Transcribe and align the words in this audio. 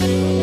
you. 0.00 0.37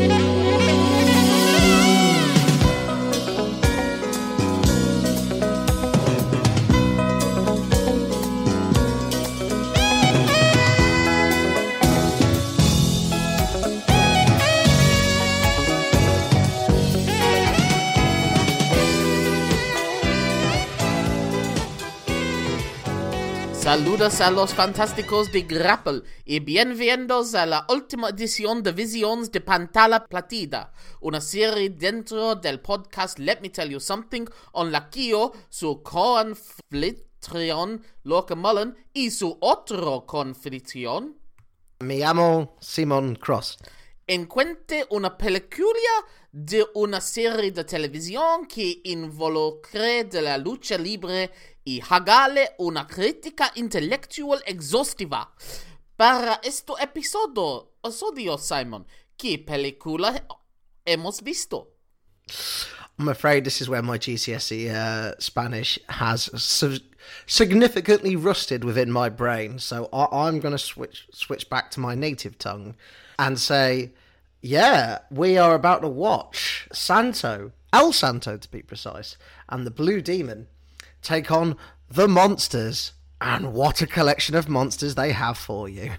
Saludos 23.75 24.21
a 24.21 24.31
los 24.31 24.53
fantásticos 24.53 25.33
de 25.33 25.41
Grapple 25.41 26.03
y 26.23 26.39
bienvenidos 26.39 27.35
a 27.35 27.45
la 27.45 27.65
última 27.67 28.07
edición 28.07 28.63
de 28.63 28.71
Visions 28.71 29.33
de 29.33 29.41
Pantalla 29.41 30.05
Platida, 30.05 30.71
una 31.01 31.19
serie 31.19 31.71
dentro 31.71 32.35
del 32.35 32.61
podcast 32.61 33.19
Let 33.19 33.41
Me 33.41 33.49
Tell 33.49 33.69
You 33.69 33.81
Something 33.81 34.27
on 34.53 34.71
la 34.71 34.89
Kio, 34.89 35.33
su 35.49 35.83
confitrión 35.83 37.83
Lorca 38.03 38.35
Mullen 38.35 38.77
y 38.93 39.11
su 39.11 39.37
otro 39.41 40.05
confitrión. 40.05 41.17
Me 41.79 41.97
llamo 41.97 42.55
Simon 42.61 43.15
Cross. 43.15 43.57
Encuentre 44.07 44.85
una 44.91 45.17
película 45.17 46.05
de 46.31 46.65
una 46.75 47.01
serie 47.01 47.51
de 47.51 47.65
televisión 47.65 48.45
que 48.45 48.79
involucre 48.85 50.05
de 50.05 50.21
la 50.21 50.37
lucha 50.37 50.77
libre 50.77 51.29
y 51.65 51.81
hágale 51.81 52.51
una 52.59 52.85
crítica 52.87 53.51
intelectual 53.55 54.41
exhaustiva. 54.45 55.33
Para 55.97 56.39
este 56.43 56.73
episodio, 56.81 57.71
episodio 57.83 58.37
Simon, 58.37 58.85
¿qué 59.17 59.39
película 59.39 60.13
hemos 60.85 61.21
visto? 61.23 61.69
I'm 62.97 63.09
afraid 63.09 63.43
this 63.43 63.59
is 63.61 63.67
where 63.67 63.81
my 63.81 63.97
GCSE 63.97 64.69
uh, 64.73 65.15
Spanish 65.19 65.77
has 65.89 66.29
su- 66.41 66.79
significantly 67.25 68.15
rusted 68.15 68.63
within 68.63 68.89
my 68.91 69.09
brain. 69.09 69.59
So 69.59 69.89
I- 69.91 70.27
I'm 70.27 70.39
going 70.39 70.53
to 70.53 70.57
switch 70.57 71.07
switch 71.11 71.49
back 71.49 71.71
to 71.71 71.79
my 71.79 71.93
native 71.95 72.37
tongue 72.37 72.75
and 73.19 73.37
say, 73.39 73.91
yeah, 74.41 74.99
we 75.11 75.37
are 75.37 75.55
about 75.55 75.81
to 75.81 75.89
watch 75.89 76.67
Santo, 76.71 77.51
El 77.73 77.91
Santo 77.91 78.37
to 78.37 78.49
be 78.51 78.61
precise, 78.61 79.17
and 79.49 79.65
the 79.65 79.71
Blue 79.71 80.01
Demon 80.01 80.47
take 81.05 81.31
on 81.31 81.55
the 81.89 82.07
monsters. 82.07 82.93
And 83.21 83.53
what 83.53 83.81
a 83.81 83.87
collection 83.87 84.35
of 84.35 84.49
monsters 84.49 84.95
they 84.95 85.13
have 85.13 85.37
for 85.37 85.69
you. 85.69 85.93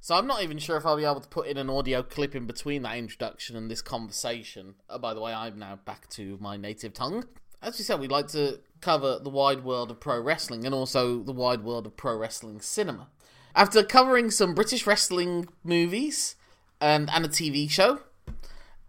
So 0.00 0.16
I'm 0.16 0.26
not 0.26 0.42
even 0.42 0.58
sure 0.58 0.76
if 0.76 0.84
I'll 0.84 0.96
be 0.96 1.04
able 1.04 1.20
to 1.20 1.28
put 1.28 1.46
in 1.46 1.56
an 1.56 1.70
audio 1.70 2.02
clip 2.02 2.34
in 2.34 2.46
between 2.46 2.82
that 2.82 2.96
introduction 2.96 3.56
and 3.56 3.70
this 3.70 3.82
conversation. 3.82 4.74
Oh, 4.90 4.98
by 4.98 5.14
the 5.14 5.20
way, 5.20 5.32
I'm 5.32 5.58
now 5.58 5.78
back 5.84 6.08
to 6.10 6.38
my 6.40 6.56
native 6.56 6.92
tongue. 6.92 7.24
As 7.62 7.78
we 7.78 7.84
said, 7.84 8.00
we'd 8.00 8.10
like 8.10 8.26
to 8.28 8.58
cover 8.80 9.20
the 9.22 9.30
wide 9.30 9.62
world 9.62 9.92
of 9.92 10.00
pro 10.00 10.20
wrestling 10.20 10.66
and 10.66 10.74
also 10.74 11.22
the 11.22 11.32
wide 11.32 11.62
world 11.62 11.86
of 11.86 11.96
pro 11.96 12.16
wrestling 12.16 12.60
cinema. 12.60 13.08
After 13.54 13.84
covering 13.84 14.30
some 14.32 14.54
British 14.54 14.86
wrestling 14.86 15.46
movies 15.62 16.34
and, 16.80 17.08
and 17.10 17.24
a 17.24 17.28
TV 17.28 17.70
show, 17.70 18.00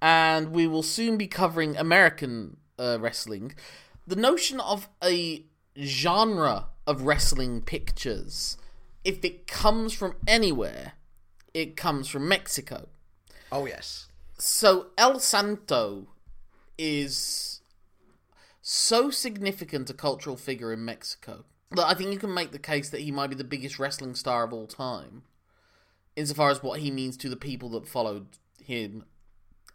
and 0.01 0.51
we 0.51 0.65
will 0.65 0.81
soon 0.81 1.17
be 1.17 1.27
covering 1.27 1.77
American 1.77 2.57
uh, 2.79 2.97
wrestling, 2.99 3.53
the 4.07 4.15
notion 4.15 4.59
of 4.59 4.89
a 5.03 5.45
genre 5.79 6.67
of 6.85 7.03
wrestling 7.03 7.61
pictures, 7.61 8.57
if 9.03 9.23
it 9.23 9.47
comes 9.47 9.93
from 9.93 10.15
anywhere, 10.27 10.93
it 11.53 11.75
comes 11.75 12.07
from 12.07 12.27
Mexico. 12.27 12.89
Oh, 13.51 13.65
yes. 13.65 14.07
So 14.37 14.87
El 14.97 15.19
Santo 15.19 16.07
is 16.77 17.61
so 18.61 19.09
significant 19.09 19.89
a 19.89 19.93
cultural 19.93 20.37
figure 20.37 20.73
in 20.73 20.83
Mexico 20.83 21.45
that 21.71 21.85
I 21.87 21.93
think 21.93 22.11
you 22.11 22.19
can 22.19 22.33
make 22.33 22.51
the 22.51 22.59
case 22.59 22.89
that 22.89 23.01
he 23.01 23.11
might 23.11 23.29
be 23.29 23.35
the 23.35 23.43
biggest 23.43 23.79
wrestling 23.79 24.15
star 24.15 24.43
of 24.43 24.53
all 24.53 24.67
time, 24.67 25.23
insofar 26.15 26.49
as 26.49 26.63
what 26.63 26.79
he 26.79 26.91
means 26.91 27.17
to 27.17 27.29
the 27.29 27.35
people 27.35 27.69
that 27.69 27.87
followed 27.87 28.37
him 28.63 29.05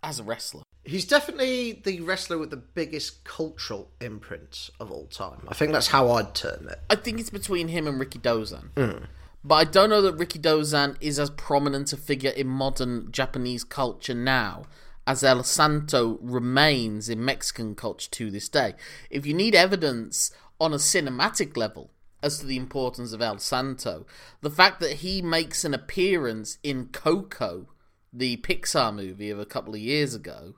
as 0.03 0.19
a 0.19 0.25
wrestler. 0.25 0.63
He's 0.89 1.05
definitely 1.05 1.73
the 1.85 2.01
wrestler 2.01 2.39
with 2.39 2.49
the 2.49 2.57
biggest 2.57 3.23
cultural 3.25 3.91
imprint 4.01 4.71
of 4.81 4.91
all 4.91 5.07
time. 5.07 5.47
I 5.47 5.53
think 5.53 5.73
that's 5.73 5.89
how 5.89 6.11
I'd 6.13 6.35
term 6.35 6.67
it. 6.69 6.81
I 6.89 6.97
think 6.97 7.21
it's 7.21 7.29
between 7.29 7.69
him 7.69 7.87
and 7.87 8.01
Rikidozan. 8.01 8.71
Hmm. 8.75 9.05
But 9.45 9.55
I 9.55 9.65
don't 9.65 9.91
know 9.91 10.01
that 10.01 10.17
Rikidozan 10.17 10.97
is 11.01 11.19
as 11.19 11.29
prominent 11.31 11.93
a 11.93 11.97
figure 11.99 12.31
in 12.31 12.47
modern 12.47 13.13
Japanese 13.13 13.65
culture 13.65 14.15
now 14.15 14.65
as 15.07 15.23
El 15.23 15.43
Santo 15.43 16.19
remains 16.23 17.09
in 17.09 17.25
Mexican 17.25 17.75
culture 17.75 18.11
to 18.11 18.31
this 18.31 18.49
day. 18.49 18.75
If 19.11 19.27
you 19.27 19.35
need 19.35 19.55
evidence 19.55 20.31
on 20.61 20.73
a 20.73 20.77
cinematic 20.77 21.57
level 21.57 21.91
as 22.23 22.39
to 22.39 22.47
the 22.47 22.57
importance 22.57 23.13
of 23.13 23.23
El 23.23 23.39
Santo, 23.39 24.07
the 24.41 24.51
fact 24.51 24.81
that 24.81 24.97
he 24.97 25.23
makes 25.23 25.65
an 25.65 25.75
appearance 25.75 26.59
in 26.63 26.87
Coco, 26.87 27.69
the 28.13 28.39
Pixar 28.39 28.95
movie 28.95 29.31
of 29.31 29.39
a 29.39 29.47
couple 29.47 29.75
of 29.75 29.81
years 29.81 30.15
ago, 30.15 30.55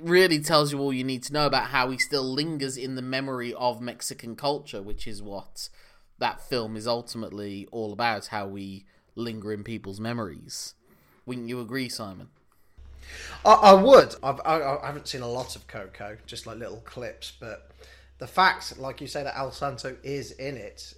really 0.00 0.40
tells 0.40 0.72
you 0.72 0.78
all 0.78 0.92
you 0.92 1.04
need 1.04 1.22
to 1.24 1.32
know 1.32 1.46
about 1.46 1.66
how 1.66 1.90
he 1.90 1.98
still 1.98 2.24
lingers 2.24 2.76
in 2.76 2.94
the 2.94 3.02
memory 3.02 3.52
of 3.54 3.80
Mexican 3.80 4.36
culture, 4.36 4.82
which 4.82 5.06
is 5.06 5.22
what 5.22 5.68
that 6.18 6.40
film 6.40 6.76
is 6.76 6.86
ultimately 6.86 7.66
all 7.72 7.92
about 7.92 8.28
how 8.28 8.46
we 8.46 8.86
linger 9.14 9.52
in 9.52 9.64
people's 9.64 10.00
memories. 10.00 10.74
Wouldn't 11.26 11.48
you 11.48 11.60
agree, 11.60 11.88
Simon? 11.88 12.28
I, 13.44 13.52
I 13.52 13.72
would. 13.74 14.14
I've, 14.22 14.40
I, 14.44 14.78
I 14.82 14.86
haven't 14.86 15.08
seen 15.08 15.22
a 15.22 15.28
lot 15.28 15.56
of 15.56 15.66
Coco, 15.66 16.16
just 16.26 16.46
like 16.46 16.58
little 16.58 16.82
clips, 16.84 17.32
but 17.38 17.70
the 18.18 18.26
fact, 18.26 18.78
like 18.78 19.00
you 19.00 19.06
say, 19.06 19.22
that 19.22 19.36
El 19.36 19.50
Santo 19.50 19.96
is 20.02 20.32
in 20.32 20.56
it 20.56 20.94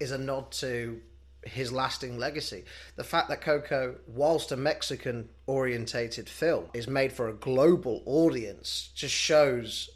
is 0.00 0.10
a 0.10 0.18
nod 0.18 0.50
to 0.52 1.00
his 1.44 1.72
lasting 1.72 2.18
legacy. 2.18 2.64
The 2.96 3.04
fact 3.04 3.28
that 3.28 3.40
Coco, 3.40 3.96
whilst 4.06 4.52
a 4.52 4.56
Mexican 4.56 5.28
orientated 5.46 6.28
film, 6.28 6.66
is 6.74 6.88
made 6.88 7.12
for 7.12 7.28
a 7.28 7.34
global 7.34 8.02
audience 8.06 8.90
just 8.94 9.14
shows 9.14 9.90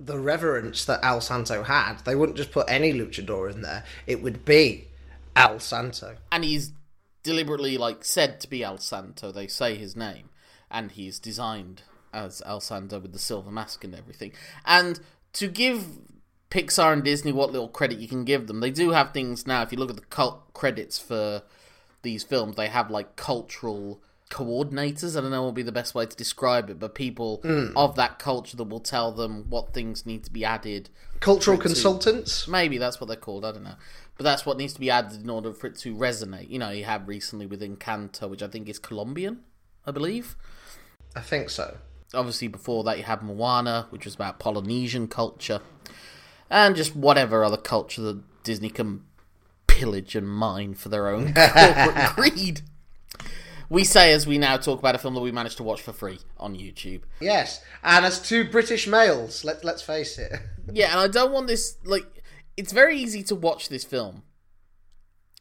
the 0.00 0.18
reverence 0.18 0.84
that 0.84 1.00
El 1.02 1.20
Santo 1.20 1.62
had. 1.62 1.98
They 2.04 2.14
wouldn't 2.14 2.38
just 2.38 2.52
put 2.52 2.70
any 2.70 2.92
luchador 2.92 3.50
in 3.50 3.62
there, 3.62 3.84
it 4.06 4.22
would 4.22 4.44
be 4.44 4.88
El 5.36 5.58
Santo. 5.58 6.16
And 6.32 6.44
he's 6.44 6.72
deliberately 7.22 7.76
like 7.76 8.04
said 8.04 8.40
to 8.40 8.48
be 8.48 8.62
El 8.62 8.78
Santo. 8.78 9.32
They 9.32 9.46
say 9.46 9.76
his 9.76 9.96
name, 9.96 10.30
and 10.70 10.92
he's 10.92 11.18
designed 11.18 11.82
as 12.12 12.42
El 12.46 12.60
Santo 12.60 12.98
with 12.98 13.12
the 13.12 13.18
silver 13.18 13.50
mask 13.50 13.84
and 13.84 13.94
everything. 13.94 14.32
And 14.64 15.00
to 15.34 15.48
give 15.48 15.84
Pixar 16.50 16.92
and 16.92 17.04
Disney 17.04 17.32
what 17.32 17.52
little 17.52 17.68
credit 17.68 17.98
you 17.98 18.08
can 18.08 18.24
give 18.24 18.46
them, 18.46 18.60
they 18.60 18.70
do 18.70 18.90
have 18.90 19.12
things 19.12 19.46
now. 19.46 19.62
If 19.62 19.72
you 19.72 19.78
look 19.78 19.90
at 19.90 19.96
the 19.96 20.02
cult 20.02 20.52
credits 20.54 20.98
for 20.98 21.42
these 22.02 22.24
films, 22.24 22.56
they 22.56 22.68
have 22.68 22.90
like 22.90 23.16
cultural 23.16 24.00
coordinators. 24.30 25.16
I 25.16 25.20
don't 25.20 25.30
know 25.30 25.42
what 25.42 25.48
would 25.48 25.54
be 25.54 25.62
the 25.62 25.72
best 25.72 25.94
way 25.94 26.06
to 26.06 26.16
describe 26.16 26.70
it, 26.70 26.78
but 26.78 26.94
people 26.94 27.40
hmm. 27.42 27.76
of 27.76 27.96
that 27.96 28.18
culture 28.18 28.56
that 28.56 28.64
will 28.64 28.80
tell 28.80 29.12
them 29.12 29.46
what 29.48 29.72
things 29.72 30.06
need 30.06 30.24
to 30.24 30.32
be 30.32 30.44
added. 30.44 30.90
Cultural 31.20 31.56
it 31.56 31.62
to- 31.62 31.68
consultants? 31.68 32.48
Maybe 32.48 32.78
that's 32.78 33.00
what 33.00 33.06
they're 33.08 33.16
called. 33.16 33.44
I 33.44 33.52
don't 33.52 33.64
know, 33.64 33.76
but 34.16 34.24
that's 34.24 34.46
what 34.46 34.56
needs 34.56 34.72
to 34.74 34.80
be 34.80 34.90
added 34.90 35.22
in 35.22 35.30
order 35.30 35.52
for 35.52 35.66
it 35.66 35.76
to 35.78 35.94
resonate. 35.94 36.50
You 36.50 36.58
know, 36.58 36.70
you 36.70 36.84
have 36.84 37.08
recently 37.08 37.46
with 37.46 37.62
Encanto, 37.62 38.28
which 38.28 38.42
I 38.42 38.48
think 38.48 38.68
is 38.68 38.78
Colombian, 38.78 39.40
I 39.86 39.90
believe. 39.90 40.36
I 41.16 41.20
think 41.20 41.50
so. 41.50 41.78
Obviously, 42.14 42.48
before 42.48 42.84
that, 42.84 42.96
you 42.96 43.04
had 43.04 43.22
Moana, 43.22 43.86
which 43.90 44.06
was 44.06 44.14
about 44.14 44.38
Polynesian 44.38 45.08
culture, 45.08 45.60
and 46.50 46.76
just 46.76 46.96
whatever 46.96 47.44
other 47.44 47.56
culture 47.56 48.02
that 48.02 48.22
Disney 48.42 48.70
can 48.70 49.04
pillage 49.66 50.14
and 50.14 50.28
mine 50.28 50.74
for 50.74 50.88
their 50.88 51.08
own 51.08 51.34
corporate 51.34 52.16
greed. 52.16 52.62
We 53.70 53.84
say 53.84 54.12
as 54.12 54.26
we 54.26 54.38
now 54.38 54.56
talk 54.56 54.78
about 54.78 54.94
a 54.94 54.98
film 54.98 55.14
that 55.14 55.20
we 55.20 55.30
managed 55.30 55.58
to 55.58 55.62
watch 55.62 55.82
for 55.82 55.92
free 55.92 56.20
on 56.38 56.54
YouTube. 56.56 57.02
Yes, 57.20 57.62
and 57.84 58.04
as 58.04 58.20
two 58.20 58.44
British 58.44 58.86
males, 58.86 59.44
let 59.44 59.64
let's 59.64 59.82
face 59.82 60.18
it. 60.18 60.32
Yeah, 60.70 60.90
and 60.90 61.00
I 61.00 61.08
don't 61.08 61.32
want 61.32 61.46
this 61.46 61.78
like 61.84 62.04
it's 62.58 62.72
very 62.72 62.98
easy 62.98 63.22
to 63.22 63.34
watch 63.34 63.70
this 63.70 63.84
film 63.84 64.22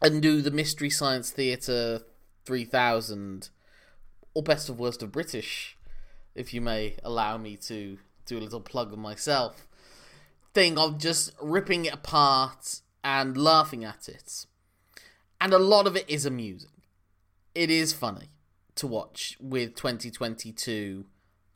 and 0.01 0.21
do 0.21 0.41
the 0.41 0.51
Mystery 0.51 0.89
Science 0.89 1.31
Theatre 1.31 2.03
3000 2.45 3.49
or 4.33 4.43
best 4.43 4.69
of 4.69 4.79
worst 4.79 5.03
of 5.03 5.11
British, 5.11 5.77
if 6.35 6.53
you 6.53 6.61
may 6.61 6.95
allow 7.03 7.37
me 7.37 7.57
to 7.57 7.97
do 8.25 8.37
a 8.37 8.39
little 8.39 8.61
plug 8.61 8.93
of 8.93 8.99
myself, 8.99 9.66
thing 10.57 10.75
of 10.79 10.97
just 10.97 11.35
ripping 11.39 11.85
it 11.85 11.93
apart 11.93 12.81
and 13.03 13.37
laughing 13.37 13.85
at 13.85 14.09
it. 14.09 14.47
And 15.39 15.53
a 15.53 15.59
lot 15.59 15.85
of 15.85 15.95
it 15.95 16.09
is 16.09 16.25
amusing. 16.25 16.81
It 17.53 17.69
is 17.69 17.93
funny 17.93 18.29
to 18.73 18.87
watch 18.87 19.37
with 19.39 19.75
2022 19.75 21.05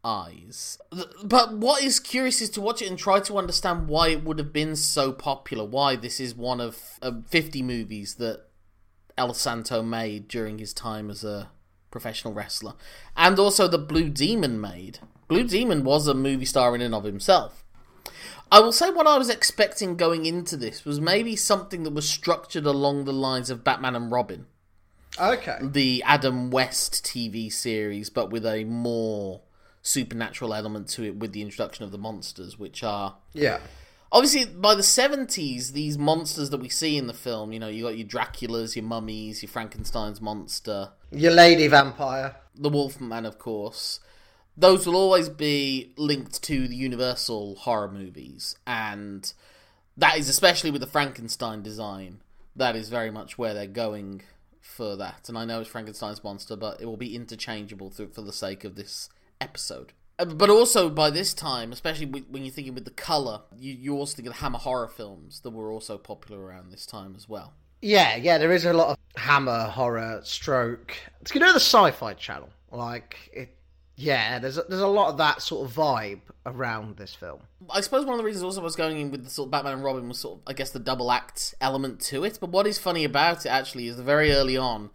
eyes. 0.04 0.78
But 1.24 1.58
what 1.58 1.82
is 1.82 2.00
curious 2.00 2.42
is 2.42 2.52
to 2.52 2.62
watch 2.62 2.84
it 2.84 2.90
and 2.90 3.00
try 3.00 3.20
to 3.22 3.40
understand 3.40 3.88
why 3.88 4.10
it 4.10 4.24
would 4.24 4.38
have 4.38 4.54
been 4.54 4.76
so 4.76 5.12
popular. 5.12 5.66
Why 5.66 5.96
this 5.96 6.20
is 6.20 6.36
one 6.36 6.62
of 6.62 7.00
uh, 7.02 7.22
50 7.28 7.64
movies 7.64 8.16
that 8.16 8.50
El 9.18 9.34
Santo 9.34 9.82
made 9.82 10.28
during 10.28 10.60
his 10.60 10.76
time 10.76 11.10
as 11.10 11.24
a 11.24 11.50
professional 11.90 12.36
wrestler, 12.36 12.74
and 13.18 13.40
also 13.40 13.68
the 13.68 13.80
Blue 13.80 14.10
Demon 14.10 14.62
made. 14.62 15.00
Blue 15.28 15.44
Demon 15.44 15.84
was 15.84 16.08
a 16.08 16.14
movie 16.14 16.46
star 16.46 16.76
in 16.76 16.82
and 16.82 16.94
of 16.94 17.04
himself. 17.04 17.61
I 18.52 18.60
will 18.60 18.74
say 18.74 18.90
what 18.90 19.08
I 19.08 19.18
was 19.18 19.30
expecting 19.30 19.96
going 19.96 20.26
into 20.26 20.58
this 20.58 20.84
was 20.84 21.00
maybe 21.00 21.36
something 21.36 21.84
that 21.84 21.94
was 21.94 22.08
structured 22.10 22.66
along 22.66 23.06
the 23.06 23.14
lines 23.14 23.50
of 23.50 23.64
Batman 23.64 23.96
and 23.96 24.12
Robin, 24.12 24.46
Okay. 25.20 25.58
the 25.62 26.04
Adam 26.06 26.52
West 26.52 27.06
TV 27.06 27.52
series, 27.52 28.10
but 28.10 28.30
with 28.30 28.46
a 28.46 28.66
more 28.66 29.42
supernatural 29.82 30.54
element 30.54 30.88
to 30.90 31.04
it 31.06 31.16
with 31.16 31.32
the 31.32 31.42
introduction 31.42 31.86
of 31.86 31.92
the 31.92 31.98
monsters, 31.98 32.60
which 32.60 32.84
are 32.84 33.16
Yeah. 33.34 33.60
obviously 34.12 34.44
by 34.46 34.76
the 34.76 34.84
70s 34.84 35.72
these 35.72 35.98
monsters 35.98 36.50
that 36.50 36.60
we 36.60 36.68
see 36.70 36.98
in 36.98 37.08
the 37.08 37.14
film 37.14 37.54
you 37.54 37.60
know 37.60 37.70
you 37.70 37.84
got 37.84 37.98
your 37.98 38.06
draculas 38.08 38.76
your 38.76 38.84
mummies 38.84 39.42
your 39.42 39.50
frankenstein's 39.50 40.20
monster 40.20 40.90
Your 41.12 41.32
lady 41.32 41.68
vampire. 41.68 42.36
the 42.54 42.68
wolfman 42.70 43.26
of 43.26 43.40
course 43.40 44.02
those 44.62 44.86
will 44.86 44.96
always 44.96 45.28
be 45.28 45.92
linked 45.98 46.42
to 46.44 46.68
the 46.68 46.76
universal 46.76 47.56
horror 47.56 47.92
movies 47.92 48.56
and 48.66 49.34
that 49.98 50.18
is 50.18 50.30
especially 50.30 50.72
with 50.72 50.82
the 50.82 50.88
frankenstein 50.88 51.62
design 51.62 52.22
that 52.56 52.76
is 52.76 52.90
very 52.90 53.12
much 53.12 53.38
where 53.38 53.54
they're 53.54 53.68
going 53.68 54.22
for 54.62 54.96
that 54.96 55.28
and 55.28 55.38
i 55.38 55.44
know 55.46 55.60
it's 55.60 55.70
frankenstein's 55.70 56.24
monster 56.24 56.56
but 56.56 56.80
it 56.80 56.86
will 56.86 56.98
be 56.98 57.16
interchangeable 57.16 57.90
for 57.90 58.22
the 58.22 58.34
sake 58.34 58.64
of 58.64 58.76
this 58.76 59.10
episode 59.40 59.94
Uh, 60.20 60.26
but 60.26 60.50
also 60.50 60.90
by 60.90 61.10
this 61.10 61.34
time, 61.34 61.72
especially 61.72 62.06
when 62.06 62.44
you're 62.44 62.54
thinking 62.54 62.76
with 62.76 62.86
the 62.86 62.92
color, 63.12 63.42
you 63.58 63.74
you 63.74 63.92
also 63.98 64.16
think 64.16 64.28
of 64.28 64.34
the 64.36 64.40
Hammer 64.40 64.60
horror 64.60 64.88
films 64.88 65.40
that 65.42 65.50
were 65.52 65.72
also 65.72 65.98
popular 65.98 66.40
around 66.46 66.72
this 66.72 66.86
time 66.86 67.16
as 67.18 67.28
well. 67.28 67.54
Yeah, 67.82 68.16
yeah, 68.18 68.38
there 68.38 68.52
is 68.52 68.66
a 68.66 68.74
lot 68.74 68.90
of 68.90 68.98
hammer 69.16 69.64
horror 69.66 70.22
stroke. 70.24 70.96
You 71.34 71.40
know 71.40 71.54
the 71.54 71.60
sci-fi 71.60 72.14
channel. 72.14 72.50
Like 72.72 73.32
it 73.34 73.50
yeah, 74.02 74.40
there's 74.40 74.58
a, 74.58 74.64
there's 74.64 74.82
a 74.82 74.88
lot 74.88 75.10
of 75.10 75.18
that 75.18 75.42
sort 75.44 75.70
of 75.70 75.76
vibe 75.76 76.22
around 76.46 76.98
this 76.98 77.14
film. 77.14 77.42
I 77.70 77.82
suppose 77.82 78.04
one 78.04 78.16
of 78.16 78.18
the 78.18 78.24
reasons 78.24 78.44
also 78.44 78.62
I 78.62 78.64
was 78.64 78.76
going 78.76 79.00
in 79.00 79.12
with 79.12 79.24
the 79.24 79.30
sort 79.30 79.48
of 79.48 79.52
Batman 79.52 79.74
and 79.74 79.84
Robin 79.84 80.08
was 80.08 80.18
sort 80.18 80.40
of, 80.40 80.44
I 80.48 80.54
guess, 80.54 80.72
the 80.72 80.80
double 80.80 81.12
act 81.12 81.54
element 81.62 82.00
to 82.02 82.24
it. 82.24 82.40
But 82.42 82.50
what 82.50 82.66
is 82.66 82.80
funny 82.80 83.04
about 83.04 83.46
it 83.46 83.50
actually 83.50 83.88
is 83.88 83.98
that 83.98 84.04
very 84.04 84.32
early 84.32 84.58
on, 84.58 84.90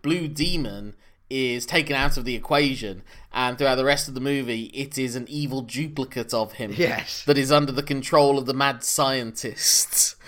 Blue 0.00 0.28
Demon 0.28 0.94
is 1.32 1.64
taken 1.64 1.96
out 1.96 2.18
of 2.18 2.24
the 2.24 2.34
equation, 2.34 3.02
and 3.32 3.56
throughout 3.56 3.76
the 3.76 3.84
rest 3.84 4.06
of 4.06 4.14
the 4.14 4.20
movie, 4.20 4.64
it 4.74 4.98
is 4.98 5.16
an 5.16 5.26
evil 5.28 5.62
duplicate 5.62 6.34
of 6.34 6.52
him. 6.52 6.74
Yes. 6.76 7.24
that 7.24 7.38
is 7.38 7.50
under 7.50 7.72
the 7.72 7.82
control 7.82 8.38
of 8.38 8.46
the 8.46 8.54
mad 8.54 8.84
scientists. 8.84 10.16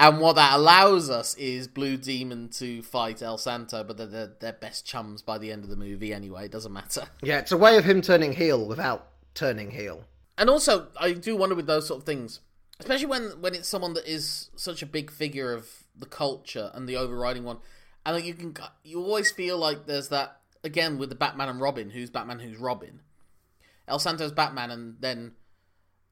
And 0.00 0.20
what 0.20 0.36
that 0.36 0.54
allows 0.54 1.10
us 1.10 1.34
is 1.34 1.66
Blue 1.66 1.96
Demon 1.96 2.50
to 2.50 2.82
fight 2.82 3.20
El 3.20 3.36
Santo, 3.36 3.82
but 3.82 3.96
they're, 3.96 4.06
they're, 4.06 4.32
they're 4.38 4.52
best 4.52 4.86
chums 4.86 5.22
by 5.22 5.38
the 5.38 5.50
end 5.50 5.64
of 5.64 5.70
the 5.70 5.76
movie 5.76 6.14
anyway, 6.14 6.44
it 6.44 6.52
doesn't 6.52 6.72
matter. 6.72 7.08
Yeah, 7.22 7.40
it's 7.40 7.50
a 7.50 7.56
way 7.56 7.76
of 7.76 7.84
him 7.84 8.00
turning 8.00 8.34
heel 8.34 8.64
without 8.64 9.08
turning 9.34 9.72
heel. 9.72 10.04
And 10.36 10.48
also, 10.48 10.88
I 11.00 11.14
do 11.14 11.34
wonder 11.34 11.56
with 11.56 11.66
those 11.66 11.88
sort 11.88 12.00
of 12.00 12.06
things, 12.06 12.40
especially 12.78 13.06
when, 13.06 13.40
when 13.40 13.54
it's 13.54 13.68
someone 13.68 13.94
that 13.94 14.06
is 14.06 14.50
such 14.54 14.82
a 14.82 14.86
big 14.86 15.10
figure 15.10 15.52
of 15.52 15.68
the 15.96 16.06
culture 16.06 16.70
and 16.74 16.88
the 16.88 16.96
overriding 16.96 17.42
one, 17.42 17.58
and 18.06 18.16
like 18.16 18.24
you 18.24 18.34
can 18.34 18.54
you 18.84 19.02
always 19.02 19.30
feel 19.30 19.58
like 19.58 19.86
there's 19.86 20.08
that 20.08 20.37
again 20.64 20.98
with 20.98 21.08
the 21.08 21.14
Batman 21.14 21.48
and 21.48 21.60
Robin, 21.60 21.90
who's 21.90 22.10
Batman, 22.10 22.38
who's 22.40 22.58
Robin. 22.58 23.00
El 23.86 23.98
Santo's 23.98 24.32
Batman, 24.32 24.70
and 24.70 24.96
then 25.00 25.32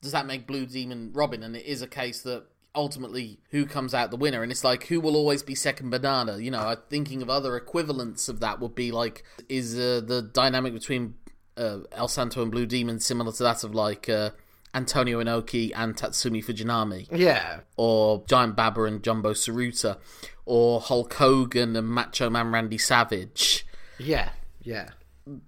does 0.03 0.13
that 0.13 0.27
make 0.27 0.47
Blue 0.47 0.67
Demon 0.67 1.11
Robin? 1.13 1.43
And 1.43 1.55
it 1.57 1.67
is 1.67 1.83
a 1.83 1.87
case 1.87 2.23
that 2.23 2.45
ultimately 2.75 3.41
who 3.51 3.67
comes 3.67 3.95
out 3.95 4.11
the 4.11 4.17
winner, 4.17 4.43
and 4.43 4.51
it's 4.53 4.65
like 4.65 4.87
who 4.87 5.01
will 5.01 5.17
always 5.17 5.43
be 5.43 5.55
second 5.55 5.91
banana. 5.91 6.39
You 6.39 6.51
know, 6.51 6.61
I'm 6.61 6.79
thinking 6.91 7.23
of 7.23 7.29
other 7.31 7.57
equivalents 7.57 8.29
of 8.29 8.41
that 8.41 8.61
would 8.61 8.75
be 8.75 8.93
like 8.93 9.25
is 9.49 9.75
uh, 9.79 10.01
the 10.05 10.23
dynamic 10.23 10.73
between 10.73 11.15
uh, 11.57 11.81
El 11.93 12.09
Santo 12.09 12.43
and 12.43 12.51
Blue 12.51 12.67
Demon 12.67 13.01
similar 13.01 13.33
to 13.33 13.43
that 13.43 13.65
of 13.65 13.75
like 13.75 14.09
uh, 14.09 14.31
Antonio 14.75 15.23
Inoki 15.23 15.73
and 15.75 15.97
Tatsumi 15.97 16.45
Fujinami, 16.45 17.09
Yeah. 17.11 17.61
or 17.77 18.25
Giant 18.27 18.57
Baba 18.57 18.85
and 18.85 19.03
Jumbo 19.03 19.33
Tsuruta, 19.33 19.99
or 20.47 20.81
Hulk 20.81 21.13
Hogan 21.15 21.77
and 21.77 21.89
Macho 21.89 22.29
Man 22.31 22.53
Randy 22.53 22.79
Savage 22.79 23.67
Yeah. 23.99 24.31
Yeah. 24.63 24.91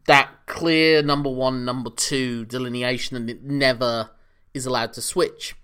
that 0.07 0.31
clear 0.47 1.03
number 1.03 1.31
one, 1.31 1.65
number 1.65 1.91
two 1.91 2.45
delineation, 2.47 3.17
and 3.17 3.29
it 3.31 3.43
never 3.43 4.11
is 4.55 4.67
allowed 4.67 4.93
to 4.95 5.03
switch. 5.03 5.55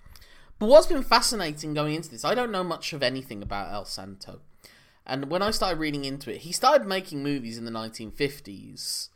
But 0.59 0.69
what's 0.69 0.87
been 0.87 1.03
fascinating 1.03 1.75
going 1.75 1.95
into 1.95 2.11
this, 2.11 2.25
I 2.25 2.35
don't 2.35 2.53
know 2.53 2.65
much 2.65 2.93
of 2.93 3.03
anything 3.03 3.43
about 3.43 3.73
El 3.73 3.85
Santo. 3.85 4.41
And 5.07 5.31
when 5.31 5.43
I 5.43 5.51
started 5.51 5.79
reading 5.79 6.05
into 6.05 6.33
it, 6.33 6.39
he 6.43 6.53
started 6.53 6.87
making 6.87 7.23
movies 7.23 7.59
in 7.59 7.65
the 7.65 7.71
1950s. 7.71 9.09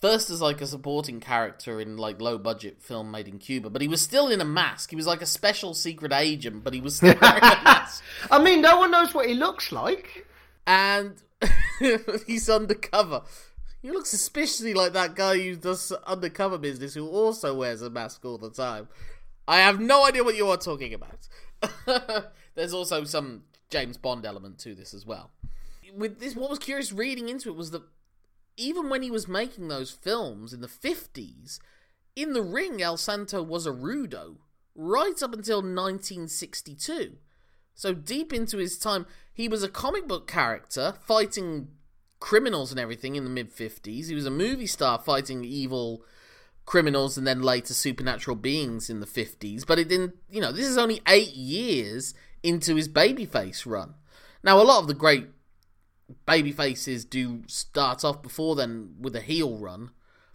First 0.00 0.30
as 0.30 0.42
like 0.42 0.60
a 0.60 0.66
supporting 0.66 1.20
character 1.20 1.80
in 1.80 1.96
like 1.96 2.20
low 2.20 2.36
budget 2.36 2.82
film 2.82 3.12
made 3.12 3.28
in 3.28 3.38
Cuba, 3.38 3.70
but 3.70 3.80
he 3.82 3.86
was 3.88 4.00
still 4.00 4.28
in 4.28 4.40
a 4.40 4.44
mask. 4.44 4.90
He 4.90 4.96
was 4.96 5.06
like 5.06 5.22
a 5.22 5.26
special 5.26 5.74
secret 5.74 6.12
agent, 6.12 6.64
but 6.64 6.74
he 6.74 6.80
was 6.80 6.96
still 6.96 7.14
wearing 7.20 7.42
a 7.42 7.60
mask 7.64 8.02
I 8.30 8.42
mean, 8.42 8.60
no 8.60 8.78
one 8.78 8.90
knows 8.90 9.14
what 9.14 9.26
he 9.28 9.34
looks 9.34 9.70
like. 9.70 10.26
and 10.66 11.14
he's 12.26 12.48
undercover. 12.48 13.22
You 13.82 13.92
look 13.92 14.06
suspiciously 14.06 14.74
like 14.74 14.92
that 14.92 15.16
guy 15.16 15.38
who 15.38 15.56
does 15.56 15.92
undercover 16.06 16.58
business 16.58 16.94
who 16.94 17.08
also 17.08 17.54
wears 17.54 17.82
a 17.82 17.90
mask 17.90 18.24
all 18.24 18.38
the 18.38 18.50
time. 18.50 18.88
I 19.48 19.58
have 19.58 19.80
no 19.80 20.06
idea 20.06 20.22
what 20.22 20.36
you 20.36 20.48
are 20.48 20.56
talking 20.56 20.94
about. 20.94 21.28
There's 22.54 22.72
also 22.72 23.04
some 23.04 23.42
James 23.70 23.96
Bond 23.96 24.24
element 24.24 24.58
to 24.60 24.74
this 24.74 24.94
as 24.94 25.04
well. 25.04 25.30
With 25.94 26.20
this, 26.20 26.36
what 26.36 26.50
was 26.50 26.58
curious 26.58 26.92
reading 26.92 27.28
into 27.28 27.48
it 27.48 27.56
was 27.56 27.72
that 27.72 27.82
even 28.56 28.88
when 28.88 29.02
he 29.02 29.10
was 29.10 29.26
making 29.26 29.68
those 29.68 29.90
films 29.90 30.52
in 30.52 30.60
the 30.60 30.68
50s, 30.68 31.58
in 32.14 32.34
the 32.34 32.42
ring, 32.42 32.82
El 32.82 32.96
Santo 32.96 33.42
was 33.42 33.66
a 33.66 33.72
rudo 33.72 34.36
right 34.74 35.22
up 35.22 35.32
until 35.32 35.58
1962. 35.58 37.16
So 37.74 37.94
deep 37.94 38.32
into 38.32 38.58
his 38.58 38.78
time, 38.78 39.06
he 39.32 39.48
was 39.48 39.62
a 39.62 39.68
comic 39.68 40.06
book 40.06 40.26
character 40.26 40.94
fighting 41.06 41.68
criminals 42.20 42.70
and 42.70 42.78
everything 42.78 43.16
in 43.16 43.24
the 43.24 43.30
mid 43.30 43.54
50s. 43.54 44.08
He 44.08 44.14
was 44.14 44.26
a 44.26 44.30
movie 44.30 44.66
star 44.66 44.98
fighting 44.98 45.44
evil 45.44 46.04
criminals 46.64 47.18
and 47.18 47.26
then 47.26 47.42
later 47.42 47.74
supernatural 47.74 48.36
beings 48.36 48.88
in 48.88 49.00
the 49.00 49.06
50s. 49.06 49.66
But 49.66 49.78
it 49.78 49.88
didn't, 49.88 50.14
you 50.30 50.40
know, 50.40 50.52
this 50.52 50.66
is 50.66 50.78
only 50.78 51.00
eight 51.08 51.34
years 51.34 52.14
into 52.42 52.76
his 52.76 52.88
babyface 52.88 53.66
run. 53.66 53.94
Now, 54.42 54.60
a 54.60 54.62
lot 54.62 54.80
of 54.80 54.88
the 54.88 54.94
great 54.94 55.28
babyfaces 56.26 57.08
do 57.08 57.42
start 57.46 58.04
off 58.04 58.22
before 58.22 58.54
then 58.54 58.94
with 59.00 59.16
a 59.16 59.20
heel 59.20 59.58
run 59.58 59.90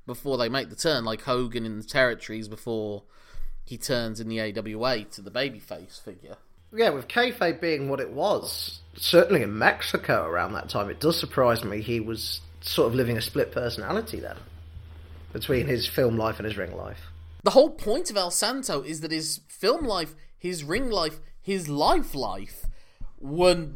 before 0.05 0.37
they 0.37 0.49
make 0.49 0.69
the 0.69 0.75
turn, 0.75 1.05
like 1.05 1.23
Hogan 1.23 1.65
in 1.65 1.77
the 1.77 1.85
territories 1.85 2.47
before 2.47 3.03
he 3.63 3.77
turns 3.77 4.19
in 4.19 4.29
the 4.29 4.39
AWA 4.39 5.03
to 5.03 5.21
the 5.21 5.31
babyface 5.31 6.01
figure. 6.01 6.37
Yeah, 6.77 6.89
with 6.89 7.07
kayfabe 7.07 7.59
being 7.59 7.89
what 7.89 7.99
it 7.99 8.11
was, 8.11 8.81
certainly 8.95 9.41
in 9.41 9.57
Mexico 9.57 10.25
around 10.25 10.53
that 10.53 10.69
time, 10.69 10.91
it 10.91 10.99
does 10.99 11.19
surprise 11.19 11.63
me 11.63 11.81
he 11.81 11.99
was 11.99 12.41
sort 12.61 12.87
of 12.87 12.95
living 12.95 13.17
a 13.17 13.21
split 13.21 13.51
personality 13.51 14.19
then 14.19 14.37
between 15.33 15.65
his 15.65 15.87
film 15.87 16.17
life 16.17 16.37
and 16.37 16.45
his 16.45 16.55
ring 16.55 16.75
life. 16.75 16.99
The 17.43 17.51
whole 17.51 17.71
point 17.71 18.11
of 18.11 18.17
El 18.17 18.29
Santo 18.29 18.81
is 18.83 19.01
that 19.01 19.11
his 19.11 19.41
film 19.47 19.85
life, 19.85 20.15
his 20.37 20.63
ring 20.63 20.89
life, 20.89 21.19
his 21.41 21.67
life 21.67 22.13
life 22.13 22.65
were 23.19 23.69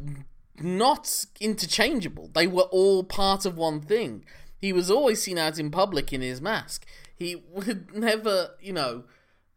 not 0.60 1.24
interchangeable. 1.40 2.30
They 2.32 2.46
were 2.46 2.62
all 2.62 3.02
part 3.02 3.44
of 3.44 3.56
one 3.56 3.80
thing. 3.80 4.24
He 4.60 4.72
was 4.72 4.90
always 4.90 5.20
seen 5.20 5.38
out 5.38 5.58
in 5.58 5.72
public 5.72 6.12
in 6.12 6.20
his 6.20 6.40
mask. 6.40 6.86
He 7.14 7.34
would 7.50 7.94
never, 7.96 8.50
you 8.60 8.72
know, 8.72 9.04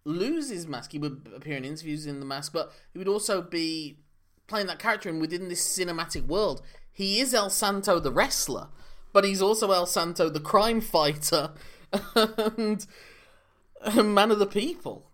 lose 0.05 0.49
his 0.49 0.67
mask. 0.67 0.91
He 0.91 0.99
would 0.99 1.27
appear 1.35 1.57
in 1.57 1.65
interviews 1.65 2.05
in 2.05 2.19
the 2.19 2.25
mask, 2.25 2.53
but 2.53 2.71
he 2.93 2.99
would 2.99 3.07
also 3.07 3.41
be 3.41 3.97
playing 4.47 4.67
that 4.67 4.79
character 4.79 5.09
and 5.09 5.19
within 5.19 5.49
this 5.49 5.67
cinematic 5.67 6.27
world. 6.27 6.61
He 6.91 7.19
is 7.19 7.33
El 7.33 7.49
Santo 7.49 7.99
the 7.99 8.11
wrestler, 8.11 8.69
but 9.11 9.25
he's 9.25 9.41
also 9.41 9.71
El 9.71 9.87
Santo 9.87 10.29
the 10.29 10.39
crime 10.39 10.79
fighter 10.79 11.51
and 12.15 12.85
man 13.85 14.31
of 14.31 14.39
the 14.39 14.45
people. 14.45 15.09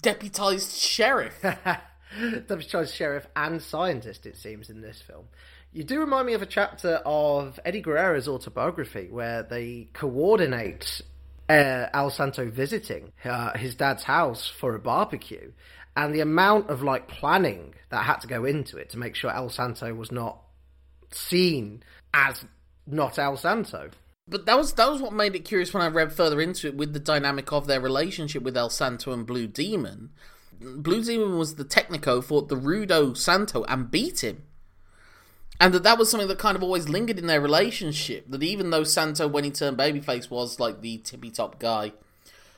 Deputized 0.00 0.78
sheriff. 0.80 1.42
Deputized 2.46 2.94
sheriff 2.94 3.26
and 3.36 3.60
scientist, 3.60 4.26
it 4.26 4.36
seems, 4.36 4.70
in 4.70 4.80
this 4.80 5.02
film. 5.02 5.26
You 5.72 5.84
do 5.84 6.00
remind 6.00 6.26
me 6.26 6.34
of 6.34 6.42
a 6.42 6.46
chapter 6.46 7.00
of 7.06 7.58
Eddie 7.64 7.80
Guerrero's 7.80 8.28
autobiography 8.28 9.08
where 9.10 9.42
they 9.42 9.88
coordinate 9.94 11.00
uh, 11.52 11.88
Al 11.92 12.10
Santo 12.10 12.48
visiting 12.50 13.12
uh, 13.24 13.56
his 13.56 13.74
dad's 13.74 14.02
house 14.02 14.48
for 14.48 14.74
a 14.74 14.78
barbecue, 14.78 15.52
and 15.96 16.14
the 16.14 16.20
amount 16.20 16.70
of 16.70 16.82
like 16.82 17.08
planning 17.08 17.74
that 17.90 18.04
had 18.04 18.16
to 18.18 18.26
go 18.26 18.44
into 18.44 18.78
it 18.78 18.90
to 18.90 18.98
make 18.98 19.14
sure 19.14 19.30
El 19.30 19.50
Santo 19.50 19.92
was 19.94 20.10
not 20.10 20.38
seen 21.10 21.82
as 22.14 22.44
not 22.86 23.18
El 23.18 23.36
Santo. 23.36 23.90
But 24.28 24.46
that 24.46 24.56
was 24.56 24.72
that 24.74 24.90
was 24.90 25.02
what 25.02 25.12
made 25.12 25.34
it 25.34 25.44
curious 25.44 25.74
when 25.74 25.82
I 25.82 25.88
read 25.88 26.12
further 26.12 26.40
into 26.40 26.68
it 26.68 26.76
with 26.76 26.92
the 26.92 27.00
dynamic 27.00 27.52
of 27.52 27.66
their 27.66 27.80
relationship 27.80 28.42
with 28.42 28.56
El 28.56 28.70
Santo 28.70 29.12
and 29.12 29.26
Blue 29.26 29.46
Demon. 29.46 30.10
Blue 30.60 31.02
Demon 31.02 31.38
was 31.38 31.56
the 31.56 31.64
Technico, 31.64 32.22
fought 32.22 32.48
the 32.48 32.56
Rudo 32.56 33.16
Santo 33.16 33.64
and 33.64 33.90
beat 33.90 34.22
him. 34.22 34.44
And 35.62 35.72
that 35.74 35.84
that 35.84 35.96
was 35.96 36.10
something 36.10 36.26
that 36.26 36.40
kind 36.40 36.56
of 36.56 36.62
always 36.64 36.88
lingered 36.88 37.20
in 37.20 37.28
their 37.28 37.40
relationship. 37.40 38.28
That 38.28 38.42
even 38.42 38.70
though 38.70 38.82
Santo, 38.82 39.28
when 39.28 39.44
he 39.44 39.50
turned 39.52 39.78
babyface, 39.78 40.28
was 40.28 40.58
like 40.58 40.80
the 40.80 40.98
tippy 40.98 41.30
top 41.30 41.60
guy 41.60 41.92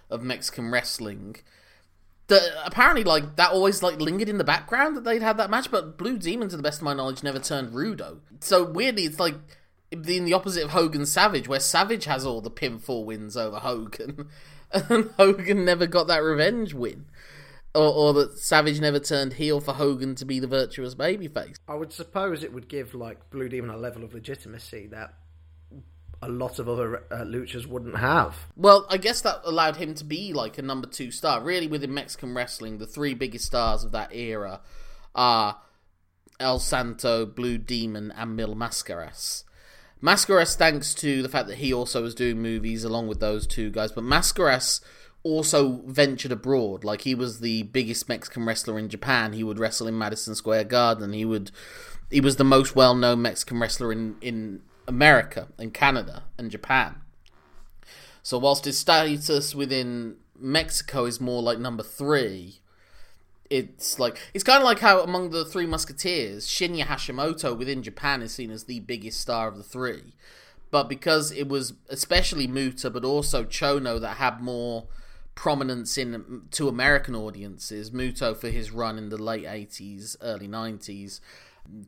of 0.08 0.22
Mexican 0.22 0.70
wrestling, 0.70 1.36
that 2.28 2.42
apparently 2.64 3.04
like 3.04 3.36
that 3.36 3.50
always 3.50 3.82
like 3.82 4.00
lingered 4.00 4.30
in 4.30 4.38
the 4.38 4.42
background 4.42 4.96
that 4.96 5.04
they'd 5.04 5.20
had 5.20 5.36
that 5.36 5.50
match. 5.50 5.70
But 5.70 5.98
Blue 5.98 6.16
Demon, 6.16 6.48
to 6.48 6.56
the 6.56 6.62
best 6.62 6.78
of 6.78 6.84
my 6.84 6.94
knowledge, 6.94 7.22
never 7.22 7.38
turned 7.38 7.74
Rudo. 7.74 8.20
So 8.40 8.64
weirdly, 8.64 9.04
it's 9.04 9.20
like 9.20 9.34
in 9.90 10.24
the 10.24 10.32
opposite 10.32 10.64
of 10.64 10.70
Hogan 10.70 11.04
Savage, 11.04 11.46
where 11.46 11.60
Savage 11.60 12.06
has 12.06 12.24
all 12.24 12.40
the 12.40 12.50
pinfall 12.50 13.04
wins 13.04 13.36
over 13.36 13.58
Hogan, 13.58 14.30
and 14.72 15.10
Hogan 15.18 15.62
never 15.62 15.86
got 15.86 16.06
that 16.06 16.22
revenge 16.22 16.72
win 16.72 17.04
or, 17.74 17.92
or 17.92 18.12
that 18.14 18.38
Savage 18.38 18.80
never 18.80 19.00
turned 19.00 19.34
heel 19.34 19.60
for 19.60 19.72
Hogan 19.72 20.14
to 20.16 20.24
be 20.24 20.38
the 20.38 20.46
virtuous 20.46 20.94
babyface. 20.94 21.56
I 21.68 21.74
would 21.74 21.92
suppose 21.92 22.42
it 22.42 22.52
would 22.52 22.68
give 22.68 22.94
like 22.94 23.30
Blue 23.30 23.48
Demon 23.48 23.70
a 23.70 23.76
level 23.76 24.04
of 24.04 24.14
legitimacy 24.14 24.86
that 24.88 25.14
a 26.22 26.28
lot 26.28 26.58
of 26.58 26.68
other 26.68 27.04
uh, 27.10 27.24
luchas 27.24 27.66
wouldn't 27.66 27.96
have. 27.96 28.36
Well, 28.56 28.86
I 28.88 28.96
guess 28.96 29.20
that 29.22 29.40
allowed 29.44 29.76
him 29.76 29.94
to 29.94 30.04
be 30.04 30.32
like 30.32 30.56
a 30.56 30.62
number 30.62 30.86
two 30.86 31.10
star. 31.10 31.42
Really, 31.42 31.66
within 31.66 31.92
Mexican 31.92 32.34
wrestling, 32.34 32.78
the 32.78 32.86
three 32.86 33.14
biggest 33.14 33.44
stars 33.44 33.84
of 33.84 33.92
that 33.92 34.14
era 34.14 34.60
are 35.14 35.58
El 36.40 36.58
Santo, 36.58 37.26
Blue 37.26 37.58
Demon, 37.58 38.12
and 38.12 38.36
Mil 38.36 38.54
Mascaras. 38.54 39.44
Mascaras, 40.02 40.56
thanks 40.56 40.94
to 40.94 41.22
the 41.22 41.28
fact 41.28 41.48
that 41.48 41.58
he 41.58 41.72
also 41.72 42.02
was 42.02 42.14
doing 42.14 42.40
movies 42.40 42.84
along 42.84 43.08
with 43.08 43.20
those 43.20 43.46
two 43.46 43.70
guys, 43.70 43.92
but 43.92 44.04
Mascaras 44.04 44.80
also 45.24 45.80
ventured 45.86 46.30
abroad. 46.30 46.84
Like 46.84 47.00
he 47.00 47.14
was 47.14 47.40
the 47.40 47.64
biggest 47.64 48.08
Mexican 48.08 48.44
wrestler 48.46 48.78
in 48.78 48.88
Japan. 48.88 49.32
He 49.32 49.42
would 49.42 49.58
wrestle 49.58 49.88
in 49.88 49.98
Madison 49.98 50.36
Square 50.36 50.64
Garden. 50.64 51.12
He 51.12 51.24
would 51.24 51.50
he 52.10 52.20
was 52.20 52.36
the 52.36 52.44
most 52.44 52.76
well 52.76 52.94
known 52.94 53.22
Mexican 53.22 53.58
wrestler 53.58 53.90
in, 53.90 54.16
in 54.20 54.60
America 54.86 55.48
and 55.58 55.74
Canada 55.74 56.24
and 56.38 56.50
Japan. 56.50 57.00
So 58.22 58.38
whilst 58.38 58.66
his 58.66 58.78
status 58.78 59.54
within 59.54 60.16
Mexico 60.38 61.06
is 61.06 61.20
more 61.20 61.42
like 61.42 61.58
number 61.58 61.82
three, 61.82 62.60
it's 63.50 63.98
like 63.98 64.18
it's 64.34 64.44
kind 64.44 64.58
of 64.58 64.64
like 64.64 64.80
how 64.80 65.00
among 65.00 65.30
the 65.30 65.44
three 65.44 65.66
musketeers, 65.66 66.46
Shinya 66.46 66.84
Hashimoto 66.84 67.56
within 67.56 67.82
Japan 67.82 68.22
is 68.22 68.32
seen 68.32 68.50
as 68.50 68.64
the 68.64 68.80
biggest 68.80 69.20
star 69.20 69.48
of 69.48 69.56
the 69.56 69.62
three. 69.62 70.14
But 70.70 70.88
because 70.88 71.30
it 71.32 71.48
was 71.48 71.74
especially 71.88 72.46
Muta, 72.46 72.90
but 72.90 73.04
also 73.04 73.44
Chono 73.44 74.00
that 74.00 74.16
had 74.16 74.40
more 74.40 74.86
prominence 75.34 75.98
in 75.98 76.42
to 76.52 76.68
American 76.68 77.14
audiences. 77.14 77.90
Muto 77.90 78.36
for 78.36 78.48
his 78.48 78.70
run 78.70 78.98
in 78.98 79.08
the 79.08 79.18
late 79.18 79.46
eighties, 79.46 80.16
early 80.20 80.48
nineties. 80.48 81.20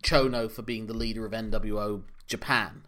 Chono 0.03 0.51
for 0.51 0.63
being 0.63 0.87
the 0.87 0.95
leader 0.95 1.27
of 1.27 1.33
NWO 1.33 2.03
Japan. 2.27 2.83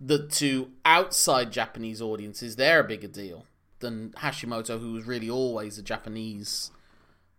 The 0.00 0.26
to 0.26 0.70
outside 0.84 1.52
Japanese 1.52 2.00
audiences, 2.00 2.56
they're 2.56 2.80
a 2.80 2.84
bigger 2.84 3.08
deal 3.08 3.44
than 3.80 4.10
Hashimoto, 4.18 4.80
who 4.80 4.92
was 4.92 5.04
really 5.04 5.28
always 5.28 5.78
a 5.78 5.82
Japanese 5.82 6.70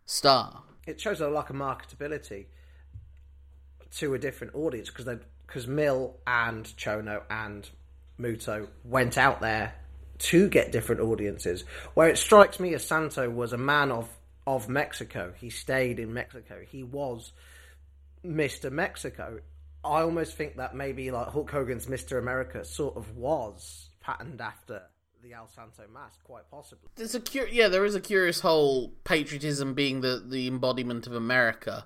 star. 0.05 0.63
It 0.85 0.99
shows 0.99 1.21
a 1.21 1.29
lack 1.29 1.49
of 1.49 1.55
marketability 1.55 2.45
to 3.97 4.13
a 4.13 4.19
different 4.19 4.55
audience 4.55 4.89
because 4.89 5.07
because 5.45 5.67
Mil 5.67 6.17
and 6.27 6.65
Chono 6.65 7.23
and 7.29 7.69
Muto 8.19 8.67
went 8.83 9.17
out 9.17 9.41
there 9.41 9.73
to 10.23 10.49
get 10.49 10.71
different 10.71 11.01
audiences. 11.01 11.63
Where 11.93 12.09
it 12.09 12.17
strikes 12.17 12.59
me 12.59 12.73
as 12.73 12.85
Santo 12.85 13.29
was 13.29 13.53
a 13.53 13.57
man 13.57 13.91
of 13.91 14.09
of 14.47 14.67
Mexico. 14.67 15.33
He 15.39 15.49
stayed 15.49 15.99
in 15.99 16.13
Mexico. 16.13 16.61
He 16.67 16.83
was 16.83 17.31
Mr. 18.25 18.71
Mexico. 18.71 19.39
I 19.83 20.01
almost 20.01 20.35
think 20.35 20.57
that 20.57 20.75
maybe 20.75 21.11
like 21.11 21.27
Hulk 21.27 21.49
Hogan's 21.49 21.87
Mr. 21.87 22.19
America 22.19 22.63
sort 22.65 22.97
of 22.97 23.15
was 23.15 23.89
patterned 24.01 24.41
after 24.41 24.83
the 25.23 25.33
El 25.33 25.47
Santo 25.47 25.83
mask, 25.93 26.23
quite 26.23 26.49
possibly. 26.49 26.89
There's 26.95 27.15
a 27.15 27.19
cur- 27.19 27.47
yeah, 27.51 27.67
there 27.67 27.85
is 27.85 27.95
a 27.95 28.01
curious 28.01 28.39
whole 28.39 28.89
patriotism 29.03 29.73
being 29.73 30.01
the 30.01 30.23
the 30.25 30.47
embodiment 30.47 31.07
of 31.07 31.13
America 31.13 31.85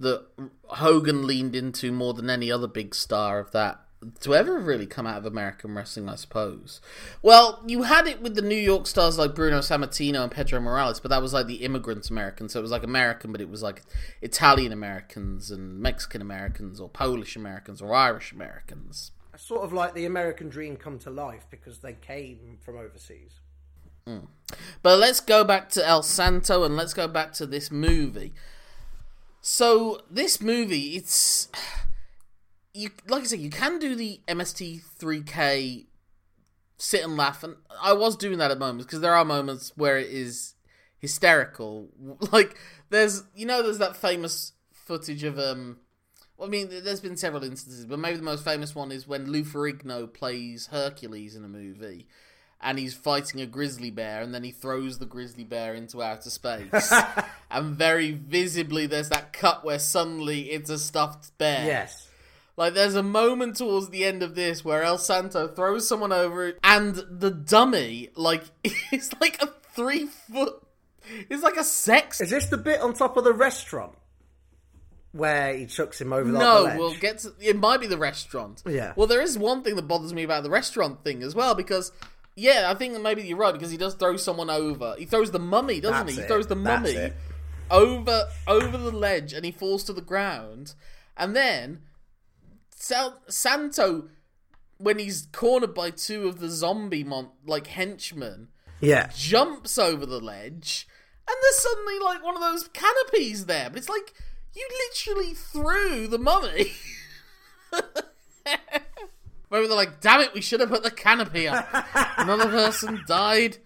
that 0.00 0.26
Hogan 0.64 1.26
leaned 1.26 1.54
into 1.54 1.92
more 1.92 2.14
than 2.14 2.28
any 2.28 2.50
other 2.50 2.66
big 2.66 2.94
star 2.94 3.38
of 3.38 3.52
that 3.52 3.83
to 4.20 4.34
ever 4.34 4.58
really 4.58 4.86
come 4.86 5.06
out 5.06 5.18
of 5.18 5.26
American 5.26 5.74
wrestling, 5.74 6.08
I 6.08 6.16
suppose. 6.16 6.80
Well, 7.22 7.62
you 7.66 7.82
had 7.82 8.06
it 8.06 8.22
with 8.22 8.34
the 8.34 8.42
New 8.42 8.54
York 8.54 8.86
stars 8.86 9.18
like 9.18 9.34
Bruno 9.34 9.58
Sammartino 9.60 10.22
and 10.22 10.32
Pedro 10.32 10.60
Morales, 10.60 11.00
but 11.00 11.08
that 11.10 11.22
was 11.22 11.32
like 11.32 11.46
the 11.46 11.64
immigrant 11.64 12.10
Americans. 12.10 12.52
So 12.52 12.58
it 12.58 12.62
was 12.62 12.70
like 12.70 12.82
American, 12.82 13.32
but 13.32 13.40
it 13.40 13.48
was 13.48 13.62
like 13.62 13.82
Italian 14.22 14.72
Americans 14.72 15.50
and 15.50 15.80
Mexican 15.80 16.20
Americans 16.20 16.80
or 16.80 16.88
Polish 16.88 17.36
Americans 17.36 17.80
or 17.80 17.94
Irish 17.94 18.32
Americans. 18.32 19.12
Sort 19.36 19.62
of 19.62 19.72
like 19.72 19.94
the 19.94 20.04
American 20.04 20.48
dream 20.48 20.76
come 20.76 20.98
to 21.00 21.10
life 21.10 21.46
because 21.50 21.78
they 21.78 21.94
came 21.94 22.58
from 22.64 22.76
overseas. 22.76 23.40
Mm. 24.06 24.28
But 24.82 24.98
let's 24.98 25.20
go 25.20 25.44
back 25.44 25.70
to 25.70 25.86
El 25.86 26.02
Santo 26.02 26.62
and 26.64 26.76
let's 26.76 26.94
go 26.94 27.08
back 27.08 27.32
to 27.34 27.46
this 27.46 27.70
movie. 27.70 28.32
So 29.40 30.00
this 30.10 30.40
movie, 30.40 30.96
it's 30.96 31.48
you 32.74 32.90
like 33.08 33.22
I 33.22 33.26
said, 33.26 33.38
you 33.38 33.50
can 33.50 33.78
do 33.78 33.94
the 33.94 34.20
MST3K 34.28 35.86
sit 36.76 37.04
and 37.04 37.16
laugh, 37.16 37.44
and 37.44 37.54
I 37.80 37.92
was 37.92 38.16
doing 38.16 38.38
that 38.38 38.50
at 38.50 38.58
moments 38.58 38.84
because 38.86 39.00
there 39.00 39.14
are 39.14 39.24
moments 39.24 39.72
where 39.76 39.96
it 39.96 40.10
is 40.10 40.54
hysterical. 40.98 41.88
Like 42.32 42.56
there's, 42.90 43.22
you 43.34 43.46
know, 43.46 43.62
there's 43.62 43.78
that 43.78 43.96
famous 43.96 44.52
footage 44.72 45.22
of 45.22 45.38
um. 45.38 45.78
Well, 46.36 46.48
I 46.48 46.50
mean, 46.50 46.68
there's 46.68 47.00
been 47.00 47.16
several 47.16 47.44
instances, 47.44 47.86
but 47.86 48.00
maybe 48.00 48.16
the 48.16 48.24
most 48.24 48.44
famous 48.44 48.74
one 48.74 48.90
is 48.90 49.06
when 49.06 49.30
Lou 49.30 49.44
Ferrigno 49.44 50.12
plays 50.12 50.66
Hercules 50.66 51.36
in 51.36 51.44
a 51.44 51.48
movie, 51.48 52.08
and 52.60 52.76
he's 52.76 52.92
fighting 52.92 53.40
a 53.40 53.46
grizzly 53.46 53.92
bear, 53.92 54.20
and 54.20 54.34
then 54.34 54.42
he 54.42 54.50
throws 54.50 54.98
the 54.98 55.06
grizzly 55.06 55.44
bear 55.44 55.74
into 55.74 56.02
outer 56.02 56.30
space, 56.30 56.92
and 57.52 57.76
very 57.76 58.10
visibly 58.10 58.86
there's 58.86 59.10
that 59.10 59.32
cut 59.32 59.64
where 59.64 59.78
suddenly 59.78 60.50
it's 60.50 60.70
a 60.70 60.78
stuffed 60.78 61.38
bear. 61.38 61.64
Yes 61.64 62.08
like, 62.56 62.74
there's 62.74 62.94
a 62.94 63.02
moment 63.02 63.56
towards 63.56 63.88
the 63.88 64.04
end 64.04 64.22
of 64.22 64.34
this 64.34 64.64
where 64.64 64.82
El 64.82 64.98
Santo 64.98 65.48
throws 65.48 65.88
someone 65.88 66.12
over 66.12 66.52
and 66.62 66.94
the 66.94 67.30
dummy, 67.30 68.10
like, 68.14 68.44
it's 68.64 69.10
like 69.20 69.42
a 69.42 69.48
three 69.74 70.06
foot. 70.06 70.62
It's 71.28 71.42
like 71.42 71.56
a 71.56 71.64
sex. 71.64 72.20
Is 72.20 72.30
this 72.30 72.46
the 72.46 72.56
bit 72.56 72.80
on 72.80 72.94
top 72.94 73.16
of 73.16 73.24
the 73.24 73.32
restaurant 73.32 73.94
where 75.12 75.54
he 75.56 75.66
chucks 75.66 76.00
him 76.00 76.12
over 76.12 76.30
the 76.30 76.38
No, 76.38 76.74
we'll 76.76 76.94
get 76.94 77.18
to. 77.18 77.32
It 77.40 77.56
might 77.58 77.80
be 77.80 77.86
the 77.86 77.98
restaurant. 77.98 78.62
Yeah. 78.66 78.94
Well, 78.96 79.06
there 79.06 79.20
is 79.20 79.38
one 79.38 79.62
thing 79.62 79.76
that 79.76 79.82
bothers 79.82 80.12
me 80.12 80.22
about 80.22 80.42
the 80.42 80.50
restaurant 80.50 81.04
thing 81.04 81.22
as 81.22 81.34
well 81.34 81.54
because. 81.54 81.92
Yeah, 82.36 82.68
I 82.68 82.74
think 82.74 83.00
maybe 83.00 83.22
you're 83.22 83.38
right 83.38 83.52
because 83.52 83.70
he 83.70 83.76
does 83.76 83.94
throw 83.94 84.16
someone 84.16 84.50
over. 84.50 84.96
He 84.98 85.04
throws 85.04 85.30
the 85.30 85.38
mummy, 85.38 85.78
doesn't 85.78 86.06
That's 86.06 86.10
he? 86.10 86.16
He 86.16 86.22
it. 86.22 86.26
throws 86.26 86.48
the 86.48 86.56
That's 86.56 86.82
mummy 86.82 86.96
it. 86.96 87.16
over 87.70 88.26
over 88.48 88.76
the 88.76 88.90
ledge 88.90 89.32
and 89.32 89.44
he 89.44 89.52
falls 89.52 89.84
to 89.84 89.92
the 89.92 90.00
ground. 90.00 90.74
And 91.16 91.36
then 91.36 91.82
Sal- 92.84 93.22
Santo, 93.28 94.08
when 94.76 94.98
he's 94.98 95.26
cornered 95.32 95.72
by 95.74 95.88
two 95.90 96.28
of 96.28 96.38
the 96.38 96.50
zombie 96.50 97.02
mon- 97.02 97.30
like 97.46 97.68
henchmen, 97.68 98.48
Yeah. 98.80 99.10
jumps 99.16 99.78
over 99.78 100.04
the 100.04 100.20
ledge, 100.20 100.86
and 101.26 101.34
there's 101.42 101.56
suddenly 101.58 101.98
like 102.00 102.22
one 102.22 102.34
of 102.34 102.42
those 102.42 102.68
canopies 102.68 103.46
there. 103.46 103.70
But 103.70 103.78
it's 103.78 103.88
like 103.88 104.12
you 104.54 104.68
literally 104.90 105.32
threw 105.32 106.06
the 106.08 106.18
mummy. 106.18 106.72
Maybe 107.72 107.96
they're 109.50 109.68
like, 109.68 110.00
"Damn 110.02 110.20
it, 110.20 110.34
we 110.34 110.42
should 110.42 110.60
have 110.60 110.68
put 110.68 110.82
the 110.82 110.90
canopy 110.90 111.48
up." 111.48 111.66
Another 112.18 112.50
person 112.50 113.02
died. 113.06 113.56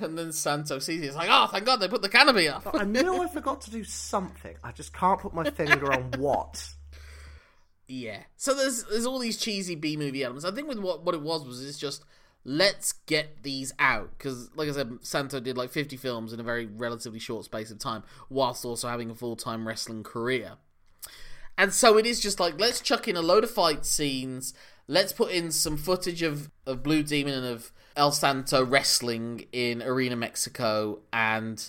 And 0.00 0.16
then 0.18 0.32
Santo 0.32 0.78
sees 0.78 1.02
it. 1.02 1.06
It's 1.06 1.16
like, 1.16 1.28
oh, 1.28 1.48
thank 1.50 1.64
God 1.64 1.76
they 1.80 1.88
put 1.88 2.02
the 2.02 2.08
canopy 2.08 2.48
up. 2.48 2.62
Oh, 2.72 2.78
I 2.78 2.84
know 2.84 3.20
I 3.20 3.26
forgot 3.26 3.62
to 3.62 3.70
do 3.72 3.82
something. 3.82 4.54
I 4.62 4.70
just 4.70 4.92
can't 4.92 5.18
put 5.18 5.34
my 5.34 5.50
finger 5.50 5.92
on 5.92 6.12
what. 6.18 6.64
Yeah. 7.92 8.20
So 8.38 8.54
there's 8.54 8.84
there's 8.84 9.04
all 9.04 9.18
these 9.18 9.36
cheesy 9.36 9.74
B 9.74 9.98
movie 9.98 10.24
elements. 10.24 10.46
I 10.46 10.50
think 10.50 10.66
with 10.66 10.78
what 10.78 11.04
what 11.04 11.14
it 11.14 11.20
was 11.20 11.44
was 11.44 11.62
it's 11.62 11.78
just 11.78 12.04
let's 12.42 12.92
get 13.04 13.42
these 13.42 13.74
out 13.78 14.12
because 14.16 14.48
like 14.56 14.70
I 14.70 14.72
said, 14.72 14.98
Santo 15.02 15.40
did 15.40 15.58
like 15.58 15.70
50 15.70 15.98
films 15.98 16.32
in 16.32 16.40
a 16.40 16.42
very 16.42 16.64
relatively 16.64 17.18
short 17.18 17.44
space 17.44 17.70
of 17.70 17.78
time, 17.78 18.02
whilst 18.30 18.64
also 18.64 18.88
having 18.88 19.10
a 19.10 19.14
full 19.14 19.36
time 19.36 19.68
wrestling 19.68 20.04
career. 20.04 20.52
And 21.58 21.70
so 21.74 21.98
it 21.98 22.06
is 22.06 22.18
just 22.18 22.40
like 22.40 22.58
let's 22.58 22.80
chuck 22.80 23.08
in 23.08 23.16
a 23.16 23.20
load 23.20 23.44
of 23.44 23.50
fight 23.50 23.84
scenes. 23.84 24.54
Let's 24.88 25.12
put 25.12 25.30
in 25.30 25.52
some 25.52 25.76
footage 25.76 26.22
of, 26.22 26.50
of 26.66 26.82
Blue 26.82 27.02
Demon 27.02 27.34
and 27.34 27.46
of 27.46 27.72
El 27.94 28.10
Santo 28.10 28.64
wrestling 28.64 29.46
in 29.52 29.82
Arena 29.82 30.16
Mexico. 30.16 31.00
And 31.12 31.62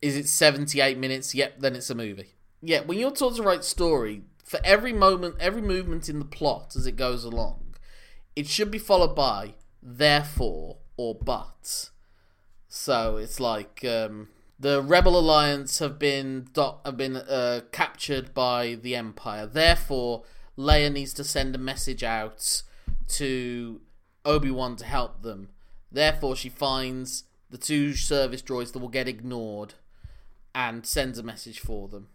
is 0.00 0.16
it 0.16 0.28
78 0.28 0.96
minutes? 0.96 1.34
Yep, 1.34 1.60
then 1.60 1.76
it's 1.76 1.90
a 1.90 1.94
movie. 1.94 2.34
Yeah, 2.62 2.80
when 2.80 2.98
you're 2.98 3.12
taught 3.12 3.36
to 3.36 3.42
write 3.42 3.64
story, 3.64 4.22
for 4.48 4.58
every 4.64 4.94
moment, 4.94 5.34
every 5.38 5.60
movement 5.60 6.08
in 6.08 6.18
the 6.18 6.24
plot 6.24 6.74
as 6.74 6.86
it 6.86 6.96
goes 6.96 7.22
along, 7.22 7.76
it 8.34 8.46
should 8.46 8.70
be 8.70 8.78
followed 8.78 9.14
by 9.14 9.54
therefore 9.82 10.78
or 10.96 11.14
but. 11.14 11.90
So 12.66 13.18
it's 13.18 13.40
like 13.40 13.84
um, 13.84 14.28
the 14.58 14.80
Rebel 14.80 15.18
Alliance 15.18 15.80
have 15.80 15.98
been 15.98 16.48
have 16.56 16.96
been 16.96 17.16
uh, 17.16 17.60
captured 17.72 18.32
by 18.32 18.78
the 18.80 18.96
Empire. 18.96 19.46
Therefore, 19.46 20.24
Leia 20.56 20.90
needs 20.90 21.12
to 21.14 21.24
send 21.24 21.54
a 21.54 21.58
message 21.58 22.02
out 22.02 22.62
to 23.08 23.82
Obi 24.24 24.50
Wan 24.50 24.76
to 24.76 24.86
help 24.86 25.20
them. 25.22 25.50
Therefore, 25.92 26.34
she 26.34 26.48
finds 26.48 27.24
the 27.50 27.58
two 27.58 27.92
service 27.92 28.40
droids 28.40 28.72
that 28.72 28.78
will 28.78 28.88
get 28.88 29.08
ignored 29.08 29.74
and 30.54 30.86
sends 30.86 31.18
a 31.18 31.22
message 31.22 31.60
for 31.60 31.86
them. 31.88 32.08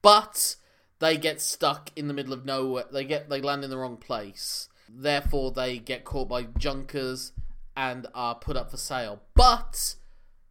But 0.00 0.56
they 0.98 1.16
get 1.16 1.40
stuck 1.40 1.90
in 1.96 2.08
the 2.08 2.14
middle 2.14 2.32
of 2.32 2.44
nowhere. 2.44 2.84
They 2.92 3.04
get 3.04 3.28
they 3.28 3.40
land 3.40 3.64
in 3.64 3.70
the 3.70 3.78
wrong 3.78 3.96
place. 3.96 4.68
Therefore, 4.88 5.52
they 5.52 5.78
get 5.78 6.04
caught 6.04 6.28
by 6.28 6.44
junkers 6.44 7.32
and 7.76 8.06
are 8.14 8.34
put 8.34 8.56
up 8.56 8.70
for 8.70 8.76
sale. 8.76 9.22
But 9.34 9.96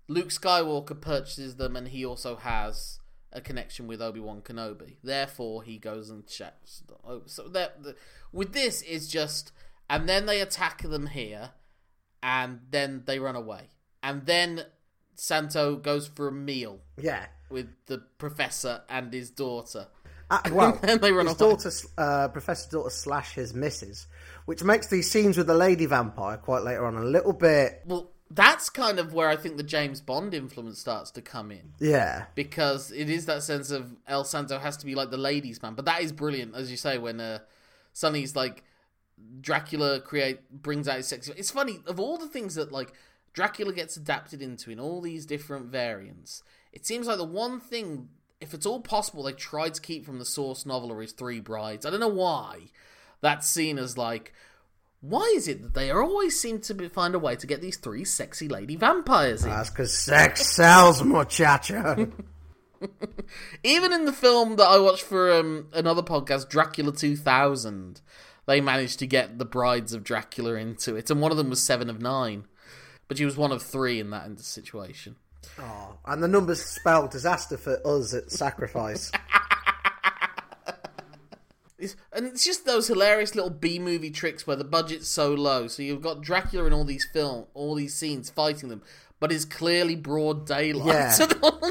Luke 0.07 0.29
Skywalker 0.29 0.99
purchases 0.99 1.55
them, 1.55 1.75
and 1.75 1.87
he 1.87 2.05
also 2.05 2.35
has 2.35 2.99
a 3.33 3.41
connection 3.41 3.87
with 3.87 4.01
Obi 4.01 4.19
Wan 4.19 4.41
Kenobi. 4.41 4.97
Therefore, 5.03 5.63
he 5.63 5.77
goes 5.77 6.09
and 6.09 6.25
checks. 6.27 6.83
Oh, 7.05 7.23
so 7.25 7.47
that 7.49 7.77
with 8.31 8.53
this 8.53 8.81
is 8.83 9.07
just, 9.07 9.51
and 9.89 10.07
then 10.07 10.25
they 10.25 10.39
attack 10.39 10.81
them 10.81 11.07
here, 11.07 11.51
and 12.21 12.61
then 12.69 13.03
they 13.05 13.19
run 13.19 13.35
away, 13.35 13.69
and 14.01 14.25
then 14.25 14.65
Santo 15.15 15.75
goes 15.75 16.07
for 16.07 16.27
a 16.27 16.31
meal. 16.31 16.79
Yeah. 16.97 17.25
With 17.49 17.69
the 17.87 17.99
professor 18.17 18.83
and 18.89 19.13
his 19.13 19.29
daughter. 19.31 19.87
Uh, 20.29 20.41
well, 20.51 20.79
and 20.83 21.01
they 21.01 21.11
run 21.11 21.27
his 21.27 21.39
away. 21.39 21.51
daughter, 21.51 21.71
uh, 21.97 22.27
Professor 22.29 22.69
Daughter 22.69 22.89
slash 22.89 23.33
his 23.33 23.53
missus, 23.53 24.07
which 24.45 24.63
makes 24.63 24.87
these 24.87 25.09
scenes 25.09 25.37
with 25.37 25.47
the 25.47 25.53
lady 25.53 25.85
vampire 25.85 26.37
quite 26.37 26.63
later 26.63 26.85
on 26.85 26.95
a 26.95 27.03
little 27.03 27.33
bit. 27.33 27.81
Well, 27.85 28.11
that's 28.29 28.69
kind 28.69 28.99
of 28.99 29.13
where 29.13 29.29
I 29.29 29.37
think 29.37 29.57
the 29.57 29.63
James 29.63 30.01
Bond 30.01 30.33
influence 30.33 30.79
starts 30.79 31.11
to 31.11 31.21
come 31.21 31.51
in. 31.51 31.73
Yeah. 31.79 32.25
Because 32.35 32.91
it 32.91 33.09
is 33.09 33.25
that 33.27 33.43
sense 33.43 33.71
of 33.71 33.95
El 34.05 34.25
Santo 34.25 34.59
has 34.59 34.75
to 34.77 34.85
be 34.85 34.95
like 34.95 35.11
the 35.11 35.17
ladies' 35.17 35.61
man. 35.61 35.75
But 35.75 35.85
that 35.85 36.01
is 36.01 36.11
brilliant, 36.11 36.55
as 36.55 36.69
you 36.69 36.77
say, 36.77 36.97
when 36.97 37.21
uh, 37.21 37.39
Sonny's 37.93 38.35
like 38.35 38.63
Dracula 39.41 39.99
create 39.99 40.51
brings 40.51 40.87
out 40.87 40.97
his 40.97 41.07
sexy. 41.07 41.33
It's 41.37 41.51
funny 41.51 41.79
of 41.87 41.99
all 41.99 42.17
the 42.17 42.27
things 42.27 42.55
that 42.55 42.71
like 42.71 42.93
Dracula 43.33 43.73
gets 43.73 43.95
adapted 43.97 44.41
into 44.41 44.71
in 44.71 44.79
all 44.79 45.01
these 45.01 45.25
different 45.25 45.67
variants. 45.67 46.43
It 46.73 46.85
seems 46.85 47.07
like 47.07 47.17
the 47.17 47.23
one 47.23 47.59
thing, 47.59 48.09
if 48.39 48.53
it's 48.53 48.65
all 48.65 48.79
possible, 48.79 49.23
they 49.23 49.33
tried 49.33 49.73
to 49.73 49.81
keep 49.81 50.05
from 50.05 50.19
the 50.19 50.25
source 50.25 50.65
novel 50.65 50.91
or 50.91 51.01
his 51.01 51.11
Three 51.11 51.39
Brides. 51.39 51.85
I 51.85 51.89
don't 51.89 51.99
know 51.99 52.07
why. 52.07 52.69
That's 53.21 53.47
seen 53.47 53.77
as 53.79 53.97
like, 53.97 54.33
why 55.01 55.31
is 55.35 55.47
it 55.47 55.61
that 55.61 55.73
they 55.73 55.91
always 55.91 56.39
seem 56.39 56.59
to 56.61 56.73
be, 56.73 56.87
find 56.87 57.15
a 57.15 57.19
way 57.19 57.35
to 57.35 57.47
get 57.47 57.61
these 57.61 57.77
three 57.77 58.03
sexy 58.03 58.47
lady 58.47 58.75
vampires 58.75 59.43
in? 59.43 59.49
That's 59.49 59.69
because 59.69 59.97
sex 59.97 60.55
sells, 60.55 61.03
muchacha. 61.03 62.09
Even 63.63 63.91
in 63.91 64.05
the 64.05 64.13
film 64.13 64.55
that 64.57 64.67
I 64.67 64.77
watched 64.77 65.03
for 65.03 65.31
um, 65.31 65.67
another 65.73 66.03
podcast, 66.03 66.49
Dracula 66.49 66.91
2000, 66.91 68.01
they 68.45 68.61
managed 68.61 68.99
to 68.99 69.07
get 69.07 69.39
the 69.39 69.45
brides 69.45 69.93
of 69.93 70.03
Dracula 70.03 70.55
into 70.55 70.95
it, 70.95 71.09
and 71.09 71.21
one 71.21 71.31
of 71.31 71.37
them 71.37 71.49
was 71.49 71.63
seven 71.63 71.89
of 71.89 72.01
nine, 72.01 72.45
but 73.07 73.17
she 73.17 73.25
was 73.25 73.37
one 73.37 73.51
of 73.51 73.63
three 73.63 73.99
in 73.99 74.11
that 74.11 74.39
situation. 74.39 75.15
Oh, 75.59 75.97
and 76.05 76.21
the 76.23 76.27
numbers 76.27 76.63
spell 76.63 77.07
disaster 77.07 77.57
for 77.57 77.79
us 77.85 78.13
at 78.13 78.31
Sacrifice. 78.31 79.11
It's, 81.79 81.95
and 82.11 82.25
it's 82.25 82.43
just 82.43 82.65
those 82.65 82.87
hilarious 82.87 83.35
little 83.35 83.51
B 83.51 83.77
movie 83.77 84.09
tricks 84.09 84.47
where 84.47 84.55
the 84.55 84.63
budget's 84.63 85.07
so 85.07 85.33
low. 85.35 85.67
So 85.67 85.83
you've 85.83 86.01
got 86.01 86.21
Dracula 86.21 86.65
in 86.65 86.73
all 86.73 86.85
these 86.85 87.05
film, 87.13 87.45
all 87.53 87.75
these 87.75 87.93
scenes 87.93 88.31
fighting 88.31 88.69
them, 88.69 88.81
but 89.19 89.31
it's 89.31 89.45
clearly 89.45 89.95
broad 89.95 90.47
daylight 90.47 90.87
Yeah. 90.87 91.15
at 91.21 91.43
all 91.43 91.61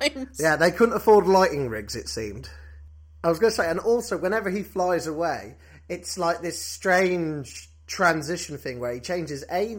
times. 0.00 0.38
yeah, 0.40 0.56
they 0.56 0.70
couldn't 0.70 0.94
afford 0.94 1.26
lighting 1.26 1.68
rigs, 1.68 1.94
it 1.96 2.08
seemed. 2.08 2.48
I 3.22 3.28
was 3.28 3.38
going 3.38 3.50
to 3.50 3.54
say, 3.56 3.68
and 3.70 3.78
also, 3.78 4.16
whenever 4.16 4.48
he 4.48 4.62
flies 4.62 5.06
away, 5.06 5.56
it's 5.86 6.16
like 6.16 6.40
this 6.40 6.58
strange 6.60 7.68
transition 7.86 8.56
thing 8.56 8.80
where 8.80 8.94
he 8.94 9.00
changes 9.00 9.44
A 9.52 9.76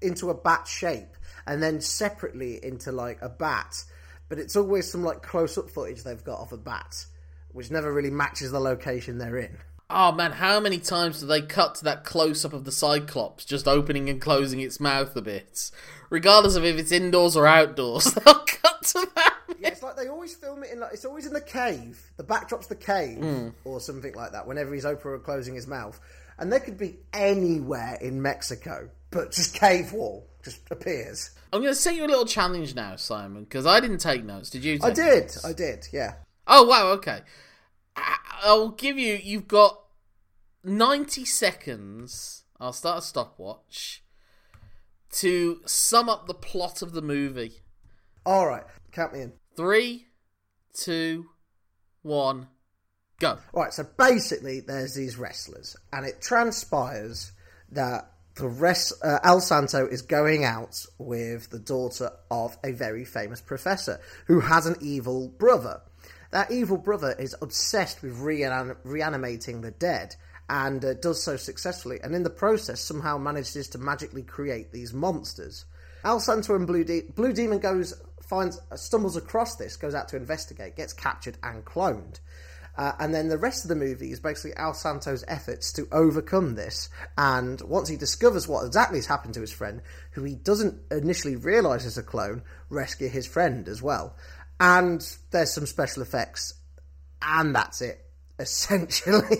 into 0.00 0.30
a 0.30 0.34
bat 0.34 0.68
shape 0.68 1.08
and 1.48 1.62
then 1.62 1.80
separately 1.80 2.62
into 2.62 2.92
like 2.92 3.20
a 3.22 3.28
bat. 3.28 3.82
But 4.28 4.38
it's 4.38 4.54
always 4.54 4.88
some 4.88 5.02
like 5.02 5.22
close 5.22 5.56
up 5.56 5.70
footage 5.70 6.04
they've 6.04 6.22
got 6.22 6.40
of 6.40 6.52
a 6.52 6.58
bat, 6.58 7.06
which 7.52 7.70
never 7.70 7.92
really 7.92 8.10
matches 8.10 8.52
the 8.52 8.60
location 8.60 9.18
they're 9.18 9.38
in. 9.38 9.56
Oh 9.90 10.12
man, 10.12 10.32
how 10.32 10.60
many 10.60 10.78
times 10.78 11.20
do 11.20 11.26
they 11.26 11.40
cut 11.40 11.76
to 11.76 11.84
that 11.84 12.04
close 12.04 12.44
up 12.44 12.52
of 12.52 12.66
the 12.66 12.72
Cyclops 12.72 13.46
just 13.46 13.66
opening 13.66 14.10
and 14.10 14.20
closing 14.20 14.60
its 14.60 14.78
mouth 14.78 15.16
a 15.16 15.22
bit? 15.22 15.70
Regardless 16.10 16.56
of 16.56 16.64
if 16.64 16.78
it's 16.78 16.92
indoors 16.92 17.34
or 17.34 17.46
outdoors, 17.46 18.04
they'll 18.14 18.34
cut 18.34 18.82
to 18.82 19.08
that. 19.14 19.36
Yeah, 19.58 19.68
it's 19.68 19.82
like 19.82 19.96
they 19.96 20.08
always 20.08 20.34
film 20.34 20.62
it 20.62 20.72
in 20.72 20.80
like 20.80 20.92
it's 20.92 21.06
always 21.06 21.24
in 21.24 21.32
the 21.32 21.40
cave. 21.40 21.98
The 22.18 22.22
backdrop's 22.24 22.66
the 22.66 22.76
cave 22.76 23.18
hmm. 23.18 23.48
or 23.64 23.80
something 23.80 24.14
like 24.14 24.32
that. 24.32 24.46
Whenever 24.46 24.74
he's 24.74 24.84
opening 24.84 25.14
or 25.14 25.18
closing 25.20 25.54
his 25.54 25.66
mouth, 25.66 25.98
and 26.38 26.52
they 26.52 26.60
could 26.60 26.76
be 26.76 26.98
anywhere 27.14 27.96
in 27.98 28.20
Mexico, 28.20 28.90
but 29.10 29.32
just 29.32 29.54
cave 29.54 29.92
wall 29.92 30.26
just 30.44 30.60
appears. 30.70 31.30
I'm 31.52 31.60
going 31.62 31.72
to 31.72 31.78
set 31.80 31.94
you 31.94 32.04
a 32.04 32.06
little 32.06 32.26
challenge 32.26 32.74
now, 32.74 32.96
Simon, 32.96 33.44
because 33.44 33.66
I 33.66 33.80
didn't 33.80 33.98
take 33.98 34.24
notes. 34.24 34.50
Did 34.50 34.64
you? 34.64 34.78
Take 34.78 34.84
I 34.84 34.90
did, 34.92 35.22
notes? 35.22 35.44
I 35.44 35.52
did, 35.52 35.88
yeah. 35.92 36.14
Oh 36.46 36.64
wow, 36.64 36.88
okay. 36.92 37.20
I- 37.96 38.16
I'll 38.42 38.70
give 38.70 38.98
you. 38.98 39.18
You've 39.22 39.48
got 39.48 39.80
ninety 40.62 41.24
seconds. 41.24 42.44
I'll 42.60 42.72
start 42.72 42.98
a 42.98 43.02
stopwatch 43.02 44.02
to 45.12 45.60
sum 45.64 46.08
up 46.08 46.26
the 46.26 46.34
plot 46.34 46.82
of 46.82 46.92
the 46.92 47.02
movie. 47.02 47.62
All 48.26 48.46
right, 48.46 48.64
count 48.92 49.12
me 49.14 49.22
in. 49.22 49.32
Three, 49.56 50.06
two, 50.74 51.26
one, 52.02 52.48
go. 53.20 53.38
All 53.54 53.62
right, 53.62 53.72
so 53.72 53.84
basically, 53.96 54.60
there's 54.60 54.94
these 54.94 55.16
wrestlers, 55.16 55.76
and 55.92 56.04
it 56.06 56.20
transpires 56.20 57.32
that 57.72 58.12
the 58.38 58.48
rest, 58.48 58.92
uh, 59.02 59.18
El 59.22 59.40
Santo 59.40 59.86
is 59.86 60.02
going 60.02 60.44
out 60.44 60.84
with 60.98 61.50
the 61.50 61.58
daughter 61.58 62.10
of 62.30 62.56
a 62.64 62.72
very 62.72 63.04
famous 63.04 63.40
professor 63.40 64.00
who 64.26 64.40
has 64.40 64.66
an 64.66 64.76
evil 64.80 65.28
brother. 65.28 65.80
That 66.30 66.50
evil 66.50 66.78
brother 66.78 67.14
is 67.18 67.34
obsessed 67.40 68.02
with 68.02 68.18
rean- 68.18 68.76
reanimating 68.84 69.60
the 69.60 69.70
dead 69.70 70.16
and 70.48 70.84
uh, 70.84 70.94
does 70.94 71.22
so 71.22 71.36
successfully, 71.36 72.00
and 72.02 72.14
in 72.14 72.22
the 72.22 72.30
process, 72.30 72.80
somehow 72.80 73.18
manages 73.18 73.68
to 73.68 73.78
magically 73.78 74.22
create 74.22 74.72
these 74.72 74.94
monsters. 74.94 75.66
El 76.04 76.20
Santo 76.20 76.54
and 76.54 76.66
Blue, 76.66 76.84
De- 76.84 77.02
Blue 77.14 77.32
Demon 77.32 77.58
goes 77.58 77.94
finds 78.28 78.60
stumbles 78.76 79.16
across 79.16 79.56
this, 79.56 79.76
goes 79.76 79.94
out 79.94 80.08
to 80.08 80.16
investigate, 80.16 80.76
gets 80.76 80.92
captured 80.92 81.38
and 81.42 81.64
cloned. 81.64 82.20
Uh, 82.78 82.92
and 83.00 83.12
then 83.12 83.26
the 83.26 83.36
rest 83.36 83.64
of 83.64 83.68
the 83.68 83.74
movie 83.74 84.12
is 84.12 84.20
basically 84.20 84.54
Al 84.56 84.72
Santo's 84.72 85.24
efforts 85.26 85.72
to 85.72 85.88
overcome 85.90 86.54
this. 86.54 86.88
And 87.18 87.60
once 87.62 87.88
he 87.88 87.96
discovers 87.96 88.46
what 88.46 88.64
exactly 88.64 88.98
has 88.98 89.06
happened 89.06 89.34
to 89.34 89.40
his 89.40 89.50
friend, 89.50 89.82
who 90.12 90.22
he 90.22 90.36
doesn't 90.36 90.80
initially 90.92 91.34
realise 91.34 91.84
is 91.84 91.98
a 91.98 92.04
clone, 92.04 92.42
rescue 92.70 93.08
his 93.08 93.26
friend 93.26 93.66
as 93.66 93.82
well. 93.82 94.14
And 94.60 95.04
there's 95.32 95.52
some 95.52 95.66
special 95.66 96.02
effects, 96.02 96.54
and 97.20 97.52
that's 97.52 97.82
it, 97.82 98.00
essentially. 98.38 99.38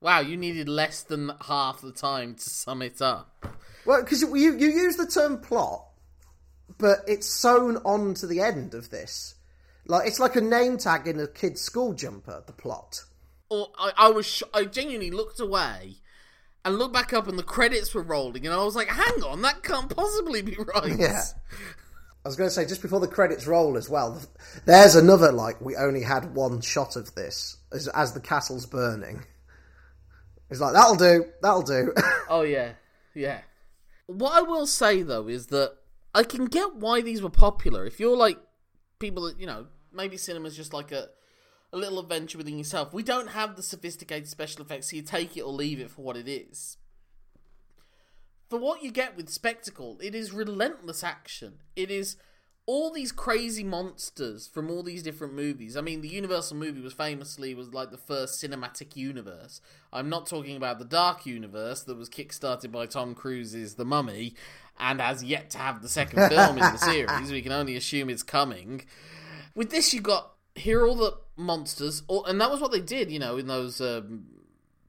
Wow, 0.00 0.20
you 0.20 0.36
needed 0.36 0.68
less 0.68 1.02
than 1.02 1.32
half 1.48 1.80
the 1.80 1.90
time 1.90 2.36
to 2.36 2.50
sum 2.50 2.82
it 2.82 3.02
up. 3.02 3.44
well, 3.84 4.00
because 4.02 4.22
you, 4.22 4.36
you 4.36 4.68
use 4.68 4.94
the 4.94 5.06
term 5.06 5.38
plot, 5.38 5.84
but 6.78 6.98
it's 7.08 7.26
sewn 7.26 7.78
on 7.78 8.14
to 8.14 8.28
the 8.28 8.40
end 8.40 8.74
of 8.74 8.90
this. 8.90 9.34
Like 9.88 10.06
It's 10.06 10.20
like 10.20 10.36
a 10.36 10.40
name 10.40 10.78
tag 10.78 11.08
in 11.08 11.18
a 11.18 11.26
kid's 11.26 11.60
school 11.60 11.94
jumper, 11.94 12.42
the 12.46 12.52
plot. 12.52 13.00
Or 13.50 13.68
I, 13.78 13.92
I 13.96 14.08
was, 14.10 14.26
sh- 14.26 14.42
I 14.54 14.64
genuinely 14.64 15.10
looked 15.10 15.40
away 15.40 15.96
and 16.64 16.76
looked 16.76 16.92
back 16.92 17.12
up, 17.14 17.26
and 17.26 17.38
the 17.38 17.42
credits 17.42 17.94
were 17.94 18.02
rolling, 18.02 18.44
and 18.44 18.54
I 18.54 18.62
was 18.62 18.76
like, 18.76 18.88
"Hang 18.88 19.22
on, 19.22 19.40
that 19.42 19.62
can't 19.62 19.94
possibly 19.94 20.42
be 20.42 20.56
right." 20.56 20.92
Yeah. 20.98 21.22
I 22.24 22.28
was 22.28 22.36
going 22.36 22.48
to 22.48 22.54
say 22.54 22.66
just 22.66 22.82
before 22.82 23.00
the 23.00 23.08
credits 23.08 23.46
roll 23.46 23.78
as 23.78 23.88
well. 23.88 24.20
There's 24.66 24.96
another 24.96 25.32
like 25.32 25.60
we 25.62 25.76
only 25.76 26.02
had 26.02 26.34
one 26.34 26.60
shot 26.60 26.96
of 26.96 27.14
this 27.14 27.56
as, 27.72 27.88
as 27.88 28.12
the 28.12 28.20
castle's 28.20 28.66
burning. 28.66 29.24
It's 30.50 30.60
like 30.60 30.74
that'll 30.74 30.96
do, 30.96 31.24
that'll 31.40 31.62
do. 31.62 31.94
Oh 32.28 32.42
yeah, 32.42 32.72
yeah. 33.14 33.40
What 34.06 34.34
I 34.34 34.42
will 34.42 34.66
say 34.66 35.00
though 35.02 35.28
is 35.28 35.46
that 35.46 35.74
I 36.14 36.22
can 36.24 36.46
get 36.46 36.74
why 36.74 37.00
these 37.00 37.22
were 37.22 37.30
popular. 37.30 37.86
If 37.86 37.98
you're 37.98 38.16
like 38.16 38.38
people 38.98 39.22
that 39.24 39.40
you 39.40 39.46
know, 39.46 39.66
maybe 39.92 40.16
cinema's 40.16 40.56
just 40.56 40.72
like 40.72 40.92
a 40.92 41.08
a 41.72 41.76
little 41.76 41.98
adventure 41.98 42.38
within 42.38 42.58
yourself. 42.58 42.94
We 42.94 43.02
don't 43.02 43.28
have 43.28 43.56
the 43.56 43.62
sophisticated 43.62 44.28
special 44.28 44.62
effects, 44.62 44.90
so 44.90 44.96
you 44.96 45.02
take 45.02 45.36
it 45.36 45.42
or 45.42 45.52
leave 45.52 45.80
it 45.80 45.90
for 45.90 46.02
what 46.02 46.16
it 46.16 46.26
is. 46.28 46.78
For 48.48 48.58
what 48.58 48.82
you 48.82 48.90
get 48.90 49.16
with 49.16 49.28
Spectacle, 49.28 49.98
it 50.02 50.14
is 50.14 50.32
relentless 50.32 51.04
action. 51.04 51.58
It 51.76 51.90
is 51.90 52.16
all 52.64 52.90
these 52.90 53.12
crazy 53.12 53.64
monsters 53.64 54.46
from 54.46 54.70
all 54.70 54.82
these 54.82 55.02
different 55.02 55.34
movies. 55.34 55.76
I 55.76 55.80
mean, 55.80 56.00
the 56.00 56.08
Universal 56.08 56.56
movie 56.56 56.80
was 56.80 56.92
famously 56.92 57.54
was 57.54 57.72
like 57.72 57.90
the 57.90 57.96
first 57.96 58.42
cinematic 58.42 58.94
universe. 58.94 59.60
I'm 59.92 60.10
not 60.10 60.26
talking 60.26 60.56
about 60.56 60.78
the 60.78 60.84
Dark 60.84 61.24
Universe 61.24 61.82
that 61.84 61.96
was 61.96 62.10
kickstarted 62.10 62.70
by 62.70 62.86
Tom 62.86 63.14
Cruise's 63.14 63.74
The 63.74 63.86
Mummy 63.86 64.34
and 64.78 65.00
has 65.00 65.24
yet 65.24 65.48
to 65.50 65.58
have 65.58 65.80
the 65.80 65.88
second 65.88 66.28
film 66.28 66.58
in 66.58 66.62
the 66.62 66.76
series. 66.76 67.32
We 67.32 67.42
can 67.42 67.52
only 67.52 67.74
assume 67.74 68.10
it's 68.10 68.22
coming. 68.22 68.82
With 69.58 69.70
this, 69.70 69.92
you 69.92 70.00
got 70.00 70.34
here 70.54 70.82
are 70.82 70.86
all 70.86 70.94
the 70.94 71.16
monsters, 71.36 72.04
all, 72.06 72.24
and 72.26 72.40
that 72.40 72.48
was 72.48 72.60
what 72.60 72.70
they 72.70 72.80
did, 72.80 73.10
you 73.10 73.18
know, 73.18 73.38
in 73.38 73.48
those 73.48 73.80
um, 73.80 74.26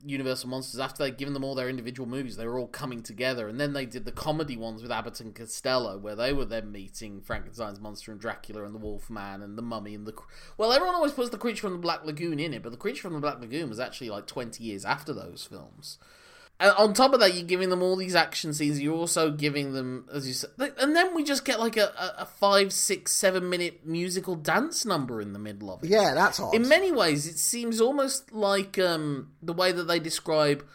Universal 0.06 0.48
monsters. 0.50 0.80
After 0.80 1.02
they'd 1.02 1.18
given 1.18 1.34
them 1.34 1.44
all 1.44 1.56
their 1.56 1.70
individual 1.70 2.08
movies, 2.08 2.38
they 2.38 2.46
were 2.46 2.60
all 2.60 2.68
coming 2.68 3.02
together, 3.02 3.48
and 3.48 3.60
then 3.60 3.74
they 3.74 3.88
did 3.88 4.06
the 4.06 4.12
comedy 4.12 4.56
ones 4.56 4.84
with 4.84 4.92
Abbott 4.92 5.22
and 5.22 5.34
Costello, 5.34 5.98
where 5.98 6.16
they 6.16 6.34
were 6.34 6.46
then 6.46 6.72
meeting 6.72 7.20
Frankenstein's 7.20 7.80
monster 7.80 8.12
and 8.12 8.22
Dracula 8.22 8.64
and 8.64 8.76
the 8.76 8.80
Wolfman 8.80 9.42
and 9.42 9.58
the 9.58 9.64
Mummy 9.64 9.96
and 9.96 10.06
the. 10.06 10.14
Well, 10.56 10.72
everyone 10.72 10.94
always 10.94 11.14
puts 11.14 11.32
the 11.32 11.40
Creature 11.40 11.62
from 11.62 11.74
the 11.74 11.80
Black 11.80 12.06
Lagoon 12.06 12.40
in 12.40 12.54
it, 12.54 12.62
but 12.62 12.72
the 12.72 12.78
Creature 12.78 13.02
from 13.02 13.14
the 13.14 13.22
Black 13.22 13.40
Lagoon 13.40 13.70
was 13.70 13.80
actually 13.80 14.12
like 14.12 14.28
twenty 14.28 14.66
years 14.66 14.86
after 14.86 15.14
those 15.14 15.48
films. 15.50 15.98
And 16.60 16.72
on 16.72 16.94
top 16.94 17.14
of 17.14 17.22
that, 17.22 17.34
you're 17.36 17.46
giving 17.46 17.70
them 17.70 17.82
all 17.82 17.96
these 17.96 18.16
action 18.16 18.54
scenes. 18.54 18.82
You're 18.82 18.96
also 18.96 19.32
giving 19.32 19.72
them, 19.74 20.06
as 20.14 20.28
you 20.28 20.34
said, 20.34 20.50
and 20.78 20.94
then 20.94 21.16
we 21.16 21.24
just 21.24 21.46
get 21.46 21.58
like 21.58 21.78
a, 21.78 21.94
a, 22.18 22.26
five, 22.26 22.74
six, 22.74 23.14
seven 23.14 23.50
minute 23.50 23.86
musical 23.86 24.36
dance 24.36 24.86
number 24.86 25.22
in 25.22 25.32
the 25.32 25.40
middle 25.40 25.72
of 25.72 25.84
it. 25.84 25.90
Yeah, 25.90 26.14
that's 26.14 26.38
odd. 26.38 26.54
In 26.54 26.68
many 26.68 26.92
ways, 26.92 27.26
it 27.28 27.40
seems 27.40 27.80
almost 27.80 28.34
like 28.34 28.78
um, 28.78 29.32
the 29.42 29.54
way 29.54 29.72
that 29.72 29.86
they 29.86 30.00
describe 30.00 30.66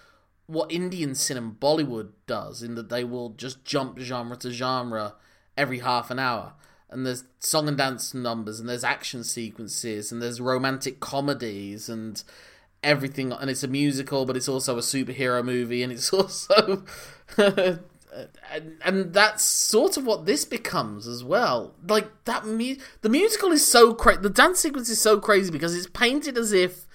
what 0.47 0.73
Indian 0.73 1.15
cinema 1.15 1.53
Bollywood 1.53 2.11
does, 2.27 2.63
in 2.63 2.77
that 2.77 2.89
they 2.89 3.05
will 3.05 3.31
just 3.31 3.63
jump 3.65 3.99
genre 3.99 4.37
to 4.39 4.51
genre 4.51 5.15
every 5.57 5.81
half 5.81 6.11
an 6.11 6.19
hour. 6.19 6.55
And 6.89 7.05
there's 7.05 7.25
song 7.41 7.69
and 7.69 7.77
dance 7.77 8.15
numbers, 8.15 8.59
and 8.59 8.69
there's 8.69 8.85
action 8.85 9.23
sequences, 9.23 10.11
and 10.11 10.23
there's 10.23 10.41
romantic 10.41 11.01
comedies, 11.01 11.91
and 11.91 12.23
everything 12.85 13.33
and 13.33 13.51
it's 13.51 13.63
a 13.65 13.69
musical 13.69 14.25
but 14.27 14.37
it's 14.37 14.49
also 14.49 14.77
a 14.77 14.81
superhero 14.81 15.45
movie 15.45 15.83
and 15.83 15.93
it's 15.93 16.13
also 16.13 16.85
and, 17.37 18.77
and 18.85 19.13
that's 19.13 19.43
sort 19.43 19.97
of 19.97 20.07
what 20.07 20.25
this 20.27 20.45
becomes 20.45 21.09
as 21.09 21.25
well 21.25 21.75
like 21.89 22.09
that 22.25 22.47
mu- 22.47 22.77
the 23.01 23.09
musical 23.09 23.51
is 23.51 23.67
so 23.67 23.93
crazy 23.95 24.21
the 24.21 24.31
dance 24.31 24.61
sequence 24.61 24.89
is 24.89 25.01
so 25.01 25.19
crazy 25.19 25.51
because 25.51 25.75
it's 25.75 25.89
painted 25.89 26.39
as 26.39 26.53
if 26.53 26.87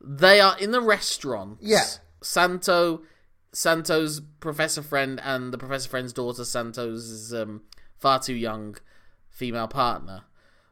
they 0.00 0.40
are 0.40 0.56
in 0.58 0.70
the 0.70 0.80
restaurant 0.80 1.58
Yeah. 1.60 1.84
santo 2.22 3.02
santo's 3.52 4.20
professor 4.38 4.82
friend 4.82 5.20
and 5.24 5.52
the 5.52 5.58
professor 5.58 5.88
friend's 5.88 6.12
daughter 6.12 6.44
santo's 6.44 7.34
um, 7.34 7.62
far 7.98 8.20
too 8.20 8.34
young 8.34 8.76
female 9.28 9.66
partner 9.68 10.22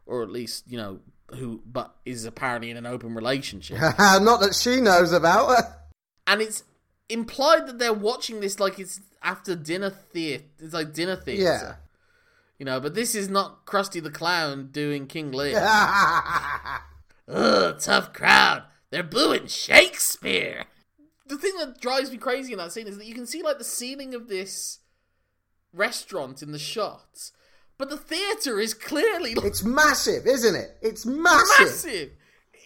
or 0.07 0.23
at 0.23 0.31
least 0.31 0.65
you 0.71 0.77
know 0.77 1.01
who 1.31 1.63
but 1.67 1.95
is 2.05 2.25
apparently 2.25 2.71
in 2.71 2.77
an 2.77 2.87
open 2.87 3.15
relationship 3.15 3.79
Not 3.99 4.41
that 4.41 4.55
she 4.55 4.81
knows 4.81 5.13
about. 5.13 5.63
and 6.27 6.41
it's 6.41 6.65
implied 7.09 7.67
that 7.67 7.79
they're 7.79 7.93
watching 7.93 8.41
this 8.41 8.59
like 8.61 8.79
it's 8.79 9.01
after 9.23 9.55
dinner 9.57 9.91
theater. 9.91 10.45
It's 10.59 10.75
like 10.75 10.93
dinner 10.95 11.17
theater. 11.17 11.43
yeah. 11.43 11.75
You 12.59 12.65
know, 12.65 12.81
but 12.81 12.95
this 12.95 13.15
is 13.15 13.29
not 13.29 13.67
Krusty 13.67 14.03
the 14.03 14.11
Clown 14.11 14.71
doing 14.73 15.07
King 15.07 15.31
Lear. 15.33 15.59
Ugh, 17.29 17.79
tough 17.79 18.13
crowd. 18.13 18.65
They're 18.91 19.03
booing 19.03 19.47
Shakespeare. 19.47 20.65
The 21.27 21.37
thing 21.37 21.53
that 21.59 21.81
drives 21.81 22.11
me 22.11 22.17
crazy 22.17 22.53
in 22.53 22.59
that 22.59 22.73
scene 22.73 22.89
is 22.89 22.97
that 22.99 23.07
you 23.07 23.15
can 23.15 23.27
see 23.27 23.43
like 23.43 23.59
the 23.59 23.65
ceiling 23.65 24.15
of 24.15 24.29
this 24.29 24.79
restaurant 25.73 26.43
in 26.43 26.53
the 26.53 26.59
shots, 26.59 27.33
but 27.79 27.91
the 27.91 27.97
theater 27.97 28.59
is 28.59 28.75
clearly. 28.75 29.35
It's 29.45 29.63
massive, 29.63 30.27
isn't 30.27 30.55
it? 30.55 30.77
It's 30.83 31.07
massive. 31.07 31.67
massive. 31.67 32.11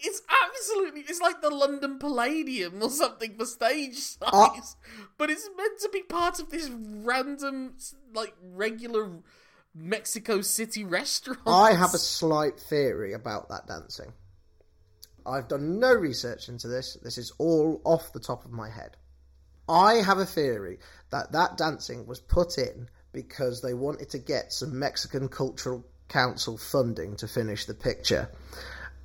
It's 0.05 0.21
absolutely. 0.43 1.01
It's 1.01 1.21
like 1.21 1.41
the 1.41 1.49
London 1.49 1.97
Palladium 1.97 2.81
or 2.83 2.89
something 2.89 3.37
for 3.37 3.45
stage 3.45 3.95
size, 3.97 4.19
Uh, 4.31 5.03
but 5.17 5.29
it's 5.29 5.49
meant 5.55 5.79
to 5.79 5.89
be 5.89 6.01
part 6.01 6.39
of 6.39 6.49
this 6.49 6.69
random, 6.69 7.75
like 8.13 8.33
regular 8.41 9.09
Mexico 9.73 10.41
City 10.41 10.83
restaurant. 10.83 11.39
I 11.47 11.71
have 11.83 11.93
a 11.93 11.97
slight 11.99 12.59
theory 12.59 13.13
about 13.13 13.47
that 13.49 13.65
dancing. 13.67 14.11
I've 15.25 15.47
done 15.47 15.79
no 15.79 15.93
research 15.93 16.49
into 16.49 16.67
this. 16.67 16.97
This 17.01 17.17
is 17.17 17.31
all 17.37 17.81
off 17.85 18.11
the 18.11 18.19
top 18.19 18.43
of 18.43 18.51
my 18.51 18.69
head. 18.69 18.97
I 19.69 19.95
have 19.95 20.17
a 20.17 20.25
theory 20.25 20.79
that 21.11 21.31
that 21.31 21.55
dancing 21.55 22.05
was 22.05 22.19
put 22.19 22.57
in 22.57 22.89
because 23.13 23.61
they 23.61 23.73
wanted 23.73 24.09
to 24.09 24.17
get 24.17 24.51
some 24.51 24.77
Mexican 24.77 25.29
Cultural 25.29 25.85
Council 26.09 26.57
funding 26.57 27.15
to 27.17 27.27
finish 27.27 27.65
the 27.65 27.73
picture. 27.73 28.29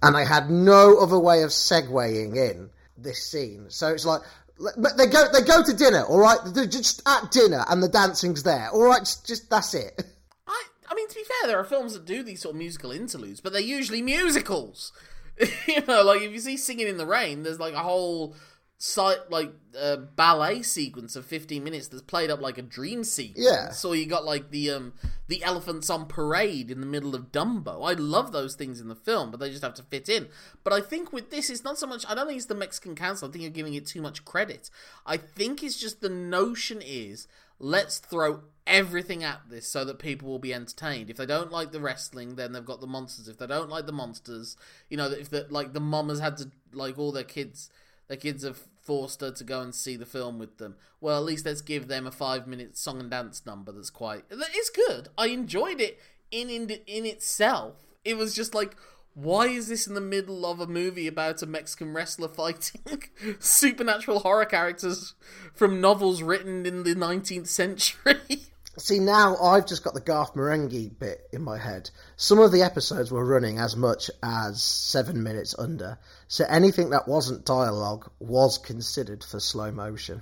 And 0.03 0.17
I 0.17 0.25
had 0.25 0.51
no 0.51 0.99
other 0.99 1.19
way 1.19 1.43
of 1.43 1.51
segueing 1.51 2.37
in 2.37 2.71
this 2.97 3.23
scene. 3.31 3.67
So 3.69 3.89
it's 3.89 4.05
like 4.05 4.23
but 4.59 4.97
they 4.97 5.07
go 5.07 5.27
they 5.33 5.43
go 5.43 5.63
to 5.63 5.73
dinner, 5.73 6.05
all 6.05 6.19
right? 6.19 6.39
They're 6.47 6.67
just 6.67 7.03
at 7.07 7.31
dinner 7.31 7.65
and 7.69 7.83
the 7.83 7.89
dancing's 7.89 8.43
there. 8.43 8.71
All 8.71 8.85
right, 8.85 9.01
just, 9.01 9.27
just 9.27 9.51
that's 9.51 9.75
it. 9.75 10.03
I, 10.47 10.65
I 10.91 10.95
mean, 10.95 11.09
to 11.09 11.15
be 11.15 11.23
fair, 11.23 11.49
there 11.49 11.61
are 11.61 11.65
films 11.65 11.93
that 11.93 12.05
do 12.05 12.23
these 12.23 12.43
sort 12.43 12.55
of 12.55 12.59
musical 12.59 12.91
interludes, 12.91 13.41
but 13.41 13.53
they're 13.53 13.63
usually 13.63 14.03
musicals. 14.03 14.93
you 15.67 15.83
know, 15.87 16.03
like 16.03 16.23
if 16.23 16.33
you 16.33 16.41
see 16.41 16.57
Singing 16.57 16.89
in 16.89 16.97
the 16.97 17.07
Rain, 17.07 17.43
there's 17.43 17.61
like 17.61 17.75
a 17.75 17.79
whole 17.79 18.35
site 18.81 19.29
like 19.29 19.53
uh, 19.77 19.97
ballet 19.97 20.63
sequence 20.63 21.17
of 21.17 21.27
15 21.27 21.65
minutes 21.65 21.89
that's 21.89 22.03
played 22.03 22.31
up 22.31 22.41
like 22.41 22.59
a 22.59 22.63
dream 22.63 23.03
sequence. 23.03 23.45
Yeah. 23.45 23.71
So 23.71 23.93
you 23.93 24.07
got 24.07 24.25
like 24.25 24.51
the 24.51 24.71
um 24.71 24.93
the 25.27 25.43
elephants 25.43 25.91
on 25.91 26.07
parade 26.07 26.71
in 26.71 26.81
the 26.81 26.87
middle 26.87 27.15
of 27.15 27.33
Dumbo. 27.33 27.89
I 27.89 27.95
love 27.95 28.31
those 28.31 28.55
things 28.55 28.81
in 28.81 28.87
the 28.87 28.95
film, 28.95 29.33
but 29.33 29.41
they 29.41 29.51
just 29.51 29.65
have 29.65 29.75
to 29.75 29.83
fit 29.83 30.09
in. 30.09 30.29
But 30.63 30.73
I 30.73 30.81
think 30.81 31.13
with 31.13 31.31
this, 31.31 31.51
it's 31.51 31.65
not 31.65 31.77
so 31.77 31.89
much. 31.89 32.05
I 32.09 32.15
don't 32.15 32.29
think 32.29 32.37
it's 32.37 32.47
the 32.47 32.55
Mexican 32.55 32.95
Council. 32.95 33.29
I 33.29 33.33
think 33.33 33.43
you're 33.43 33.51
giving 33.51 33.75
it 33.75 33.85
too 33.85 34.01
much 34.01 34.25
credit. 34.25 34.71
I 35.05 35.17
think 35.17 35.63
it's 35.63 35.79
just 35.79 36.01
the 36.01 36.09
notion 36.09 36.81
is 36.81 37.27
let's 37.59 37.99
throw 37.99 38.43
everything 38.65 39.25
at 39.25 39.41
this 39.51 39.67
so 39.67 39.85
that 39.85 39.99
people 39.99 40.29
will 40.29 40.39
be 40.39 40.55
entertained. 40.55 41.11
If 41.11 41.17
they 41.17 41.27
don't 41.27 41.51
like 41.51 41.73
the 41.73 41.81
wrestling, 41.81 42.37
then 42.37 42.53
they've 42.53 42.65
got 42.65 42.81
the 42.81 42.87
monsters. 42.87 43.27
If 43.27 43.39
they 43.39 43.49
don't 43.49 43.71
like 43.71 43.87
the 43.87 43.93
monsters, 43.93 44.57
you 44.89 44.97
know, 44.97 45.11
if 45.11 45.31
the 45.31 45.49
like 45.51 45.73
the 45.73 45.81
mom 45.81 46.11
has 46.11 46.21
had 46.21 46.37
to 46.37 46.51
like 46.73 46.97
all 46.97 47.11
their 47.11 47.25
kids, 47.25 47.71
their 48.09 48.17
kids 48.17 48.43
have 48.43 48.63
forced 48.81 49.21
her 49.21 49.31
to 49.31 49.45
go 49.45 49.61
and 49.61 49.75
see 49.75 49.97
the 49.97 50.07
film 50.07 50.39
with 50.39 50.59
them. 50.59 50.75
Well, 51.01 51.19
at 51.19 51.25
least 51.25 51.47
let's 51.47 51.61
give 51.61 51.89
them 51.89 52.07
a 52.07 52.11
five 52.11 52.47
minute 52.47 52.77
song 52.77 53.01
and 53.01 53.11
dance 53.11 53.45
number 53.47 53.71
that's 53.71 53.91
quite. 53.91 54.25
It's 54.31 54.71
good. 54.71 55.09
I 55.17 55.29
enjoyed 55.29 55.81
it 55.81 56.01
in 56.31 56.51
in 56.51 56.71
in 56.87 57.07
itself. 57.07 57.87
It 58.05 58.17
was 58.17 58.35
just 58.35 58.55
like. 58.55 58.77
Why 59.15 59.49
is 59.49 59.67
this 59.67 59.89
in 59.89 59.95
the 59.95 60.01
middle 60.01 60.47
of 60.47 60.61
a 60.61 60.67
movie 60.69 61.09
about 61.09 61.43
a 61.43 61.47
Mexican 61.47 61.93
wrestler 61.93 62.29
fighting 62.29 63.03
supernatural 63.41 64.21
horror 64.21 64.45
characters 64.45 65.15
from 65.53 65.81
novels 65.81 66.23
written 66.23 66.65
in 66.65 66.85
the 66.85 66.95
19th 66.95 67.49
century? 67.49 68.15
See, 68.79 69.01
now 69.01 69.37
I've 69.37 69.67
just 69.67 69.83
got 69.83 69.95
the 69.95 70.01
Garth 70.01 70.35
Marenghi 70.35 70.97
bit 70.97 71.29
in 71.33 71.43
my 71.43 71.59
head. 71.59 71.91
Some 72.17 72.39
of 72.39 72.53
the 72.53 72.63
episodes 72.63 73.11
were 73.11 73.25
running 73.25 73.59
as 73.59 73.75
much 73.77 74.09
as 74.23 74.63
seven 74.63 75.23
minutes 75.25 75.55
under, 75.59 75.99
so 76.29 76.45
anything 76.49 76.91
that 76.91 77.09
wasn't 77.09 77.45
dialogue 77.45 78.09
was 78.21 78.57
considered 78.59 79.25
for 79.25 79.41
slow 79.41 79.73
motion. 79.73 80.21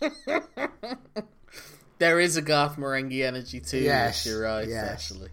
there 1.98 2.20
is 2.20 2.36
a 2.36 2.42
Garth 2.42 2.76
Marenghi 2.76 3.24
energy 3.24 3.60
too. 3.60 3.78
Yes, 3.78 4.26
you're 4.26 4.42
right. 4.42 4.68
yes. 4.68 4.88
Actually, 4.88 5.30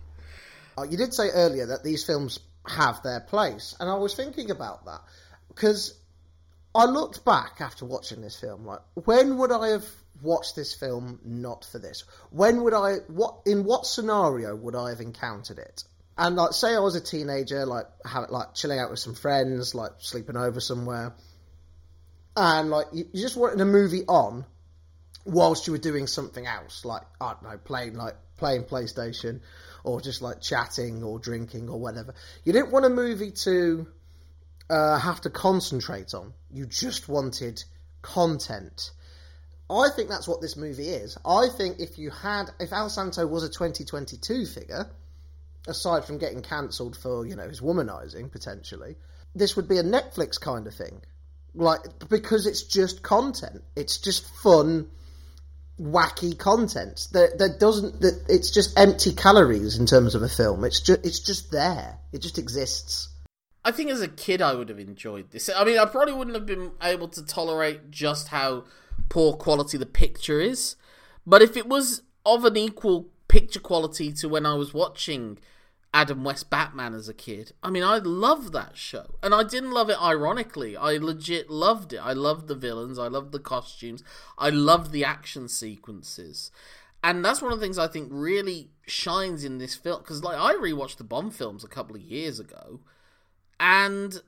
Uh, 0.78 0.84
you 0.84 0.98
did 0.98 1.14
say 1.14 1.30
earlier 1.30 1.66
that 1.68 1.84
these 1.84 2.06
films 2.06 2.40
have 2.66 3.04
their 3.04 3.20
place, 3.20 3.76
and 3.82 3.90
I 3.90 3.96
was 3.96 4.16
thinking 4.16 4.50
about 4.50 4.86
that 4.86 5.02
because 5.50 5.94
I 6.74 6.86
looked 6.86 7.26
back 7.26 7.58
after 7.60 7.86
watching 7.86 8.22
this 8.22 8.40
film. 8.40 8.66
Like, 8.66 8.80
when 8.96 9.38
would 9.40 9.52
I 9.52 9.70
have 9.70 9.86
watched 10.22 10.56
this 10.56 10.74
film 10.74 11.20
not 11.24 11.66
for 11.66 11.80
this? 11.80 12.04
When 12.32 12.64
would 12.64 12.74
I? 12.74 12.96
What 13.08 13.42
in 13.46 13.64
what 13.64 13.86
scenario 13.86 14.56
would 14.56 14.76
I 14.76 14.90
have 14.90 15.02
encountered 15.02 15.60
it? 15.60 15.84
And 16.18 16.36
like, 16.36 16.54
say 16.54 16.76
I 16.76 16.80
was 16.80 16.96
a 16.96 17.02
teenager, 17.02 17.66
like 17.66 17.88
have, 18.06 18.30
like 18.30 18.54
chilling 18.54 18.80
out 18.80 18.92
with 18.92 19.00
some 19.00 19.16
friends, 19.16 19.74
like 19.74 19.94
sleeping 19.98 20.38
over 20.38 20.60
somewhere, 20.60 21.14
and 22.36 22.70
like 22.70 22.88
you, 22.94 23.08
you 23.12 23.22
just 23.22 23.36
wanted 23.36 23.60
a 23.62 23.66
movie 23.66 24.04
on 24.08 24.46
whilst 25.26 25.68
you 25.68 25.74
were 25.74 25.80
doing 25.80 26.08
something 26.08 26.46
else, 26.46 26.86
like 26.86 27.04
I 27.20 27.34
don't 27.34 27.44
know, 27.44 27.58
playing 27.58 27.96
like 27.96 28.16
playing 28.38 28.64
PlayStation, 28.64 29.42
or 29.84 30.02
just 30.02 30.22
like 30.22 30.42
chatting 30.42 31.04
or 31.04 31.20
drinking 31.20 31.70
or 31.70 31.80
whatever. 31.80 32.14
You 32.44 32.54
didn't 32.54 32.72
want 32.72 32.86
a 32.86 32.90
movie 32.90 33.32
to 33.32 33.88
uh, 34.70 35.00
have 35.00 35.22
to 35.22 35.30
concentrate 35.30 36.14
on. 36.14 36.34
You 36.52 36.66
just 36.66 37.08
wanted 37.10 37.64
content. 38.02 38.92
I 39.70 39.90
think 39.96 40.10
that's 40.10 40.28
what 40.28 40.42
this 40.42 40.58
movie 40.58 40.90
is. 40.90 41.18
I 41.26 41.48
think 41.50 41.80
if 41.80 41.98
you 41.98 42.10
had, 42.10 42.46
if 42.60 42.74
Al 42.74 42.90
Santo 42.90 43.26
was 43.26 43.44
a 43.44 43.50
2022 43.50 44.46
figure, 44.46 44.90
aside 45.68 46.06
from 46.06 46.18
getting 46.18 46.42
cancelled 46.42 46.98
for 46.98 47.26
you 47.26 47.36
know 47.36 47.48
his 47.48 47.62
womanizing 47.62 48.32
potentially, 48.32 48.96
this 49.34 49.56
would 49.56 49.68
be 49.68 49.78
a 49.78 49.84
Netflix 49.84 50.40
kind 50.40 50.68
of 50.68 50.76
thing, 50.76 51.02
like 51.56 51.82
because 52.10 52.46
it's 52.46 52.64
just 52.64 53.04
content. 53.04 53.64
It's 53.76 53.98
just 53.98 54.28
fun 54.44 54.90
wacky 55.80 56.38
content 56.38 57.08
that 57.14 57.40
that 57.40 57.60
doesn't 57.60 58.00
that 58.02 58.24
it's 58.30 58.52
just 58.52 58.78
empty 58.78 59.12
calories 59.12 59.80
in 59.80 59.88
terms 59.88 60.14
of 60.14 60.22
a 60.22 60.30
film 60.30 60.64
it's 60.64 60.80
just 60.80 61.04
it's 61.04 61.20
just 61.20 61.52
there 61.52 61.98
it 62.12 62.22
just 62.22 62.38
exists 62.38 63.10
I 63.66 63.72
think 63.72 63.90
as 63.90 64.02
a 64.02 64.08
kid 64.08 64.42
I 64.42 64.54
would 64.54 64.70
have 64.70 64.80
enjoyed 64.80 65.32
this. 65.32 65.50
I 65.50 65.64
mean, 65.64 65.78
I 65.78 65.86
probably 65.86 66.14
wouldn't 66.14 66.36
have 66.36 66.46
been 66.46 66.72
able 66.82 67.08
to 67.10 67.26
tolerate 67.26 67.92
just 67.92 68.28
how 68.28 68.66
poor 69.10 69.34
quality 69.34 69.78
the 69.78 69.86
picture 69.86 70.40
is, 70.40 70.76
but 71.26 71.42
if 71.42 71.56
it 71.58 71.68
was 71.68 72.02
of 72.26 72.46
an 72.46 72.58
equal 72.58 73.10
picture 73.28 73.60
quality 73.60 74.12
to 74.14 74.30
when 74.30 74.46
I 74.46 74.54
was 74.54 74.74
watching 74.74 75.40
Adam 75.94 76.24
West 76.24 76.50
Batman 76.50 76.94
as 76.94 77.08
a 77.08 77.14
kid. 77.14 77.52
I 77.62 77.70
mean, 77.70 77.84
I 77.84 77.98
loved 77.98 78.52
that 78.54 78.76
show. 78.76 79.16
And 79.22 79.34
I 79.34 79.44
didn't 79.44 79.72
love 79.72 79.90
it 79.90 80.02
ironically. 80.02 80.76
I 80.76 80.98
legit 80.98 81.50
loved 81.50 81.94
it. 81.94 82.00
I 82.00 82.14
loved 82.14 82.48
the 82.48 82.56
villains. 82.56 82.98
I 82.98 83.08
loved 83.08 83.32
the 83.32 83.40
costumes. 83.40 84.04
I 84.38 84.50
loved 84.50 84.92
the 84.92 85.06
action 85.06 85.48
sequences. 85.48 86.50
And 87.04 87.24
that's 87.24 87.42
one 87.42 87.52
of 87.52 87.60
the 87.60 87.66
things 87.66 87.78
I 87.78 87.88
think 87.88 88.08
really 88.12 88.72
shines 88.88 89.44
in 89.44 89.60
this 89.60 89.76
film. 89.76 90.02
Because, 90.02 90.24
like, 90.24 90.38
I 90.38 90.54
rewatched 90.54 90.98
the 90.98 91.04
Bond 91.04 91.36
films 91.36 91.64
a 91.64 91.68
couple 91.68 91.96
of 91.96 92.02
years 92.02 92.40
ago. 92.40 92.80
And 93.60 94.20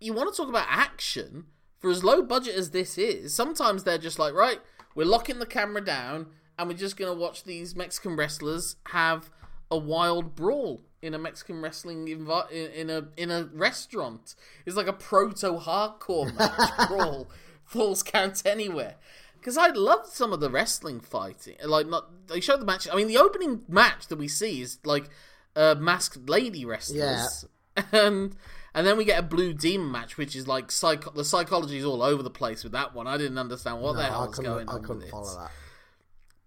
you 0.00 0.12
want 0.12 0.32
to 0.32 0.36
talk 0.36 0.48
about 0.48 0.66
action 0.68 1.46
for 1.80 1.90
as 1.90 2.04
low 2.04 2.22
budget 2.22 2.54
as 2.54 2.70
this 2.70 2.96
is, 2.98 3.34
sometimes 3.34 3.84
they're 3.84 3.98
just 3.98 4.18
like, 4.18 4.34
right, 4.34 4.60
we're 4.94 5.06
locking 5.06 5.38
the 5.38 5.46
camera 5.46 5.82
down 5.84 6.26
and 6.58 6.68
we're 6.68 6.76
just 6.76 6.96
going 6.96 7.12
to 7.12 7.18
watch 7.18 7.44
these 7.44 7.74
Mexican 7.74 8.16
wrestlers 8.16 8.76
have 8.88 9.30
a 9.70 9.78
wild 9.78 10.34
brawl 10.34 10.82
in 11.02 11.14
a 11.14 11.18
Mexican 11.18 11.62
wrestling 11.62 12.06
invi- 12.06 12.50
in 12.50 12.90
a 12.90 13.08
in 13.16 13.30
a 13.30 13.44
restaurant. 13.52 14.34
It's 14.66 14.76
like 14.76 14.86
a 14.86 14.92
proto 14.92 15.58
hardcore 15.58 16.34
match 16.38 16.88
brawl, 16.88 17.30
falls 17.64 18.02
count 18.02 18.42
anywhere. 18.44 18.96
Because 19.38 19.56
I 19.56 19.68
loved 19.68 20.06
some 20.06 20.34
of 20.34 20.40
the 20.40 20.50
wrestling 20.50 21.00
fighting. 21.00 21.56
Like, 21.64 21.86
not 21.86 22.28
they 22.28 22.40
showed 22.40 22.60
the 22.60 22.66
match. 22.66 22.86
I 22.92 22.94
mean, 22.94 23.08
the 23.08 23.16
opening 23.16 23.62
match 23.68 24.08
that 24.08 24.18
we 24.18 24.28
see 24.28 24.60
is 24.60 24.78
like 24.84 25.08
uh, 25.56 25.76
masked 25.78 26.28
lady 26.28 26.66
wrestlers, 26.66 27.46
yeah. 27.76 27.84
and 27.92 28.36
and 28.74 28.86
then 28.86 28.96
we 28.96 29.04
get 29.04 29.18
a 29.18 29.22
Blue 29.22 29.52
Demon 29.52 29.90
match, 29.90 30.16
which 30.16 30.36
is 30.36 30.46
like 30.46 30.70
psych- 30.70 31.14
the 31.14 31.24
psychology 31.24 31.78
is 31.78 31.84
all 31.84 32.02
over 32.02 32.22
the 32.22 32.30
place 32.30 32.62
with 32.62 32.72
that 32.72 32.94
one. 32.94 33.06
I 33.06 33.16
didn't 33.16 33.38
understand 33.38 33.80
what 33.80 33.92
no, 33.92 33.98
the 33.98 34.04
hell 34.04 34.26
was 34.28 34.38
going 34.38 34.68
on. 34.68 34.84
I 34.84 34.86
couldn't 34.86 35.08
follow 35.10 35.38
that. 35.38 35.50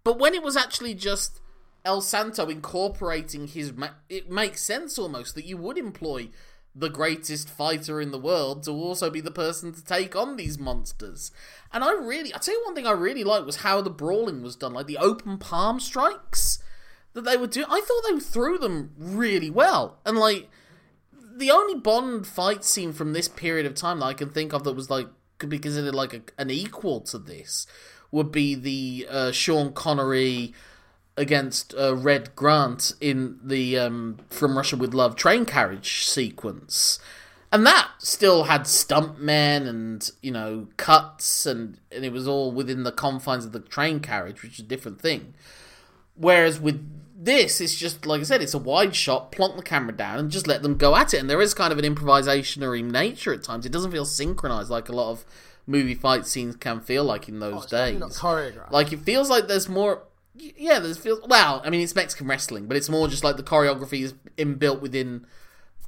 But 0.02 0.18
when 0.18 0.34
it 0.34 0.42
was 0.42 0.56
actually 0.56 0.94
just 0.94 1.40
El 1.84 2.00
Santo 2.00 2.48
incorporating 2.48 3.46
his, 3.46 3.72
ma- 3.72 3.88
it 4.08 4.30
makes 4.30 4.62
sense 4.62 4.98
almost 4.98 5.34
that 5.34 5.44
you 5.46 5.56
would 5.56 5.78
employ 5.78 6.28
the 6.74 6.90
greatest 6.90 7.48
fighter 7.48 8.00
in 8.00 8.10
the 8.10 8.18
world 8.18 8.64
to 8.64 8.70
also 8.72 9.08
be 9.08 9.20
the 9.20 9.30
person 9.30 9.72
to 9.72 9.84
take 9.84 10.16
on 10.16 10.36
these 10.36 10.58
monsters. 10.58 11.30
And 11.72 11.84
I 11.84 11.92
really, 11.92 12.34
I 12.34 12.38
tell 12.38 12.54
you 12.54 12.62
one 12.64 12.74
thing 12.74 12.86
I 12.86 12.92
really 12.92 13.22
liked 13.22 13.46
was 13.46 13.56
how 13.56 13.80
the 13.80 13.90
brawling 13.90 14.42
was 14.42 14.56
done, 14.56 14.72
like 14.72 14.86
the 14.86 14.98
open 14.98 15.38
palm 15.38 15.78
strikes 15.78 16.58
that 17.12 17.24
they 17.24 17.36
would 17.36 17.50
do. 17.50 17.64
I 17.68 17.80
thought 17.80 18.02
they 18.10 18.18
threw 18.18 18.58
them 18.58 18.92
really 18.98 19.50
well, 19.50 20.00
and 20.04 20.18
like 20.18 20.50
the 21.36 21.50
only 21.50 21.74
Bond 21.74 22.26
fight 22.26 22.64
scene 22.64 22.92
from 22.92 23.12
this 23.12 23.28
period 23.28 23.66
of 23.66 23.74
time 23.74 24.00
that 24.00 24.06
I 24.06 24.14
can 24.14 24.30
think 24.30 24.52
of 24.52 24.64
that 24.64 24.74
was 24.74 24.90
like 24.90 25.08
could 25.38 25.48
be 25.48 25.58
considered 25.58 25.94
like 25.94 26.14
a, 26.14 26.22
an 26.38 26.50
equal 26.50 27.00
to 27.00 27.18
this 27.18 27.66
would 28.10 28.30
be 28.30 28.54
the 28.54 29.06
uh, 29.10 29.32
Sean 29.32 29.72
Connery 29.72 30.54
against 31.16 31.74
uh, 31.74 31.94
Red 31.94 32.34
Grant 32.36 32.92
in 33.00 33.38
the 33.42 33.78
um, 33.78 34.18
From 34.30 34.56
Russia 34.56 34.76
with 34.76 34.94
Love 34.94 35.16
train 35.16 35.44
carriage 35.44 36.04
sequence. 36.06 36.98
And 37.52 37.64
that 37.66 37.90
still 37.98 38.44
had 38.44 38.62
stuntmen 38.62 39.68
and, 39.68 40.10
you 40.22 40.32
know, 40.32 40.66
cuts, 40.76 41.46
and, 41.46 41.78
and 41.92 42.04
it 42.04 42.12
was 42.12 42.26
all 42.26 42.50
within 42.50 42.82
the 42.82 42.90
confines 42.90 43.44
of 43.44 43.52
the 43.52 43.60
train 43.60 44.00
carriage, 44.00 44.42
which 44.42 44.54
is 44.54 44.60
a 44.60 44.64
different 44.64 45.00
thing. 45.00 45.34
Whereas 46.16 46.60
with 46.60 46.84
this 47.24 47.60
is 47.60 47.74
just 47.74 48.06
like 48.06 48.20
I 48.20 48.24
said, 48.24 48.42
it's 48.42 48.54
a 48.54 48.58
wide 48.58 48.94
shot, 48.94 49.32
plonk 49.32 49.56
the 49.56 49.62
camera 49.62 49.96
down, 49.96 50.18
and 50.18 50.30
just 50.30 50.46
let 50.46 50.62
them 50.62 50.76
go 50.76 50.94
at 50.94 51.14
it. 51.14 51.18
And 51.18 51.30
there 51.30 51.40
is 51.40 51.54
kind 51.54 51.72
of 51.72 51.78
an 51.78 51.84
improvisationary 51.84 52.82
nature 52.82 53.32
at 53.32 53.42
times. 53.42 53.64
It 53.64 53.72
doesn't 53.72 53.92
feel 53.92 54.04
synchronized 54.04 54.70
like 54.70 54.88
a 54.88 54.92
lot 54.92 55.10
of 55.10 55.24
movie 55.66 55.94
fight 55.94 56.26
scenes 56.26 56.56
can 56.56 56.80
feel 56.80 57.04
like 57.04 57.28
in 57.28 57.40
those 57.40 57.64
oh, 57.64 57.68
days. 57.68 58.00
choreographed. 58.18 58.70
Like 58.70 58.92
it 58.92 59.00
feels 59.00 59.30
like 59.30 59.48
there's 59.48 59.68
more. 59.68 60.02
Yeah, 60.34 60.80
there's 60.80 60.98
feels. 60.98 61.20
Well, 61.26 61.62
I 61.64 61.70
mean, 61.70 61.80
it's 61.80 61.94
Mexican 61.94 62.26
wrestling, 62.26 62.66
but 62.66 62.76
it's 62.76 62.88
more 62.88 63.08
just 63.08 63.24
like 63.24 63.36
the 63.36 63.42
choreography 63.42 64.02
is 64.02 64.14
inbuilt 64.36 64.80
within 64.80 65.26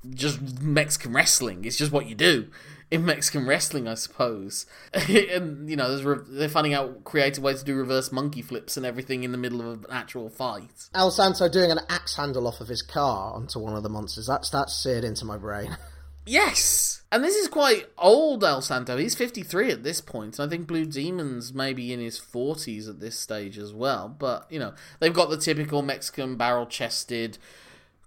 just 0.09 0.62
Mexican 0.62 1.12
wrestling. 1.12 1.64
It's 1.64 1.77
just 1.77 1.92
what 1.92 2.07
you 2.07 2.14
do 2.14 2.49
in 2.90 3.05
Mexican 3.05 3.46
wrestling, 3.46 3.88
I 3.88 3.94
suppose. 3.94 4.66
and 4.92 5.68
you 5.68 5.77
know, 5.77 6.01
re- 6.03 6.25
they're 6.29 6.49
finding 6.49 6.75
out 6.75 7.05
creative 7.05 7.42
ways 7.42 7.61
to 7.61 7.64
do 7.64 7.75
reverse 7.75 8.12
monkey 8.12 8.42
flips 8.42 8.77
and 8.77 8.87
everything 8.87 9.25
in 9.25 9.33
the 9.33 9.38
middle 9.38 9.61
of 9.61 9.85
an 9.85 9.90
actual 9.90 10.29
fight. 10.29 10.88
El 10.94 11.11
Santo 11.11 11.49
doing 11.49 11.70
an 11.70 11.81
axe 11.88 12.16
handle 12.16 12.46
off 12.46 12.61
of 12.61 12.68
his 12.68 12.83
car 12.83 13.35
onto 13.35 13.59
one 13.59 13.75
of 13.75 13.83
the 13.83 13.88
monsters. 13.88 14.27
That's 14.27 14.51
that's 14.51 14.75
seared 14.75 15.05
into 15.05 15.25
my 15.25 15.37
brain. 15.37 15.77
Yes, 16.29 17.03
and 17.12 17.22
this 17.22 17.37
is 17.37 17.46
quite 17.46 17.87
old 17.96 18.42
El 18.42 18.61
Santo. 18.61 18.96
He's 18.96 19.14
fifty 19.14 19.44
three 19.44 19.70
at 19.70 19.85
this 19.85 20.01
point. 20.01 20.40
I 20.40 20.49
think 20.49 20.66
Blue 20.66 20.85
Demon's 20.85 21.55
maybe 21.55 21.92
in 21.92 22.01
his 22.01 22.18
forties 22.18 22.88
at 22.88 22.99
this 22.99 23.16
stage 23.16 23.59
as 23.59 23.72
well. 23.72 24.09
But 24.09 24.51
you 24.51 24.59
know, 24.59 24.75
they've 24.99 25.14
got 25.14 25.31
the 25.31 25.37
typical 25.37 25.83
Mexican 25.83 26.37
barrel 26.37 26.66
chested 26.66 27.38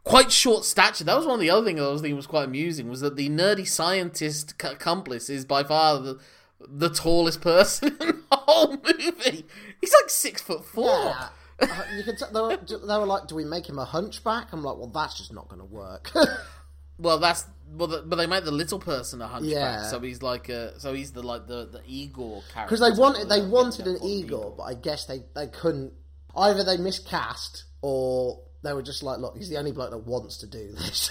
quite 0.03 0.31
short 0.31 0.65
stature. 0.65 1.03
That 1.03 1.17
was 1.17 1.25
one 1.25 1.35
of 1.35 1.41
the 1.41 1.49
other 1.49 1.65
things 1.65 1.79
I 1.79 1.87
was 1.87 2.01
thinking 2.01 2.15
was 2.15 2.27
quite 2.27 2.45
amusing 2.45 2.89
was 2.89 3.01
that 3.01 3.15
the 3.15 3.29
nerdy 3.29 3.67
scientist 3.67 4.55
accomplice 4.63 5.29
is 5.29 5.45
by 5.45 5.63
far 5.63 5.99
the 5.99 6.19
the 6.67 6.89
tallest 6.89 7.41
person 7.41 7.97
in 8.01 8.07
the 8.29 8.35
whole 8.35 8.71
movie. 8.71 9.45
He's 9.79 9.93
like 10.01 10.09
six 10.09 10.41
foot 10.41 10.65
four. 10.65 10.85
Yeah. 10.85 11.29
Uh, 11.61 11.83
you 11.95 12.03
can 12.03 12.15
t- 12.15 12.25
they, 12.33 12.39
were, 12.39 12.57
they 12.67 12.97
were 12.97 13.05
like, 13.05 13.27
"Do 13.27 13.35
we 13.35 13.45
make 13.45 13.67
him 13.67 13.79
a 13.79 13.85
hunchback?" 13.85 14.51
I'm 14.53 14.63
like, 14.63 14.77
"Well, 14.77 14.87
that's 14.87 15.17
just 15.17 15.33
not 15.33 15.47
going 15.49 15.59
to 15.59 15.65
work." 15.65 16.11
well, 16.97 17.17
that's 17.19 17.45
well, 17.71 17.87
the, 17.87 18.01
but 18.05 18.15
they 18.15 18.27
make 18.27 18.45
the 18.45 18.51
little 18.51 18.79
person 18.79 19.21
a 19.21 19.27
hunchback, 19.27 19.51
yeah. 19.51 19.83
so 19.83 19.99
he's 19.99 20.21
like 20.21 20.49
a, 20.49 20.79
so 20.79 20.93
he's 20.93 21.11
the 21.11 21.21
like 21.21 21.47
the 21.47 21.65
the 21.65 21.81
Igor 21.85 22.41
character. 22.53 22.75
Because 22.75 22.79
they 22.79 22.99
wanted 22.99 23.29
they 23.29 23.41
wanted 23.41 23.87
an 23.87 24.01
Igor, 24.03 24.55
but 24.57 24.63
I 24.63 24.73
guess 24.73 25.05
they 25.05 25.23
they 25.35 25.47
couldn't. 25.47 25.93
Either 26.35 26.63
they 26.63 26.77
miscast 26.77 27.65
or 27.81 28.41
they 28.61 28.73
were 28.73 28.81
just 28.81 29.03
like, 29.03 29.19
look, 29.19 29.37
he's 29.37 29.49
the 29.49 29.57
only 29.57 29.71
bloke 29.71 29.91
that 29.91 30.05
wants 30.05 30.37
to 30.37 30.47
do 30.47 30.71
this. 30.71 31.09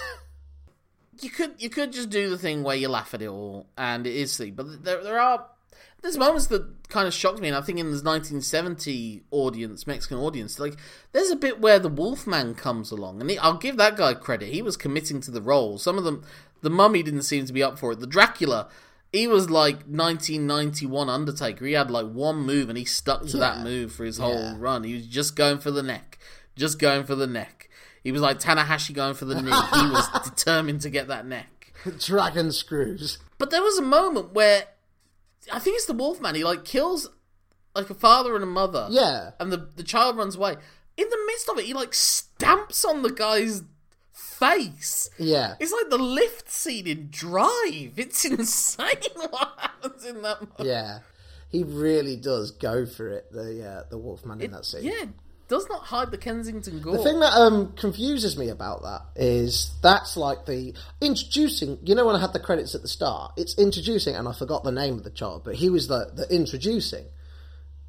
you 1.21 1.29
could 1.29 1.55
you 1.57 1.69
could 1.69 1.91
just 1.91 2.09
do 2.09 2.29
the 2.29 2.37
thing 2.37 2.63
where 2.63 2.75
you 2.75 2.89
laugh 2.89 3.13
at 3.13 3.21
it 3.21 3.27
all, 3.27 3.67
and 3.77 4.05
it 4.05 4.15
is 4.15 4.31
silly. 4.31 4.51
But 4.51 4.83
there 4.83 5.03
there 5.03 5.19
are 5.19 5.45
there's 6.01 6.17
moments 6.17 6.47
that 6.47 6.87
kind 6.89 7.07
of 7.07 7.13
shocked 7.13 7.39
me, 7.39 7.47
and 7.47 7.57
I 7.57 7.61
think 7.61 7.79
in 7.79 7.87
this 7.87 8.03
1970 8.03 9.23
audience, 9.31 9.85
Mexican 9.85 10.17
audience, 10.17 10.59
like 10.59 10.75
there's 11.11 11.29
a 11.29 11.35
bit 11.35 11.59
where 11.59 11.79
the 11.79 11.89
Wolfman 11.89 12.55
comes 12.55 12.91
along, 12.91 13.21
and 13.21 13.29
he, 13.29 13.37
I'll 13.37 13.57
give 13.57 13.77
that 13.77 13.97
guy 13.97 14.13
credit. 14.13 14.49
He 14.49 14.61
was 14.61 14.77
committing 14.77 15.19
to 15.21 15.31
the 15.31 15.41
role. 15.41 15.77
Some 15.77 15.97
of 15.97 16.03
them, 16.03 16.23
the 16.61 16.69
Mummy 16.69 17.03
didn't 17.03 17.23
seem 17.23 17.45
to 17.45 17.53
be 17.53 17.63
up 17.63 17.77
for 17.77 17.91
it. 17.91 17.99
The 17.99 18.07
Dracula, 18.07 18.69
he 19.11 19.27
was 19.27 19.49
like 19.49 19.77
1991 19.87 21.09
Undertaker. 21.09 21.65
He 21.65 21.73
had 21.73 21.91
like 21.91 22.09
one 22.09 22.37
move, 22.37 22.69
and 22.69 22.77
he 22.77 22.85
stuck 22.85 23.23
to 23.27 23.37
yeah. 23.37 23.39
that 23.39 23.63
move 23.63 23.91
for 23.91 24.05
his 24.05 24.19
whole 24.19 24.39
yeah. 24.39 24.55
run. 24.57 24.83
He 24.83 24.93
was 24.93 25.07
just 25.07 25.35
going 25.35 25.59
for 25.59 25.71
the 25.71 25.83
neck 25.83 26.17
just 26.59 26.79
going 26.79 27.05
for 27.05 27.15
the 27.15 27.27
neck. 27.27 27.69
He 28.03 28.11
was 28.11 28.21
like 28.21 28.39
Tanahashi 28.39 28.93
going 28.93 29.13
for 29.13 29.25
the 29.25 29.35
knee. 29.35 29.51
he 29.51 29.91
was 29.91 30.07
determined 30.23 30.81
to 30.81 30.89
get 30.89 31.07
that 31.07 31.25
neck. 31.25 31.73
Dragon 31.99 32.51
screws. 32.51 33.17
But 33.37 33.51
there 33.51 33.61
was 33.63 33.77
a 33.77 33.83
moment 33.83 34.33
where 34.33 34.63
I 35.51 35.59
think 35.59 35.75
it's 35.75 35.85
the 35.85 35.93
Wolfman. 35.93 36.35
He 36.35 36.43
like 36.43 36.65
kills 36.65 37.09
like 37.75 37.89
a 37.89 37.93
father 37.95 38.35
and 38.35 38.43
a 38.43 38.47
mother. 38.47 38.87
Yeah. 38.89 39.31
And 39.39 39.51
the 39.51 39.69
the 39.75 39.83
child 39.83 40.17
runs 40.17 40.35
away. 40.35 40.55
In 40.97 41.09
the 41.09 41.19
midst 41.27 41.49
of 41.49 41.57
it, 41.57 41.65
he 41.65 41.73
like 41.73 41.93
stamps 41.93 42.83
on 42.83 43.01
the 43.01 43.11
guy's 43.11 43.63
face. 44.11 45.09
Yeah. 45.17 45.55
It's 45.59 45.71
like 45.71 45.89
the 45.89 45.97
lift 45.97 46.49
scene 46.49 46.87
in 46.87 47.07
Drive. 47.09 47.93
It's 47.97 48.25
insane 48.25 48.87
what 49.29 49.53
happens 49.57 50.05
in 50.05 50.21
that 50.21 50.41
moment. 50.41 50.59
Yeah. 50.59 50.99
He 51.49 51.63
really 51.63 52.15
does 52.15 52.51
go 52.51 52.85
for 52.85 53.07
it, 53.09 53.31
the 53.31 53.65
uh, 53.67 53.83
the 53.89 53.97
Wolfman 53.97 54.39
in 54.41 54.51
that 54.51 54.65
scene. 54.65 54.83
Yeah, 54.83 55.05
does 55.49 55.67
not 55.67 55.83
hide 55.83 56.11
the 56.11 56.17
Kensington 56.17 56.81
Gore. 56.81 56.97
The 56.97 57.03
thing 57.03 57.19
that 57.19 57.33
um, 57.33 57.73
confuses 57.73 58.37
me 58.37 58.49
about 58.49 58.83
that 58.83 59.01
is 59.15 59.71
that's 59.81 60.15
like 60.15 60.45
the 60.45 60.73
introducing. 61.01 61.79
You 61.83 61.95
know, 61.95 62.05
when 62.05 62.15
I 62.15 62.21
had 62.21 62.33
the 62.33 62.39
credits 62.39 62.75
at 62.75 62.81
the 62.81 62.87
start, 62.87 63.33
it's 63.35 63.57
introducing, 63.57 64.15
and 64.15 64.27
I 64.27 64.33
forgot 64.33 64.63
the 64.63 64.71
name 64.71 64.93
of 64.97 65.03
the 65.03 65.09
child, 65.09 65.43
but 65.43 65.55
he 65.55 65.69
was 65.69 65.87
the 65.87 66.11
the 66.15 66.33
introducing. 66.33 67.05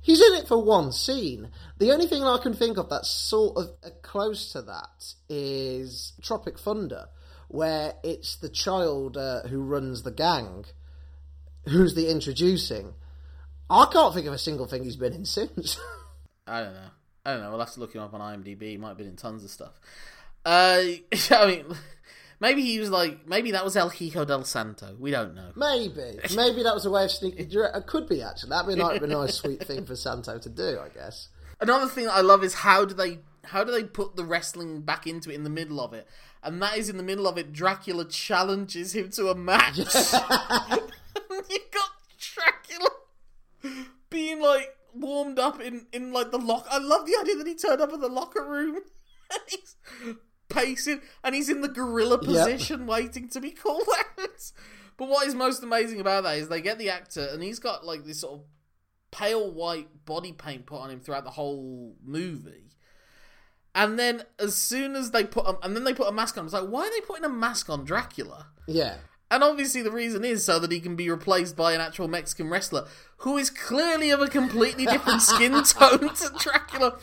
He's 0.03 0.21
in 0.21 0.35
it 0.35 0.49
for 0.49 0.63
one 0.63 0.93
scene. 0.93 1.51
The 1.79 1.93
only 1.93 2.07
thing 2.07 2.25
I 2.25 2.39
can 2.43 2.55
think 2.55 2.79
of 2.79 2.89
that's 2.89 3.11
sort 3.11 3.59
of 3.59 3.71
uh, 3.85 3.91
close 4.01 4.51
to 4.53 4.63
that 4.63 5.15
is 5.29 6.15
Tropic 6.23 6.59
Thunder, 6.59 7.09
where 7.49 7.93
it's 8.03 8.37
the 8.37 8.49
child 8.49 9.19
uh, 9.19 9.43
who 9.43 9.63
runs 9.63 10.03
the 10.03 10.11
gang 10.11 10.65
who's 11.69 11.95
the 11.95 12.11
introducing. 12.11 12.95
I 13.69 13.87
can't 13.93 14.15
think 14.15 14.27
of 14.27 14.33
a 14.33 14.39
single 14.39 14.67
thing 14.67 14.85
he's 14.85 14.97
been 14.97 15.13
in 15.13 15.25
since. 15.27 15.79
I 16.47 16.63
don't 16.63 16.75
know. 16.75 16.91
I 17.25 17.33
don't 17.33 17.43
know. 17.43 17.51
We'll 17.51 17.61
have 17.61 17.73
to 17.73 17.81
look 17.81 17.95
him 17.95 18.01
up 18.01 18.15
on 18.15 18.21
IMDb. 18.21 18.63
He 18.63 18.77
might 18.77 18.89
have 18.89 18.97
been 18.97 19.09
in 19.09 19.17
tons 19.17 19.45
of 19.45 19.51
stuff. 19.51 19.79
Uh, 20.45 20.83
I 21.31 21.47
mean, 21.47 21.65
maybe 22.41 22.63
he 22.63 22.79
was 22.79 22.91
like, 22.91 23.27
maybe 23.27 23.51
that 23.53 23.65
was 23.65 23.77
El 23.77 23.91
Hijo 23.91 24.25
del 24.25 24.45
Santo. 24.45 24.97
We 24.99 25.11
don't 25.11 25.35
know. 25.35 25.53
Maybe, 25.55 26.19
maybe 26.35 26.63
that 26.63 26.75
was 26.75 26.87
a 26.87 26.91
way 26.91 27.05
of 27.05 27.11
sneaking. 27.11 27.51
It 27.51 27.87
could 27.87 28.09
be 28.09 28.23
actually. 28.23 28.51
That'd 28.51 28.75
be 28.75 28.81
like 28.81 29.03
a 29.03 29.07
nice, 29.07 29.35
sweet 29.35 29.63
thing 29.65 29.85
for 29.85 29.97
Santo 29.97 30.39
to 30.39 30.49
do, 30.49 30.79
I 30.81 30.89
guess. 30.89 31.29
Another 31.61 31.87
thing 31.87 32.07
that 32.07 32.15
I 32.15 32.23
love 32.23 32.43
is 32.43 32.55
how 32.55 32.87
do 32.87 32.95
they 32.95 33.19
how 33.45 33.65
do 33.65 33.73
they 33.73 33.85
put 33.85 34.17
the 34.17 34.25
wrestling 34.25 34.83
back 34.83 35.07
into 35.07 35.31
it 35.31 35.35
in 35.35 35.45
the 35.45 35.51
middle 35.51 35.81
of 35.81 35.93
it? 35.93 36.07
And 36.43 36.63
that 36.63 36.79
is 36.79 36.89
in 36.89 36.97
the 36.97 37.03
middle 37.03 37.27
of 37.27 37.37
it. 37.37 37.53
Dracula 37.53 38.07
challenges 38.07 38.95
him 38.95 39.11
to 39.11 39.29
a 39.29 39.35
match. 39.35 39.77
you 39.79 39.85
got 41.71 41.91
Dracula 42.19 42.91
being 44.09 44.41
like 44.41 44.75
warmed 44.95 45.39
up 45.39 45.61
in 45.61 45.87
in 45.93 46.13
like 46.13 46.31
the 46.31 46.39
lock. 46.39 46.67
I 46.71 46.79
love 46.79 47.07
the 47.07 47.17
idea 47.21 47.37
that 47.37 47.47
he 47.47 47.55
turned 47.55 47.81
up 47.81 47.93
in 47.93 48.01
the 48.01 48.09
locker 48.09 48.45
room. 48.45 48.77
and 49.31 49.41
he's 49.49 49.77
pacing, 50.49 51.01
and 51.23 51.35
he's 51.35 51.49
in 51.49 51.61
the 51.61 51.69
gorilla 51.69 52.19
position, 52.19 52.87
waiting 52.87 53.29
to 53.29 53.41
be 53.41 53.53
called 53.53 53.89
out. 54.19 54.53
But 54.97 55.09
what 55.09 55.27
is 55.27 55.35
most 55.35 55.63
amazing 55.63 56.01
about 56.01 56.25
that 56.25 56.39
is 56.39 56.49
they 56.49 56.61
get 56.61 56.79
the 56.79 56.91
actor, 56.91 57.29
and 57.33 57.43
he's 57.43 57.59
got 57.59 57.87
like 57.87 58.05
this 58.05 58.21
sort 58.21 58.41
of 58.41 58.47
pale 59.11 59.51
white 59.51 60.05
body 60.05 60.33
paint 60.33 60.67
put 60.67 60.81
on 60.81 60.91
him 60.91 61.01
throughout 61.01 61.25
the 61.25 61.31
whole 61.31 61.97
movie. 62.05 62.71
And 63.75 63.99
then 63.99 64.25
as 64.39 64.57
soon 64.57 64.97
as 64.97 65.13
they 65.13 65.25
put, 65.25 65.47
a, 65.47 65.57
and 65.63 65.77
then 65.77 65.85
they 65.85 65.95
put 65.95 66.09
a 66.09 66.13
mask 66.13 66.37
on, 66.37 66.43
I 66.43 66.45
was 66.45 66.53
like, 66.53 66.69
why 66.69 66.87
are 66.87 66.91
they 66.91 67.01
putting 67.01 67.25
a 67.25 67.29
mask 67.29 67.71
on 67.71 67.85
Dracula? 67.85 68.49
Yeah. 68.67 68.97
And 69.31 69.45
obviously, 69.45 69.83
the 69.83 69.93
reason 69.93 70.25
is 70.25 70.45
so 70.45 70.59
that 70.59 70.73
he 70.73 70.81
can 70.81 70.97
be 70.97 71.09
replaced 71.09 71.57
by 71.57 71.73
an 71.73 71.81
actual 71.81 72.09
Mexican 72.09 72.51
wrestler 72.51 72.87
who 73.19 73.37
is 73.37 73.51
clearly 73.51 74.11
of 74.11 74.21
a 74.21 74.29
completely 74.29 74.87
different 74.87 75.23
skin 75.23 75.53
tone 75.65 76.15
to 76.15 76.33
Dracula. 76.39 76.99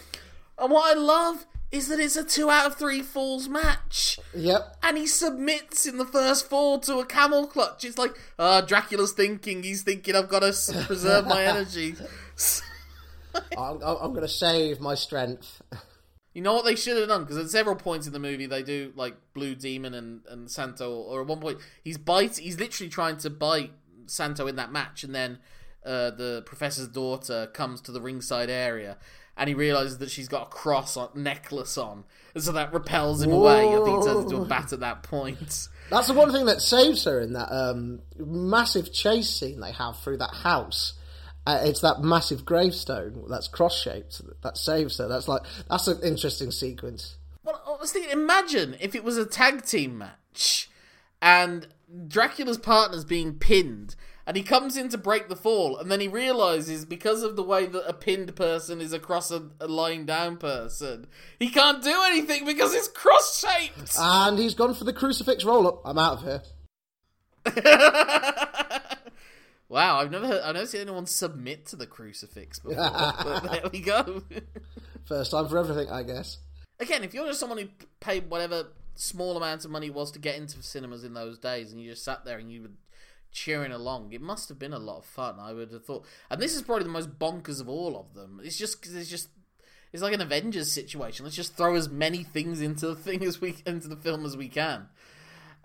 And 0.60 0.72
what 0.72 0.96
I 0.96 1.00
love 1.00 1.46
is 1.72 1.90
that 1.90 2.00
it's 2.00 2.16
a 2.16 2.24
two 2.24 2.50
out 2.50 2.66
of 2.66 2.76
three 2.76 3.02
falls 3.02 3.48
match. 3.48 4.20
Yep. 4.34 4.78
And 4.84 4.98
he 4.98 5.08
submits 5.08 5.86
in 5.86 5.98
the 5.98 6.06
first 6.06 6.50
fall 6.50 6.80
to 6.80 7.00
a 7.00 7.06
camel 7.06 7.48
clutch. 7.48 7.84
It's 7.84 7.98
like, 7.98 8.18
ah, 8.40 8.62
Dracula's 8.62 9.12
thinking. 9.14 9.64
He's 9.64 9.84
thinking, 9.84 10.16
I've 10.16 10.30
got 10.30 10.40
to 10.40 10.86
preserve 10.86 11.28
my 11.28 11.44
energy. 11.46 11.96
I'm, 13.58 13.82
I'm 13.84 14.14
going 14.14 14.22
to 14.22 14.28
save 14.28 14.80
my 14.80 14.96
strength. 14.96 15.62
You 16.38 16.44
know 16.44 16.54
what 16.54 16.66
they 16.66 16.76
should 16.76 16.98
have 16.98 17.08
done? 17.08 17.24
Because 17.24 17.40
at 17.40 17.50
several 17.50 17.76
points 17.76 18.06
in 18.06 18.14
the 18.14 18.20
movie, 18.20 18.46
they 18.46 18.62
do 18.62 18.94
like 18.96 19.16
Blue 19.34 19.56
Demon 19.56 19.96
and, 19.96 20.22
and 20.30 20.52
Santo, 20.52 20.94
or 20.94 21.22
at 21.22 21.26
one 21.26 21.40
point 21.40 21.58
he's 21.84 21.98
bite. 21.98 22.38
He's 22.38 22.60
literally 22.60 22.92
trying 22.92 23.18
to 23.18 23.32
bite 23.32 23.72
Santo 24.06 24.46
in 24.46 24.56
that 24.58 24.72
match, 24.72 25.04
and 25.04 25.16
then 25.16 25.40
uh, 25.84 26.12
the 26.12 26.44
professor's 26.46 26.90
daughter 26.90 27.50
comes 27.56 27.82
to 27.82 27.92
the 27.92 28.00
ringside 28.00 28.52
area, 28.52 28.98
and 29.36 29.48
he 29.48 29.56
realizes 29.56 29.98
that 29.98 30.12
she's 30.12 30.28
got 30.28 30.44
a 30.44 30.50
cross 30.52 30.96
on, 30.96 31.10
necklace 31.16 31.76
on, 31.76 32.04
and 32.36 32.44
so 32.44 32.52
that 32.52 32.72
repels 32.72 33.24
him 33.24 33.32
away. 33.32 33.70
I 33.70 33.84
think 33.84 33.98
he 33.98 34.06
turns 34.06 34.32
into 34.32 34.44
a 34.44 34.46
bat 34.46 34.72
at 34.72 34.82
that 34.82 35.02
point. 35.02 35.70
That's 35.90 36.08
the 36.08 36.14
one 36.14 36.32
thing 36.32 36.46
that 36.46 36.62
saves 36.62 37.04
her 37.06 37.20
in 37.20 37.34
that 37.34 37.52
um, 37.52 38.02
massive 38.16 38.94
chase 38.94 39.32
scene 39.32 39.60
they 39.60 39.72
have 39.72 39.98
through 40.02 40.18
that 40.18 40.36
house. 40.36 40.94
Uh, 41.48 41.62
it's 41.64 41.80
that 41.80 42.02
massive 42.02 42.44
gravestone 42.44 43.24
that's 43.30 43.48
cross 43.48 43.82
shaped 43.82 44.22
that 44.42 44.58
saves 44.58 44.98
her. 44.98 45.08
That's 45.08 45.30
like 45.30 45.44
that's 45.70 45.88
an 45.88 46.02
interesting 46.04 46.52
sequence. 46.52 47.16
Well, 47.42 47.80
thinking, 47.86 48.12
imagine 48.12 48.76
if 48.82 48.94
it 48.94 49.06
was 49.06 49.16
a 49.18 49.26
tag 49.26 49.64
team 49.66 49.98
match 49.98 50.70
and 51.22 51.68
Dracula's 52.10 52.58
partner's 52.58 53.06
being 53.06 53.36
pinned 53.36 53.96
and 54.26 54.36
he 54.36 54.44
comes 54.44 54.76
in 54.76 54.90
to 54.90 54.98
break 54.98 55.30
the 55.30 55.38
fall 55.38 55.78
and 55.78 55.90
then 55.90 56.02
he 56.02 56.10
realizes 56.10 56.84
because 56.84 57.24
of 57.24 57.38
the 57.38 57.44
way 57.44 57.66
that 57.66 57.88
a 57.88 57.94
pinned 57.94 58.36
person 58.36 58.82
is 58.82 58.92
across 58.92 59.32
a, 59.32 59.44
a 59.62 59.68
lying 59.70 60.06
down 60.06 60.36
person 60.36 61.08
he 61.40 61.50
can't 61.50 61.82
do 61.82 62.04
anything 62.08 62.46
because 62.46 62.74
it's 62.74 62.90
cross 62.90 63.40
shaped 63.40 63.96
and 63.98 64.38
he's 64.38 64.54
gone 64.54 64.74
for 64.74 64.84
the 64.84 64.92
crucifix 64.92 65.46
roll 65.46 65.66
up 65.66 65.82
i'm 65.86 65.98
out 65.98 66.18
of 66.18 66.24
here 66.24 66.42
Wow, 69.70 70.00
I've 70.00 70.12
never 70.12 70.28
heard, 70.28 70.42
I've 70.44 70.56
never 70.56 70.68
seen 70.68 70.82
anyone 70.82 71.06
submit 71.06 71.66
to 71.68 71.76
the 71.76 71.88
crucifix 71.88 72.60
before. 72.60 72.76
but 72.78 73.52
there 73.52 73.70
we 73.72 73.82
go. 73.82 74.24
First 75.06 75.32
time 75.32 75.48
for 75.48 75.58
everything, 75.58 75.90
I 75.90 76.04
guess. 76.04 76.38
Again, 76.80 77.04
if 77.04 77.14
you're 77.14 77.28
just 77.28 77.40
someone 77.40 77.58
who 77.58 77.68
paid 78.00 78.30
whatever 78.30 78.68
small 78.96 79.36
amount 79.36 79.66
of 79.66 79.72
money 79.72 79.90
was 79.90 80.12
to 80.12 80.20
get 80.20 80.38
into 80.38 80.62
cinemas 80.64 81.04
in 81.04 81.14
those 81.14 81.38
days, 81.38 81.72
and 81.72 81.82
you 81.82 81.90
just 81.90 82.04
sat 82.04 82.24
there 82.24 82.38
and 82.38 82.52
you 82.52 82.62
were 82.64 82.72
cheering 83.32 83.72
along, 83.72 84.14
it 84.14 84.22
must 84.22 84.48
have 84.50 84.60
been 84.60 84.74
a 84.74 84.80
lot 84.80 85.00
of 85.00 85.06
fun. 85.06 85.36
I 85.40 85.54
would 85.54 85.72
have 85.72 85.86
thought, 85.86 86.06
and 86.30 86.42
this 86.42 86.56
is 86.56 86.62
probably 86.62 86.84
the 86.84 86.90
most 86.90 87.20
bonkers 87.20 87.60
of 87.60 87.68
all 87.68 87.98
of 87.98 88.14
them. 88.14 88.40
It's 88.44 88.58
just 88.58 88.80
because 88.80 88.96
it's 88.96 89.10
just 89.10 89.30
it's 89.94 90.04
like 90.04 90.14
an 90.14 90.22
Avengers 90.22 90.72
situation. 90.72 91.26
Let's 91.26 91.36
just 91.36 91.56
throw 91.56 91.76
as 91.76 91.90
many 91.90 92.24
things 92.24 92.62
into 92.62 92.88
the 92.88 92.96
thing 92.96 93.24
as 93.24 93.40
we 93.40 93.56
into 93.66 93.88
the 93.88 93.96
film 93.96 94.26
as 94.26 94.36
we 94.36 94.50
can. 94.50 94.88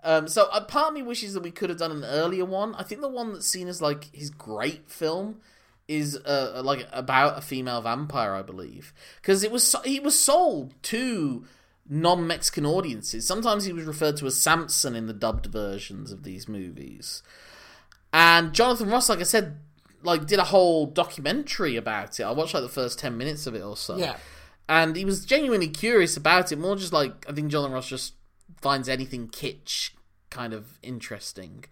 Um, 0.03 0.27
so 0.27 0.49
a 0.51 0.61
part 0.61 0.89
of 0.89 0.93
me 0.93 1.01
wishes 1.01 1.33
that 1.33 1.43
we 1.43 1.51
could 1.51 1.69
have 1.69 1.79
done 1.79 1.91
an 1.91 2.03
earlier 2.03 2.45
one. 2.45 2.75
I 2.75 2.83
think 2.83 3.01
the 3.01 3.07
one 3.07 3.31
that's 3.31 3.47
seen 3.47 3.69
as 3.69 3.81
like 3.81 4.13
his 4.13 4.29
great 4.29 4.89
film 4.89 5.39
is 5.87 6.17
uh, 6.17 6.61
like 6.63 6.87
about 6.91 7.37
a 7.37 7.41
female 7.41 7.81
vampire, 7.81 8.33
I 8.33 8.41
believe, 8.41 8.93
because 9.21 9.43
it 9.43 9.51
was 9.51 9.75
he 9.85 9.99
was 9.99 10.19
sold 10.19 10.73
to 10.83 11.45
non-Mexican 11.89 12.65
audiences. 12.65 13.25
Sometimes 13.25 13.65
he 13.65 13.73
was 13.73 13.85
referred 13.85 14.17
to 14.17 14.25
as 14.25 14.35
Samson 14.35 14.95
in 14.95 15.07
the 15.07 15.13
dubbed 15.13 15.47
versions 15.47 16.11
of 16.11 16.23
these 16.23 16.47
movies. 16.47 17.23
And 18.11 18.53
Jonathan 18.53 18.89
Ross, 18.89 19.09
like 19.09 19.19
I 19.19 19.23
said, 19.23 19.57
like 20.01 20.25
did 20.25 20.39
a 20.39 20.45
whole 20.45 20.85
documentary 20.85 21.77
about 21.77 22.19
it. 22.19 22.23
I 22.23 22.31
watched 22.31 22.53
like 22.53 22.63
the 22.63 22.69
first 22.69 22.99
ten 22.99 23.17
minutes 23.17 23.47
of 23.47 23.55
it 23.55 23.61
or 23.61 23.77
so. 23.77 23.97
Yeah. 23.97 24.17
And 24.67 24.95
he 24.95 25.03
was 25.03 25.25
genuinely 25.25 25.67
curious 25.67 26.15
about 26.15 26.51
it, 26.51 26.57
more 26.57 26.75
just 26.75 26.93
like 26.93 27.25
I 27.29 27.33
think 27.33 27.51
Jonathan 27.51 27.73
Ross 27.73 27.87
just 27.87 28.13
finds 28.63 28.87
anything 28.87 29.27
kitsch 29.27 29.91
kind 30.29 30.53
of 30.53 30.79
interesting. 30.81 31.65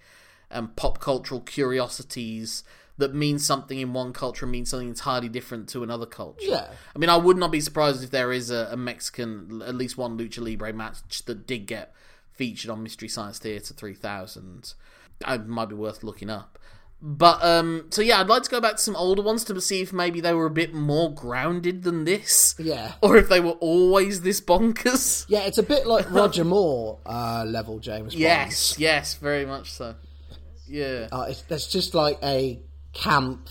Um, 0.52 0.74
pop 0.76 1.00
cultural 1.00 1.40
curiosities 1.40 2.64
that 2.98 3.16
mean 3.16 3.40
something 3.40 3.80
in 3.80 3.94
one 3.94 4.12
culture 4.14 4.46
mean 4.46 4.66
something 4.66 4.90
entirely 4.90 5.30
different 5.30 5.70
to 5.70 5.82
another 5.82 6.06
culture. 6.06 6.46
Yeah. 6.46 6.68
I 6.94 7.00
mean, 7.00 7.10
I 7.10 7.16
would 7.16 7.38
not 7.38 7.52
be 7.52 7.62
surprised 7.62 8.04
if 8.04 8.12
there 8.12 8.32
is 8.32 8.52
a, 8.52 8.68
a 8.72 8.78
Mexican, 8.78 9.64
at 9.66 9.76
least 9.76 9.98
one 9.98 10.18
Lucha 10.18 10.40
Libre 10.40 10.74
match 10.74 11.24
that 11.26 11.48
did 11.48 11.66
get 11.66 11.94
featured 12.34 12.70
on 12.70 12.84
Mystery 12.84 13.08
Science 13.08 13.40
Theater 13.40 13.74
3000. 13.74 14.74
It 15.28 15.48
might 15.48 15.70
be 15.70 15.76
worth 15.76 16.04
looking 16.04 16.30
up. 16.30 16.60
But 17.04 17.44
um, 17.44 17.88
so 17.90 18.04
yeah, 18.04 18.20
I'd 18.20 18.28
like 18.28 18.44
to 18.44 18.50
go 18.50 18.62
back 18.62 18.74
to 18.74 18.78
some 18.78 18.96
older 18.96 19.24
ones 19.24 19.44
to 19.46 19.60
see 19.60 19.82
if 19.82 19.92
maybe 19.92 20.22
they 20.22 20.34
were 20.36 20.46
a 20.46 20.52
bit 20.52 20.72
more 20.72 21.12
grounded 21.12 21.82
than 21.82 22.04
this. 22.04 22.54
Yeah. 22.60 22.94
Or 23.02 23.18
if 23.18 23.28
they 23.28 23.40
were 23.40 23.54
always 23.54 24.22
this 24.22 24.40
bonkers. 24.40 25.26
Yeah, 25.28 25.40
it's 25.40 25.58
a 25.58 25.64
bit 25.64 25.88
like 25.88 26.12
Roger 26.12 26.44
Moore 26.44 27.00
uh, 27.06 27.44
level 27.48 27.80
James 27.80 28.14
Bond. 28.14 28.22
Yes, 28.22 28.78
yes, 28.78 29.16
very 29.16 29.48
much 29.48 29.72
so. 29.72 29.96
Yeah. 30.68 31.08
Uh, 31.12 31.26
it's, 31.30 31.42
there's 31.44 31.68
just 31.68 31.96
like 31.96 32.20
a 32.22 32.62
camp, 32.94 33.50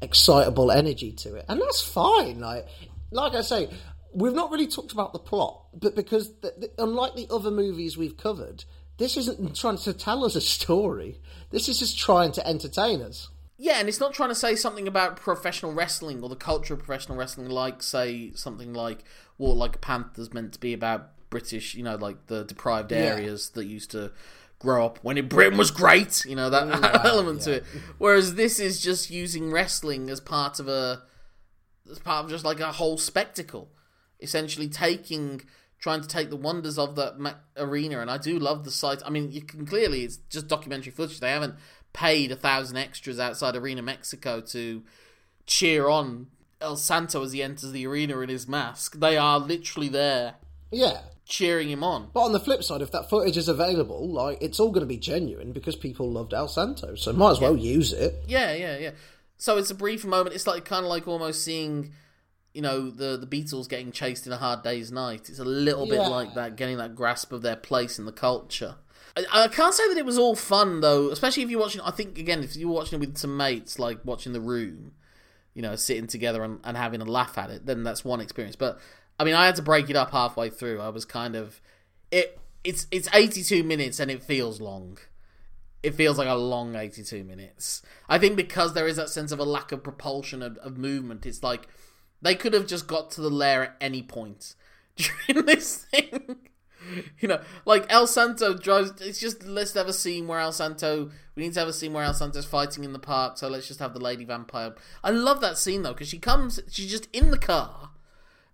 excitable 0.00 0.72
energy 0.72 1.12
to 1.12 1.34
it, 1.34 1.44
and 1.48 1.60
that's 1.60 1.82
fine. 1.82 2.40
Like, 2.40 2.66
like 3.10 3.34
I 3.34 3.42
say, 3.42 3.68
we've 4.14 4.32
not 4.32 4.50
really 4.50 4.68
talked 4.68 4.92
about 4.92 5.12
the 5.12 5.18
plot, 5.18 5.66
but 5.74 5.94
because 5.94 6.32
the, 6.40 6.54
the, 6.56 6.70
unlike 6.78 7.14
the 7.14 7.26
other 7.30 7.50
movies 7.50 7.98
we've 7.98 8.16
covered, 8.16 8.64
this 8.98 9.16
isn't 9.16 9.56
trying 9.56 9.78
to 9.78 9.92
tell 9.92 10.24
us 10.24 10.36
a 10.36 10.40
story. 10.40 11.20
This 11.50 11.68
is 11.68 11.78
just 11.78 11.98
trying 11.98 12.32
to 12.32 12.46
entertain 12.46 13.02
us. 13.02 13.28
Yeah, 13.58 13.78
and 13.78 13.88
it's 13.88 14.00
not 14.00 14.12
trying 14.12 14.28
to 14.28 14.34
say 14.34 14.54
something 14.54 14.86
about 14.86 15.16
professional 15.16 15.72
wrestling 15.72 16.22
or 16.22 16.28
the 16.28 16.36
culture 16.36 16.74
of 16.74 16.80
professional 16.80 17.16
wrestling, 17.16 17.48
like 17.48 17.82
say 17.82 18.32
something 18.34 18.74
like 18.74 19.04
Walk 19.38 19.56
Like 19.56 19.80
Panther's 19.80 20.32
meant 20.32 20.52
to 20.52 20.60
be 20.60 20.74
about 20.74 21.10
British, 21.30 21.74
you 21.74 21.82
know, 21.82 21.96
like 21.96 22.26
the 22.26 22.44
deprived 22.44 22.92
areas 22.92 23.50
yeah. 23.50 23.60
that 23.60 23.66
used 23.66 23.90
to 23.92 24.12
grow 24.58 24.86
up 24.86 24.98
when 25.02 25.26
Britain 25.28 25.58
was 25.58 25.70
great, 25.70 26.24
you 26.26 26.36
know, 26.36 26.50
that 26.50 26.64
mm, 26.64 26.82
wow, 26.82 27.00
element 27.04 27.40
yeah. 27.40 27.44
to 27.44 27.52
it. 27.52 27.64
Whereas 27.98 28.34
this 28.34 28.60
is 28.60 28.82
just 28.82 29.10
using 29.10 29.50
wrestling 29.50 30.10
as 30.10 30.20
part 30.20 30.60
of 30.60 30.68
a 30.68 31.02
as 31.90 31.98
part 31.98 32.24
of 32.24 32.30
just 32.30 32.44
like 32.44 32.60
a 32.60 32.72
whole 32.72 32.98
spectacle. 32.98 33.70
Essentially 34.20 34.68
taking 34.68 35.42
trying 35.78 36.00
to 36.00 36.08
take 36.08 36.30
the 36.30 36.36
wonders 36.36 36.78
of 36.78 36.96
that 36.96 37.16
arena 37.56 38.00
and 38.00 38.10
I 38.10 38.18
do 38.18 38.38
love 38.38 38.64
the 38.64 38.70
site. 38.70 39.02
I 39.04 39.10
mean, 39.10 39.30
you 39.30 39.42
can 39.42 39.66
clearly 39.66 40.04
it's 40.04 40.16
just 40.30 40.48
documentary 40.48 40.92
footage. 40.92 41.20
They 41.20 41.30
haven't 41.30 41.54
paid 41.92 42.30
a 42.30 42.36
thousand 42.36 42.76
extras 42.76 43.18
outside 43.18 43.56
Arena 43.56 43.82
Mexico 43.82 44.40
to 44.40 44.82
cheer 45.46 45.88
on 45.88 46.26
El 46.60 46.76
Santo 46.76 47.22
as 47.22 47.32
he 47.32 47.42
enters 47.42 47.72
the 47.72 47.86
arena 47.86 48.18
in 48.20 48.28
his 48.28 48.46
mask. 48.48 48.98
They 48.98 49.16
are 49.16 49.38
literally 49.38 49.88
there. 49.88 50.34
Yeah. 50.70 51.00
Cheering 51.24 51.70
him 51.70 51.82
on. 51.82 52.10
But 52.14 52.20
on 52.20 52.32
the 52.32 52.40
flip 52.40 52.62
side, 52.62 52.82
if 52.82 52.92
that 52.92 53.10
footage 53.10 53.36
is 53.36 53.48
available, 53.48 54.08
like 54.08 54.38
it's 54.40 54.60
all 54.60 54.70
going 54.70 54.82
to 54.82 54.86
be 54.86 54.96
genuine 54.96 55.52
because 55.52 55.74
people 55.74 56.10
loved 56.10 56.32
El 56.32 56.48
Santo, 56.48 56.94
so 56.94 57.12
might 57.12 57.32
as 57.32 57.40
well 57.40 57.56
use 57.56 57.92
it. 57.92 58.14
Yeah, 58.28 58.52
yeah, 58.52 58.78
yeah. 58.78 58.90
So 59.36 59.58
it's 59.58 59.70
a 59.70 59.74
brief 59.74 60.04
moment. 60.04 60.34
It's 60.34 60.46
like 60.46 60.64
kind 60.64 60.84
of 60.84 60.88
like 60.88 61.08
almost 61.08 61.42
seeing, 61.42 61.92
you 62.56 62.62
know, 62.62 62.88
the 62.88 63.18
the 63.18 63.26
Beatles 63.26 63.68
getting 63.68 63.92
chased 63.92 64.26
in 64.26 64.32
a 64.32 64.38
hard 64.38 64.62
day's 64.62 64.90
night. 64.90 65.28
It's 65.28 65.38
a 65.38 65.44
little 65.44 65.86
bit 65.86 66.00
like 66.00 66.32
that, 66.34 66.56
getting 66.56 66.78
that 66.78 66.94
grasp 66.94 67.30
of 67.30 67.42
their 67.42 67.54
place 67.54 67.98
in 67.98 68.06
the 68.06 68.12
culture. 68.12 68.76
I, 69.14 69.26
I 69.30 69.48
can't 69.48 69.74
say 69.74 69.86
that 69.90 69.98
it 69.98 70.06
was 70.06 70.16
all 70.16 70.34
fun 70.34 70.80
though, 70.80 71.10
especially 71.10 71.42
if 71.42 71.50
you're 71.50 71.60
watching. 71.60 71.82
I 71.82 71.90
think 71.90 72.16
again, 72.16 72.42
if 72.42 72.56
you're 72.56 72.70
watching 72.70 72.96
it 72.96 73.06
with 73.06 73.18
some 73.18 73.36
mates, 73.36 73.78
like 73.78 73.98
watching 74.06 74.32
The 74.32 74.40
Room, 74.40 74.92
you 75.52 75.60
know, 75.60 75.76
sitting 75.76 76.06
together 76.06 76.42
and, 76.42 76.60
and 76.64 76.78
having 76.78 77.02
a 77.02 77.04
laugh 77.04 77.36
at 77.36 77.50
it, 77.50 77.66
then 77.66 77.82
that's 77.82 78.06
one 78.06 78.22
experience. 78.22 78.56
But 78.56 78.80
I 79.20 79.24
mean, 79.24 79.34
I 79.34 79.44
had 79.44 79.56
to 79.56 79.62
break 79.62 79.90
it 79.90 79.96
up 79.96 80.12
halfway 80.12 80.48
through. 80.48 80.80
I 80.80 80.88
was 80.88 81.04
kind 81.04 81.36
of 81.36 81.60
it. 82.10 82.40
It's 82.64 82.86
it's 82.90 83.08
82 83.12 83.64
minutes 83.64 84.00
and 84.00 84.10
it 84.10 84.22
feels 84.22 84.62
long. 84.62 84.96
It 85.82 85.94
feels 85.94 86.16
like 86.16 86.26
a 86.26 86.34
long 86.34 86.74
82 86.74 87.22
minutes. 87.22 87.82
I 88.08 88.18
think 88.18 88.34
because 88.34 88.72
there 88.72 88.88
is 88.88 88.96
that 88.96 89.10
sense 89.10 89.30
of 89.30 89.38
a 89.38 89.44
lack 89.44 89.72
of 89.72 89.82
propulsion 89.82 90.40
of, 90.40 90.56
of 90.56 90.78
movement. 90.78 91.26
It's 91.26 91.42
like 91.42 91.68
they 92.22 92.34
could 92.34 92.52
have 92.52 92.66
just 92.66 92.86
got 92.86 93.10
to 93.12 93.20
the 93.20 93.30
lair 93.30 93.62
at 93.62 93.76
any 93.80 94.02
point 94.02 94.54
during 94.96 95.46
this 95.46 95.84
thing. 95.84 96.36
You 97.18 97.28
know, 97.28 97.40
like 97.64 97.84
El 97.88 98.06
Santo 98.06 98.54
drives. 98.54 99.00
It's 99.00 99.18
just 99.18 99.44
let's 99.44 99.74
have 99.74 99.88
a 99.88 99.92
scene 99.92 100.28
where 100.28 100.38
El 100.38 100.52
Santo. 100.52 101.10
We 101.34 101.42
need 101.42 101.54
to 101.54 101.60
have 101.60 101.68
a 101.68 101.72
scene 101.72 101.92
where 101.92 102.04
El 102.04 102.14
Santo's 102.14 102.46
fighting 102.46 102.84
in 102.84 102.92
the 102.92 102.98
park. 103.00 103.38
So 103.38 103.48
let's 103.48 103.66
just 103.66 103.80
have 103.80 103.92
the 103.92 104.00
lady 104.00 104.24
vampire. 104.24 104.74
I 105.02 105.10
love 105.10 105.40
that 105.40 105.58
scene 105.58 105.82
though 105.82 105.92
because 105.92 106.08
she 106.08 106.18
comes. 106.18 106.60
She's 106.70 106.90
just 106.90 107.08
in 107.12 107.30
the 107.30 107.38
car, 107.38 107.90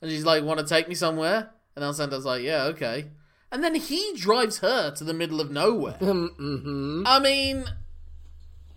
and 0.00 0.10
she's 0.10 0.24
like, 0.24 0.44
"Want 0.44 0.60
to 0.60 0.66
take 0.66 0.88
me 0.88 0.94
somewhere?" 0.94 1.50
And 1.76 1.84
El 1.84 1.92
Santo's 1.92 2.24
like, 2.24 2.42
"Yeah, 2.42 2.64
okay." 2.64 3.10
and 3.52 3.62
then 3.62 3.74
he 3.74 4.14
drives 4.16 4.58
her 4.58 4.90
to 4.90 5.04
the 5.04 5.12
middle 5.12 5.40
of 5.40 5.50
nowhere. 5.50 5.92
mm-hmm. 6.00 7.02
I 7.06 7.20
mean, 7.20 7.66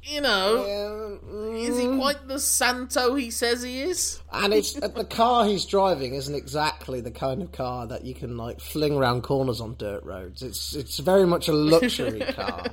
you 0.06 0.22
know, 0.22 1.20
Yeah, 1.24 1.58
is 1.58 1.80
he 1.80 1.88
quite 1.88 2.28
the 2.28 2.40
Santo 2.40 3.16
he 3.16 3.32
says 3.32 3.64
he 3.64 3.82
is? 3.82 4.22
And 4.32 4.54
it's 4.54 4.78
uh, 4.82 4.88
the 4.88 5.04
car 5.04 5.46
he's 5.46 5.66
driving 5.66 6.14
isn't 6.14 6.36
exactly 6.36 7.02
the 7.02 7.12
kind 7.12 7.42
of 7.42 7.52
car 7.52 7.88
that 7.88 8.06
you 8.06 8.14
can 8.14 8.38
like 8.38 8.60
fling 8.60 8.96
around 8.96 9.24
corners 9.24 9.62
on 9.62 9.76
dirt 9.78 10.04
roads. 10.04 10.44
It's 10.44 10.76
it's 10.76 11.00
very 11.00 11.26
much 11.26 11.48
a 11.48 11.54
luxury 11.54 12.20
car. 12.34 12.66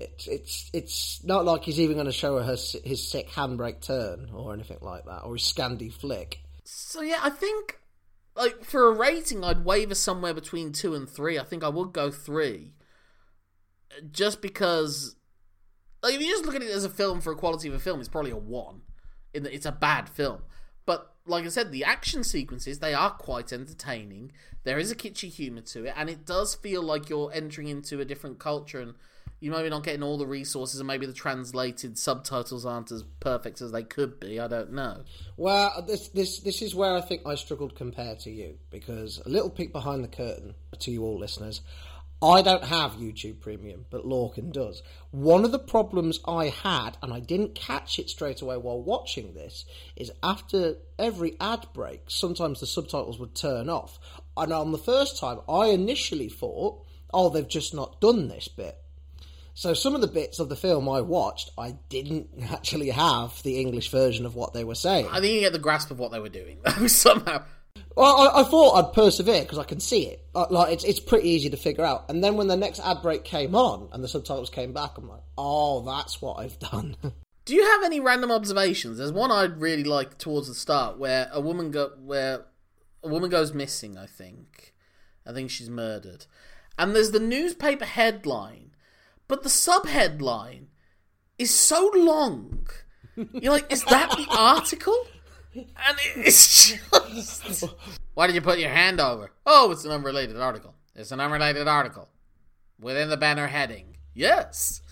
It's 0.00 0.26
it's 0.28 0.70
it's 0.72 1.24
not 1.24 1.44
like 1.44 1.64
he's 1.64 1.80
even 1.80 1.96
going 1.96 2.06
to 2.06 2.12
show 2.12 2.38
her 2.38 2.52
his, 2.52 2.76
his 2.84 3.08
sick 3.08 3.30
handbrake 3.30 3.80
turn 3.80 4.30
or 4.32 4.52
anything 4.52 4.78
like 4.82 5.04
that, 5.06 5.22
or 5.24 5.34
his 5.34 5.42
Scandi 5.42 5.92
flick. 5.92 6.40
So 6.64 7.02
yeah, 7.02 7.18
I 7.22 7.30
think 7.30 7.78
like 8.36 8.64
for 8.64 8.88
a 8.88 8.92
rating, 8.92 9.44
I'd 9.44 9.64
waver 9.64 9.94
somewhere 9.94 10.34
between 10.34 10.72
two 10.72 10.94
and 10.94 11.08
three. 11.08 11.38
I 11.38 11.44
think 11.44 11.64
I 11.64 11.68
would 11.68 11.92
go 11.92 12.10
three, 12.10 12.72
just 14.10 14.40
because 14.40 15.16
like 16.02 16.14
if 16.14 16.20
you 16.20 16.28
just 16.28 16.44
look 16.44 16.54
at 16.54 16.62
it 16.62 16.70
as 16.70 16.84
a 16.84 16.90
film 16.90 17.20
for 17.20 17.32
a 17.32 17.36
quality 17.36 17.68
of 17.68 17.74
a 17.74 17.78
film, 17.78 18.00
it's 18.00 18.08
probably 18.08 18.30
a 18.30 18.36
one. 18.36 18.82
In 19.34 19.44
that 19.44 19.54
it's 19.54 19.66
a 19.66 19.72
bad 19.72 20.08
film, 20.08 20.42
but 20.84 21.14
like 21.24 21.44
I 21.44 21.48
said, 21.48 21.72
the 21.72 21.84
action 21.84 22.22
sequences 22.24 22.80
they 22.80 22.92
are 22.92 23.10
quite 23.10 23.52
entertaining. 23.52 24.32
There 24.64 24.78
is 24.78 24.90
a 24.90 24.94
kitschy 24.94 25.30
humor 25.30 25.62
to 25.62 25.86
it, 25.86 25.94
and 25.96 26.10
it 26.10 26.26
does 26.26 26.54
feel 26.54 26.82
like 26.82 27.08
you're 27.08 27.32
entering 27.32 27.68
into 27.68 28.00
a 28.00 28.04
different 28.04 28.38
culture 28.38 28.80
and. 28.80 28.94
You 29.40 29.50
maybe 29.50 29.70
not 29.70 29.82
getting 29.82 30.04
all 30.04 30.18
the 30.18 30.26
resources, 30.26 30.78
and 30.78 30.86
maybe 30.86 31.04
the 31.04 31.12
translated 31.12 31.98
subtitles 31.98 32.64
aren't 32.64 32.92
as 32.92 33.02
perfect 33.18 33.60
as 33.60 33.72
they 33.72 33.82
could 33.82 34.20
be. 34.20 34.38
I 34.38 34.46
don't 34.46 34.72
know. 34.72 35.02
Well, 35.36 35.82
this 35.84 36.10
this 36.10 36.38
this 36.38 36.62
is 36.62 36.76
where 36.76 36.94
I 36.94 37.00
think 37.00 37.22
I 37.26 37.34
struggled 37.34 37.74
compared 37.74 38.20
to 38.20 38.30
you 38.30 38.56
because 38.70 39.20
a 39.26 39.28
little 39.28 39.50
peek 39.50 39.72
behind 39.72 40.04
the 40.04 40.08
curtain 40.08 40.54
to 40.78 40.92
you 40.92 41.02
all 41.02 41.18
listeners. 41.18 41.60
I 42.22 42.40
don't 42.40 42.64
have 42.64 42.92
YouTube 42.92 43.40
Premium, 43.40 43.84
but 43.90 44.06
Lorcan 44.06 44.52
does. 44.52 44.82
One 45.10 45.44
of 45.44 45.50
the 45.50 45.58
problems 45.58 46.20
I 46.24 46.46
had, 46.46 46.96
and 47.02 47.12
I 47.12 47.18
didn't 47.18 47.56
catch 47.56 47.98
it 47.98 48.08
straight 48.08 48.40
away 48.40 48.56
while 48.56 48.80
watching 48.80 49.34
this, 49.34 49.64
is 49.96 50.12
after 50.22 50.76
every 51.00 51.36
ad 51.40 51.66
break, 51.74 52.04
sometimes 52.06 52.60
the 52.60 52.66
subtitles 52.66 53.18
would 53.18 53.34
turn 53.34 53.68
off. 53.68 53.98
And 54.36 54.52
on 54.52 54.70
the 54.70 54.78
first 54.78 55.18
time, 55.18 55.40
I 55.48 55.66
initially 55.66 56.28
thought, 56.28 56.86
oh, 57.12 57.28
they've 57.28 57.48
just 57.48 57.74
not 57.74 58.00
done 58.00 58.28
this 58.28 58.46
bit. 58.46 58.78
So 59.54 59.74
some 59.74 59.94
of 59.94 60.00
the 60.00 60.06
bits 60.06 60.38
of 60.38 60.48
the 60.48 60.56
film 60.56 60.88
I 60.88 61.00
watched, 61.00 61.50
I 61.58 61.76
didn't 61.88 62.28
actually 62.50 62.90
have 62.90 63.42
the 63.42 63.60
English 63.60 63.90
version 63.90 64.26
of 64.26 64.36
what 64.36 64.54
they 64.54 64.62
were 64.62 64.76
saying. 64.76 65.08
I 65.10 65.20
think 65.20 65.34
you 65.34 65.40
get 65.40 65.52
the 65.52 65.58
grasp 65.58 65.90
of 65.90 65.98
what 65.98 66.12
they 66.12 66.20
were 66.20 66.28
doing 66.28 66.58
somehow. 66.86 67.42
Well, 67.96 68.16
I, 68.16 68.40
I 68.40 68.44
thought 68.44 68.76
I'd 68.76 68.94
persevere 68.94 69.42
because 69.42 69.58
I 69.58 69.64
can 69.64 69.80
see 69.80 70.06
it. 70.06 70.24
Like, 70.34 70.72
it's 70.72 70.84
it's 70.84 71.00
pretty 71.00 71.28
easy 71.28 71.50
to 71.50 71.56
figure 71.56 71.84
out. 71.84 72.08
And 72.08 72.22
then 72.22 72.36
when 72.36 72.48
the 72.48 72.56
next 72.56 72.80
ad 72.80 73.02
break 73.02 73.24
came 73.24 73.54
on 73.54 73.88
and 73.92 74.02
the 74.02 74.08
subtitles 74.08 74.50
came 74.50 74.72
back, 74.72 74.96
I'm 74.96 75.08
like, 75.08 75.22
oh, 75.36 75.82
that's 75.84 76.22
what 76.22 76.38
I've 76.38 76.58
done. 76.58 76.96
Do 77.44 77.54
you 77.54 77.64
have 77.64 77.82
any 77.82 77.98
random 77.98 78.30
observations? 78.30 78.98
There's 78.98 79.12
one 79.12 79.32
I'd 79.32 79.60
really 79.60 79.84
like 79.84 80.16
towards 80.16 80.48
the 80.48 80.54
start 80.54 80.98
where 80.98 81.28
a 81.32 81.40
woman 81.40 81.70
go 81.70 81.90
where 81.98 82.46
a 83.02 83.08
woman 83.08 83.30
goes 83.30 83.52
missing. 83.52 83.98
I 83.98 84.06
think, 84.06 84.72
I 85.26 85.32
think 85.32 85.50
she's 85.50 85.68
murdered, 85.68 86.26
and 86.78 86.94
there's 86.94 87.10
the 87.10 87.20
newspaper 87.20 87.84
headline, 87.84 88.76
but 89.26 89.42
the 89.42 89.48
subheadline 89.48 90.66
is 91.36 91.52
so 91.52 91.90
long. 91.94 92.68
You're 93.16 93.52
like, 93.52 93.70
is 93.72 93.84
that 93.84 94.10
the 94.10 94.26
article? 94.38 95.06
And 95.54 95.98
it's 96.16 96.72
just. 96.72 97.64
Why 98.14 98.26
did 98.26 98.34
you 98.34 98.42
put 98.42 98.58
your 98.58 98.70
hand 98.70 99.00
over? 99.00 99.30
Oh, 99.46 99.70
it's 99.70 99.84
an 99.84 99.90
unrelated 99.90 100.36
article. 100.36 100.74
It's 100.94 101.12
an 101.12 101.20
unrelated 101.20 101.68
article. 101.68 102.08
Within 102.80 103.08
the 103.08 103.16
banner 103.16 103.46
heading. 103.46 103.96
Yes. 104.14 104.82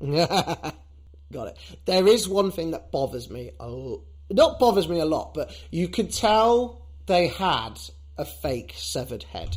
Got 0.00 1.48
it. 1.48 1.58
There 1.84 2.06
is 2.06 2.28
one 2.28 2.50
thing 2.50 2.72
that 2.72 2.90
bothers 2.90 3.30
me. 3.30 3.50
A 3.60 3.64
l- 3.64 4.04
not 4.30 4.58
bothers 4.58 4.88
me 4.88 5.00
a 5.00 5.04
lot, 5.04 5.34
but 5.34 5.52
you 5.70 5.88
could 5.88 6.12
tell 6.12 6.86
they 7.06 7.28
had 7.28 7.78
a 8.16 8.24
fake 8.24 8.74
severed 8.76 9.24
head, 9.24 9.56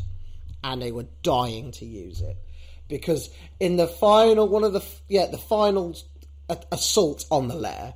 and 0.64 0.82
they 0.82 0.92
were 0.92 1.08
dying 1.22 1.72
to 1.72 1.86
use 1.86 2.22
it 2.22 2.38
because 2.88 3.30
in 3.60 3.76
the 3.78 3.88
final 3.88 4.48
one 4.48 4.64
of 4.64 4.74
the 4.74 4.84
yeah 5.08 5.26
the 5.28 5.38
final 5.38 5.96
assault 6.72 7.26
on 7.32 7.48
the 7.48 7.56
lair, 7.56 7.94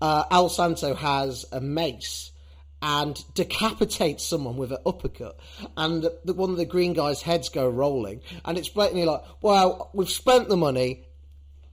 uh, 0.00 0.24
El 0.30 0.48
Santo 0.48 0.94
has 0.94 1.44
a 1.52 1.60
mace 1.60 2.30
and 2.82 3.22
decapitates 3.34 4.24
someone 4.24 4.56
with 4.56 4.72
an 4.72 4.78
uppercut, 4.86 5.38
and 5.76 6.08
the, 6.24 6.32
one 6.32 6.50
of 6.50 6.56
the 6.56 6.64
green 6.64 6.94
guys' 6.94 7.22
heads 7.22 7.48
go 7.48 7.68
rolling, 7.68 8.22
and 8.44 8.56
it's 8.56 8.70
blatantly 8.70 9.04
like, 9.04 9.22
"Well, 9.42 9.90
we've 9.92 10.10
spent 10.10 10.48
the 10.48 10.56
money, 10.56 11.06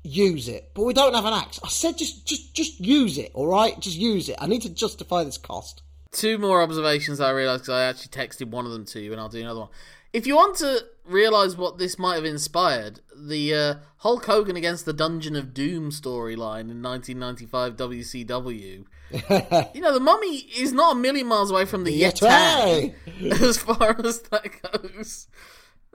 use 0.03 0.47
it, 0.49 0.71
but 0.73 0.83
we 0.83 0.93
don't 0.93 1.15
have 1.15 1.25
an 1.25 1.33
axe." 1.33 1.59
I 1.63 1.69
said, 1.69 1.97
"Just, 1.97 2.25
just, 2.25 2.53
just 2.53 2.79
use 2.79 3.17
it, 3.17 3.31
all 3.33 3.47
right? 3.47 3.79
Just 3.79 3.97
use 3.97 4.27
it. 4.27 4.35
I 4.39 4.47
need 4.47 4.63
to 4.63 4.69
justify 4.69 5.23
this 5.23 5.37
cost." 5.37 5.81
Two 6.11 6.37
more 6.37 6.61
observations 6.61 7.21
I 7.21 7.29
realised 7.31 7.63
because 7.63 7.73
I 7.73 7.83
actually 7.83 8.09
texted 8.09 8.49
one 8.49 8.65
of 8.65 8.71
them 8.71 8.85
to 8.85 8.99
you, 8.99 9.11
and 9.11 9.21
I'll 9.21 9.29
do 9.29 9.39
another 9.39 9.61
one. 9.61 9.69
If 10.13 10.25
you 10.25 10.35
want 10.35 10.57
to 10.57 10.85
realise 11.05 11.57
what 11.57 11.77
this 11.77 11.97
might 11.97 12.15
have 12.15 12.25
inspired, 12.25 13.01
the 13.15 13.53
uh, 13.53 13.75
Hulk 13.97 14.25
Hogan 14.25 14.55
against 14.55 14.85
the 14.85 14.93
Dungeon 14.93 15.35
of 15.35 15.53
Doom 15.53 15.91
storyline 15.91 16.69
in 16.71 16.81
1995 16.81 17.75
WCW. 17.75 18.85
you 19.73 19.81
know, 19.81 19.93
the 19.93 19.99
mummy 19.99 20.37
is 20.57 20.73
not 20.73 20.95
a 20.95 20.99
million 20.99 21.27
miles 21.27 21.51
away 21.51 21.65
from 21.65 21.83
the 21.83 22.01
Yeti 22.01 22.93
as 23.41 23.57
far 23.57 23.95
as 24.03 24.21
that 24.21 24.61
goes. 24.61 25.27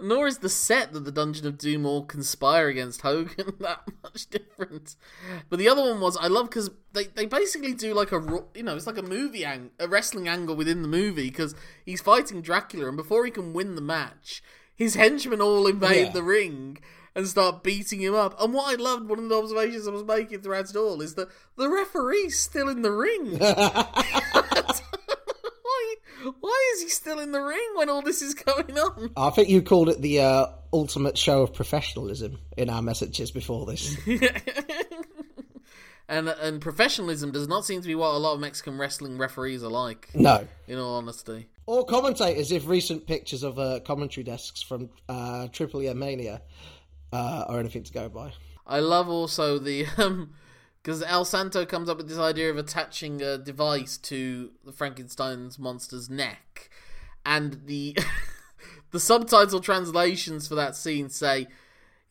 Nor 0.02 0.26
is 0.26 0.38
the 0.38 0.48
set 0.48 0.92
that 0.92 1.04
the 1.04 1.12
Dungeon 1.12 1.46
of 1.46 1.56
Doom 1.58 1.86
all 1.86 2.04
conspire 2.04 2.68
against 2.68 3.02
Hogan 3.02 3.54
that 3.60 3.82
much 4.02 4.28
different. 4.28 4.96
But 5.48 5.58
the 5.58 5.68
other 5.68 5.82
one 5.82 6.00
was 6.00 6.16
I 6.16 6.26
love 6.26 6.50
because 6.50 6.70
they, 6.92 7.04
they 7.04 7.26
basically 7.26 7.72
do 7.74 7.94
like 7.94 8.12
a 8.12 8.20
you 8.54 8.62
know 8.62 8.74
it's 8.76 8.86
like 8.86 8.98
a 8.98 9.02
movie 9.02 9.44
ang- 9.44 9.70
a 9.78 9.86
wrestling 9.88 10.28
angle 10.28 10.56
within 10.56 10.82
the 10.82 10.88
movie 10.88 11.28
because 11.30 11.54
he's 11.86 12.00
fighting 12.02 12.42
Dracula 12.42 12.88
and 12.88 12.96
before 12.96 13.24
he 13.24 13.30
can 13.30 13.52
win 13.52 13.74
the 13.76 13.80
match, 13.80 14.42
his 14.74 14.94
henchmen 14.94 15.40
all 15.40 15.66
invade 15.66 16.06
Yeah. 16.08 16.12
the 16.12 16.22
ring 16.22 16.78
and 17.14 17.28
start 17.28 17.62
beating 17.62 18.00
him 18.00 18.14
up. 18.14 18.40
And 18.40 18.54
what 18.54 18.72
I 18.72 18.82
loved, 18.82 19.08
one 19.08 19.18
of 19.18 19.28
the 19.28 19.36
observations 19.36 19.86
I 19.86 19.90
was 19.90 20.02
making 20.02 20.40
throughout 20.40 20.70
it 20.70 20.76
all, 20.76 21.02
is 21.02 21.14
that 21.16 21.28
the 21.56 21.68
referee's 21.68 22.38
still 22.38 22.70
in 22.70 22.80
the 22.80 22.90
ring. 22.90 23.38
why, 26.40 26.72
is 26.74 26.82
he 26.82 26.88
still 26.88 27.18
in 27.20 27.32
the 27.32 27.40
ring 27.40 27.68
when 27.76 27.88
all 27.88 28.02
this 28.02 28.22
is 28.22 28.34
going 28.34 28.78
on? 28.78 29.10
I 29.16 29.30
think 29.30 29.48
you 29.48 29.62
called 29.62 29.88
it 29.88 30.00
the 30.00 30.20
uh, 30.20 30.46
ultimate 30.72 31.18
show 31.18 31.42
of 31.42 31.54
professionalism 31.54 32.38
in 32.56 32.70
our 32.70 32.82
messages 32.82 33.30
before 33.30 33.66
this. 33.66 33.96
and 36.08 36.28
and 36.28 36.60
professionalism 36.60 37.32
does 37.32 37.48
not 37.48 37.64
seem 37.64 37.80
to 37.80 37.88
be 37.88 37.94
what 37.94 38.14
a 38.14 38.18
lot 38.18 38.34
of 38.34 38.40
Mexican 38.40 38.78
wrestling 38.78 39.18
referees 39.18 39.62
are 39.62 39.70
like. 39.70 40.08
no. 40.14 40.46
In 40.68 40.78
all 40.78 40.96
honesty, 40.96 41.48
Or 41.66 41.84
commentators, 41.84 42.52
if 42.52 42.66
recent 42.66 43.06
pictures 43.06 43.42
of 43.42 43.58
uh, 43.58 43.80
commentary 43.80 44.24
desks 44.24 44.62
from 44.62 44.90
uh, 45.08 45.48
Triple 45.48 45.82
E 45.82 45.92
Mania 45.94 46.42
uh, 47.12 47.44
are 47.48 47.60
anything 47.60 47.82
to 47.84 47.92
go 47.92 48.08
by. 48.08 48.32
I 48.66 48.80
love 48.80 49.08
also 49.08 49.58
the 49.58 49.86
um 49.98 50.34
because 50.82 51.02
El 51.02 51.24
Santo 51.24 51.64
comes 51.64 51.88
up 51.88 51.96
with 51.96 52.08
this 52.08 52.18
idea 52.18 52.50
of 52.50 52.56
attaching 52.56 53.22
a 53.22 53.38
device 53.38 53.96
to 53.98 54.50
the 54.64 54.72
Frankenstein's 54.72 55.58
monster's 55.58 56.10
neck, 56.10 56.70
and 57.24 57.62
the 57.66 57.96
the 58.90 59.00
subtitle 59.00 59.60
translations 59.60 60.48
for 60.48 60.54
that 60.54 60.76
scene 60.76 61.08
say 61.08 61.46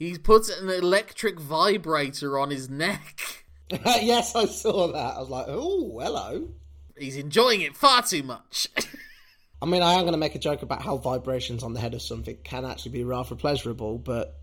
he 0.01 0.17
puts 0.17 0.49
an 0.49 0.67
electric 0.69 1.39
vibrator 1.39 2.39
on 2.39 2.49
his 2.49 2.69
neck. 2.69 3.45
yes, 3.69 4.35
I 4.35 4.45
saw 4.45 4.91
that. 4.91 5.15
I 5.15 5.19
was 5.19 5.29
like, 5.29 5.45
oh, 5.47 5.99
hello. 5.99 6.49
He's 6.97 7.15
enjoying 7.15 7.61
it 7.61 7.77
far 7.77 8.01
too 8.01 8.23
much. 8.23 8.67
I 9.61 9.67
mean, 9.67 9.83
I 9.83 9.93
am 9.93 10.01
going 10.01 10.13
to 10.13 10.17
make 10.17 10.33
a 10.33 10.39
joke 10.39 10.63
about 10.63 10.81
how 10.81 10.97
vibrations 10.97 11.61
on 11.61 11.73
the 11.73 11.79
head 11.79 11.93
of 11.93 12.01
something 12.01 12.35
can 12.43 12.65
actually 12.65 12.93
be 12.93 13.03
rather 13.03 13.35
pleasurable, 13.35 13.99
but. 13.99 14.40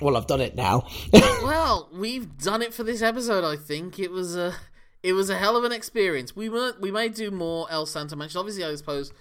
Well, 0.00 0.16
I've 0.16 0.26
done 0.26 0.40
it 0.40 0.54
now. 0.54 0.86
well, 1.12 1.88
we've 1.92 2.36
done 2.38 2.62
it 2.62 2.74
for 2.74 2.82
this 2.82 3.02
episode. 3.02 3.44
I 3.44 3.56
think 3.56 3.98
it 3.98 4.10
was 4.10 4.36
a 4.36 4.54
it 5.02 5.14
was 5.14 5.30
a 5.30 5.38
hell 5.38 5.56
of 5.56 5.64
an 5.64 5.72
experience. 5.72 6.36
We 6.36 6.48
were 6.48 6.74
we 6.80 6.90
may 6.90 7.08
do 7.08 7.30
more 7.30 7.66
El 7.70 7.86
Santo 7.86 8.16
mention. 8.16 8.38
Obviously, 8.38 8.64
I 8.64 8.74
suppose 8.74 9.12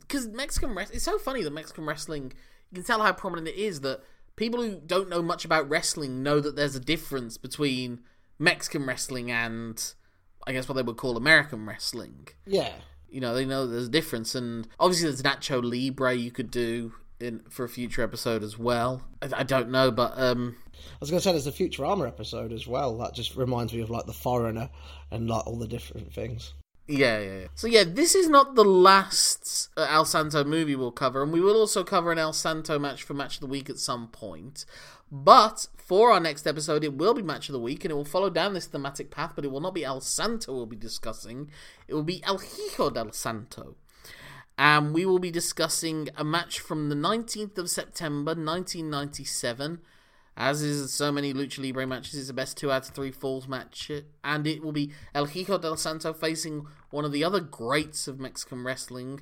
because 0.00 0.28
Mexican 0.28 0.74
wrestling. 0.74 0.96
It's 0.96 1.04
so 1.04 1.18
funny 1.18 1.42
that 1.42 1.52
Mexican 1.52 1.84
wrestling. 1.84 2.32
You 2.70 2.76
can 2.76 2.84
tell 2.84 3.02
how 3.02 3.12
prominent 3.12 3.48
it 3.48 3.56
is 3.56 3.80
that 3.80 4.02
people 4.36 4.62
who 4.62 4.80
don't 4.84 5.08
know 5.08 5.22
much 5.22 5.44
about 5.44 5.68
wrestling 5.68 6.22
know 6.22 6.40
that 6.40 6.56
there's 6.56 6.76
a 6.76 6.80
difference 6.80 7.36
between 7.38 8.00
Mexican 8.38 8.86
wrestling 8.86 9.30
and 9.30 9.94
I 10.46 10.52
guess 10.52 10.68
what 10.68 10.74
they 10.74 10.82
would 10.82 10.96
call 10.96 11.16
American 11.16 11.66
wrestling. 11.66 12.28
yeah. 12.46 12.72
You 13.08 13.20
know, 13.20 13.32
they 13.32 13.44
know 13.44 13.64
there's 13.64 13.86
a 13.86 13.90
difference, 13.90 14.34
and 14.34 14.66
obviously 14.80 15.08
there's 15.08 15.22
Nacho 15.22 15.62
Libre 15.62 16.14
you 16.14 16.32
could 16.32 16.50
do 16.50 16.94
in 17.20 17.40
for 17.48 17.64
a 17.64 17.68
future 17.68 18.02
episode 18.02 18.42
as 18.42 18.58
well. 18.58 19.02
I, 19.22 19.40
I 19.40 19.42
don't 19.42 19.70
know, 19.70 19.90
but 19.90 20.12
um, 20.16 20.56
I 20.74 20.96
was 21.00 21.10
going 21.10 21.20
to 21.20 21.24
say 21.24 21.32
there's 21.32 21.46
a 21.46 21.52
Futurama 21.52 22.06
episode 22.06 22.52
as 22.52 22.66
well. 22.66 22.98
That 22.98 23.14
just 23.14 23.36
reminds 23.36 23.72
me 23.72 23.80
of 23.80 23.90
like 23.90 24.06
the 24.06 24.12
foreigner 24.12 24.70
and 25.10 25.28
like 25.28 25.46
all 25.46 25.56
the 25.56 25.68
different 25.68 26.12
things. 26.12 26.54
Yeah, 26.86 27.18
yeah, 27.18 27.38
yeah. 27.40 27.46
So 27.54 27.66
yeah, 27.66 27.84
this 27.86 28.14
is 28.14 28.28
not 28.28 28.56
the 28.56 28.64
last 28.64 29.70
uh, 29.76 29.86
El 29.88 30.04
Santo 30.04 30.44
movie 30.44 30.76
we'll 30.76 30.92
cover, 30.92 31.22
and 31.22 31.32
we 31.32 31.40
will 31.40 31.56
also 31.56 31.82
cover 31.82 32.12
an 32.12 32.18
El 32.18 32.34
Santo 32.34 32.78
match 32.78 33.02
for 33.02 33.14
Match 33.14 33.36
of 33.36 33.40
the 33.40 33.46
Week 33.46 33.70
at 33.70 33.78
some 33.78 34.08
point. 34.08 34.66
But 35.10 35.68
for 35.76 36.10
our 36.10 36.20
next 36.20 36.46
episode, 36.46 36.84
it 36.84 36.94
will 36.94 37.14
be 37.14 37.22
Match 37.22 37.48
of 37.48 37.54
the 37.54 37.60
Week, 37.60 37.84
and 37.84 37.92
it 37.92 37.94
will 37.94 38.04
follow 38.04 38.28
down 38.28 38.52
this 38.52 38.66
thematic 38.66 39.10
path, 39.10 39.32
but 39.34 39.44
it 39.44 39.50
will 39.50 39.60
not 39.60 39.74
be 39.74 39.84
El 39.84 40.00
Santo 40.02 40.52
we'll 40.52 40.66
be 40.66 40.76
discussing. 40.76 41.50
It 41.88 41.94
will 41.94 42.02
be 42.02 42.22
El 42.24 42.38
Hijo 42.38 42.90
del 42.90 43.12
Santo. 43.12 43.76
And 44.56 44.94
we 44.94 45.04
will 45.04 45.18
be 45.18 45.30
discussing 45.30 46.08
a 46.16 46.24
match 46.24 46.60
from 46.60 46.88
the 46.88 46.94
19th 46.94 47.58
of 47.58 47.68
September 47.68 48.30
1997 48.30 49.80
as 50.36 50.62
is 50.62 50.92
so 50.92 51.12
many 51.12 51.32
Lucha 51.32 51.62
Libre 51.62 51.86
matches, 51.86 52.14
it's 52.14 52.26
the 52.26 52.34
best 52.34 52.56
two 52.56 52.70
out 52.70 52.88
of 52.88 52.94
three 52.94 53.12
falls 53.12 53.46
match, 53.46 53.90
and 54.24 54.46
it 54.46 54.62
will 54.64 54.72
be 54.72 54.90
El 55.14 55.26
Hijo 55.26 55.58
del 55.58 55.76
Santo 55.76 56.12
facing 56.12 56.66
one 56.90 57.04
of 57.04 57.12
the 57.12 57.22
other 57.22 57.40
greats 57.40 58.08
of 58.08 58.18
Mexican 58.18 58.64
wrestling 58.64 59.20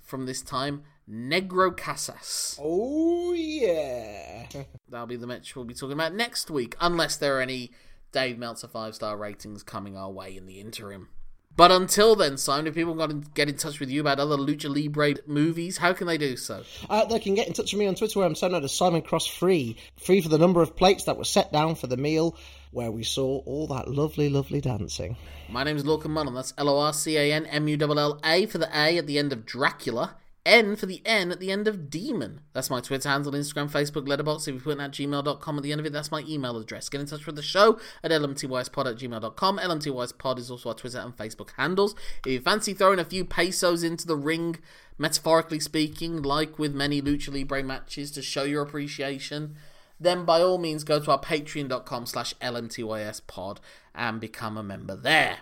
from 0.00 0.26
this 0.26 0.42
time, 0.42 0.82
Negro 1.10 1.76
Casas. 1.76 2.58
Oh, 2.62 3.32
yeah. 3.32 4.46
That'll 4.88 5.06
be 5.06 5.16
the 5.16 5.26
match 5.26 5.56
we'll 5.56 5.64
be 5.64 5.74
talking 5.74 5.94
about 5.94 6.14
next 6.14 6.50
week, 6.50 6.76
unless 6.80 7.16
there 7.16 7.38
are 7.38 7.42
any 7.42 7.72
Dave 8.12 8.38
Meltzer 8.38 8.68
five 8.68 8.94
star 8.94 9.16
ratings 9.16 9.64
coming 9.64 9.96
our 9.96 10.10
way 10.10 10.36
in 10.36 10.46
the 10.46 10.60
interim. 10.60 11.08
But 11.56 11.70
until 11.70 12.16
then, 12.16 12.36
Simon, 12.36 12.66
if 12.66 12.74
people 12.74 12.94
want 12.94 13.10
to 13.12 13.30
get 13.32 13.48
in 13.48 13.56
touch 13.56 13.78
with 13.78 13.88
you 13.88 14.00
about 14.00 14.18
other 14.18 14.36
Lucha 14.36 14.68
Libre 14.74 15.14
movies, 15.26 15.78
how 15.78 15.92
can 15.92 16.08
they 16.08 16.18
do 16.18 16.36
so? 16.36 16.64
Uh, 16.90 17.04
they 17.04 17.20
can 17.20 17.34
get 17.34 17.46
in 17.46 17.52
touch 17.52 17.72
with 17.72 17.78
me 17.78 17.86
on 17.86 17.94
Twitter 17.94 18.18
where 18.18 18.26
I'm 18.26 18.34
sending 18.34 18.56
out 18.56 18.64
as 18.64 18.72
Simon 18.72 19.02
Cross 19.02 19.28
Free. 19.28 19.76
Free 19.96 20.20
for 20.20 20.28
the 20.28 20.38
number 20.38 20.62
of 20.62 20.74
plates 20.74 21.04
that 21.04 21.16
were 21.16 21.24
set 21.24 21.52
down 21.52 21.76
for 21.76 21.86
the 21.86 21.96
meal 21.96 22.36
where 22.72 22.90
we 22.90 23.04
saw 23.04 23.38
all 23.46 23.68
that 23.68 23.86
lovely, 23.88 24.28
lovely 24.28 24.60
dancing. 24.60 25.16
My 25.48 25.62
name 25.62 25.76
is 25.76 25.84
Lorcan 25.84 26.06
Mullan. 26.06 26.34
That's 26.34 26.52
L 26.58 26.68
O 26.68 26.78
R 26.78 26.92
C 26.92 27.16
A 27.16 27.32
N 27.32 27.46
M 27.46 27.68
U 27.68 27.78
L 27.80 27.98
L 28.00 28.20
A 28.24 28.46
for 28.46 28.58
the 28.58 28.68
A 28.76 28.98
at 28.98 29.06
the 29.06 29.20
end 29.20 29.32
of 29.32 29.46
Dracula. 29.46 30.16
N 30.46 30.76
for 30.76 30.86
the 30.86 31.00
N 31.06 31.30
at 31.30 31.40
the 31.40 31.50
end 31.50 31.66
of 31.66 31.88
demon. 31.88 32.40
That's 32.52 32.68
my 32.68 32.80
Twitter 32.80 33.08
handle, 33.08 33.32
Instagram, 33.32 33.70
Facebook, 33.70 34.06
Letterboxd. 34.06 34.48
If 34.48 34.54
you 34.54 34.60
put 34.60 34.72
in 34.72 34.80
at 34.80 34.92
gmail.com 34.92 35.56
at 35.56 35.62
the 35.62 35.72
end 35.72 35.80
of 35.80 35.86
it, 35.86 35.92
that's 35.92 36.10
my 36.10 36.22
email 36.28 36.58
address. 36.58 36.88
Get 36.88 37.00
in 37.00 37.06
touch 37.06 37.24
with 37.24 37.36
the 37.36 37.42
show 37.42 37.78
at 38.02 38.10
lmtyspod 38.10 38.86
at 38.86 38.98
gmail.com. 38.98 39.58
lmtyspod 39.58 40.38
is 40.38 40.50
also 40.50 40.68
our 40.68 40.74
Twitter 40.74 40.98
and 40.98 41.16
Facebook 41.16 41.50
handles. 41.56 41.94
If 42.26 42.32
you 42.32 42.40
fancy 42.40 42.74
throwing 42.74 42.98
a 42.98 43.04
few 43.04 43.24
pesos 43.24 43.82
into 43.82 44.06
the 44.06 44.16
ring, 44.16 44.58
metaphorically 44.98 45.60
speaking, 45.60 46.20
like 46.22 46.58
with 46.58 46.74
many 46.74 47.00
Lucha 47.00 47.32
Libre 47.32 47.62
matches 47.62 48.10
to 48.12 48.22
show 48.22 48.42
your 48.44 48.62
appreciation, 48.62 49.56
then 49.98 50.24
by 50.24 50.40
all 50.40 50.58
means 50.58 50.84
go 50.84 51.00
to 51.00 51.10
our 51.10 51.20
patreon.com 51.20 52.06
slash 52.06 52.34
lmtyspod 52.34 53.58
and 53.94 54.20
become 54.20 54.58
a 54.58 54.62
member 54.62 54.94
there. 54.94 55.38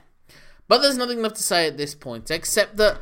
But 0.68 0.78
there's 0.78 0.96
nothing 0.96 1.20
left 1.20 1.36
to 1.36 1.42
say 1.42 1.66
at 1.66 1.76
this 1.76 1.94
point, 1.94 2.30
except 2.30 2.76
that 2.76 2.98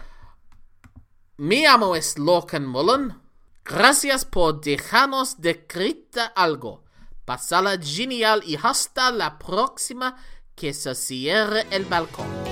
Mi 1.42 1.64
amo 1.64 1.96
es 1.96 2.18
Lorcan 2.18 2.66
Mullen. 2.66 3.18
Gracias 3.64 4.26
por 4.26 4.60
dejarnos 4.60 5.40
descrita 5.40 6.26
algo. 6.26 6.84
Pasala 7.24 7.78
genial 7.82 8.42
y 8.44 8.58
hasta 8.62 9.10
la 9.10 9.38
próxima 9.38 10.18
que 10.54 10.74
se 10.74 10.94
cierre 10.94 11.66
el 11.70 11.86
balcón. 11.86 12.49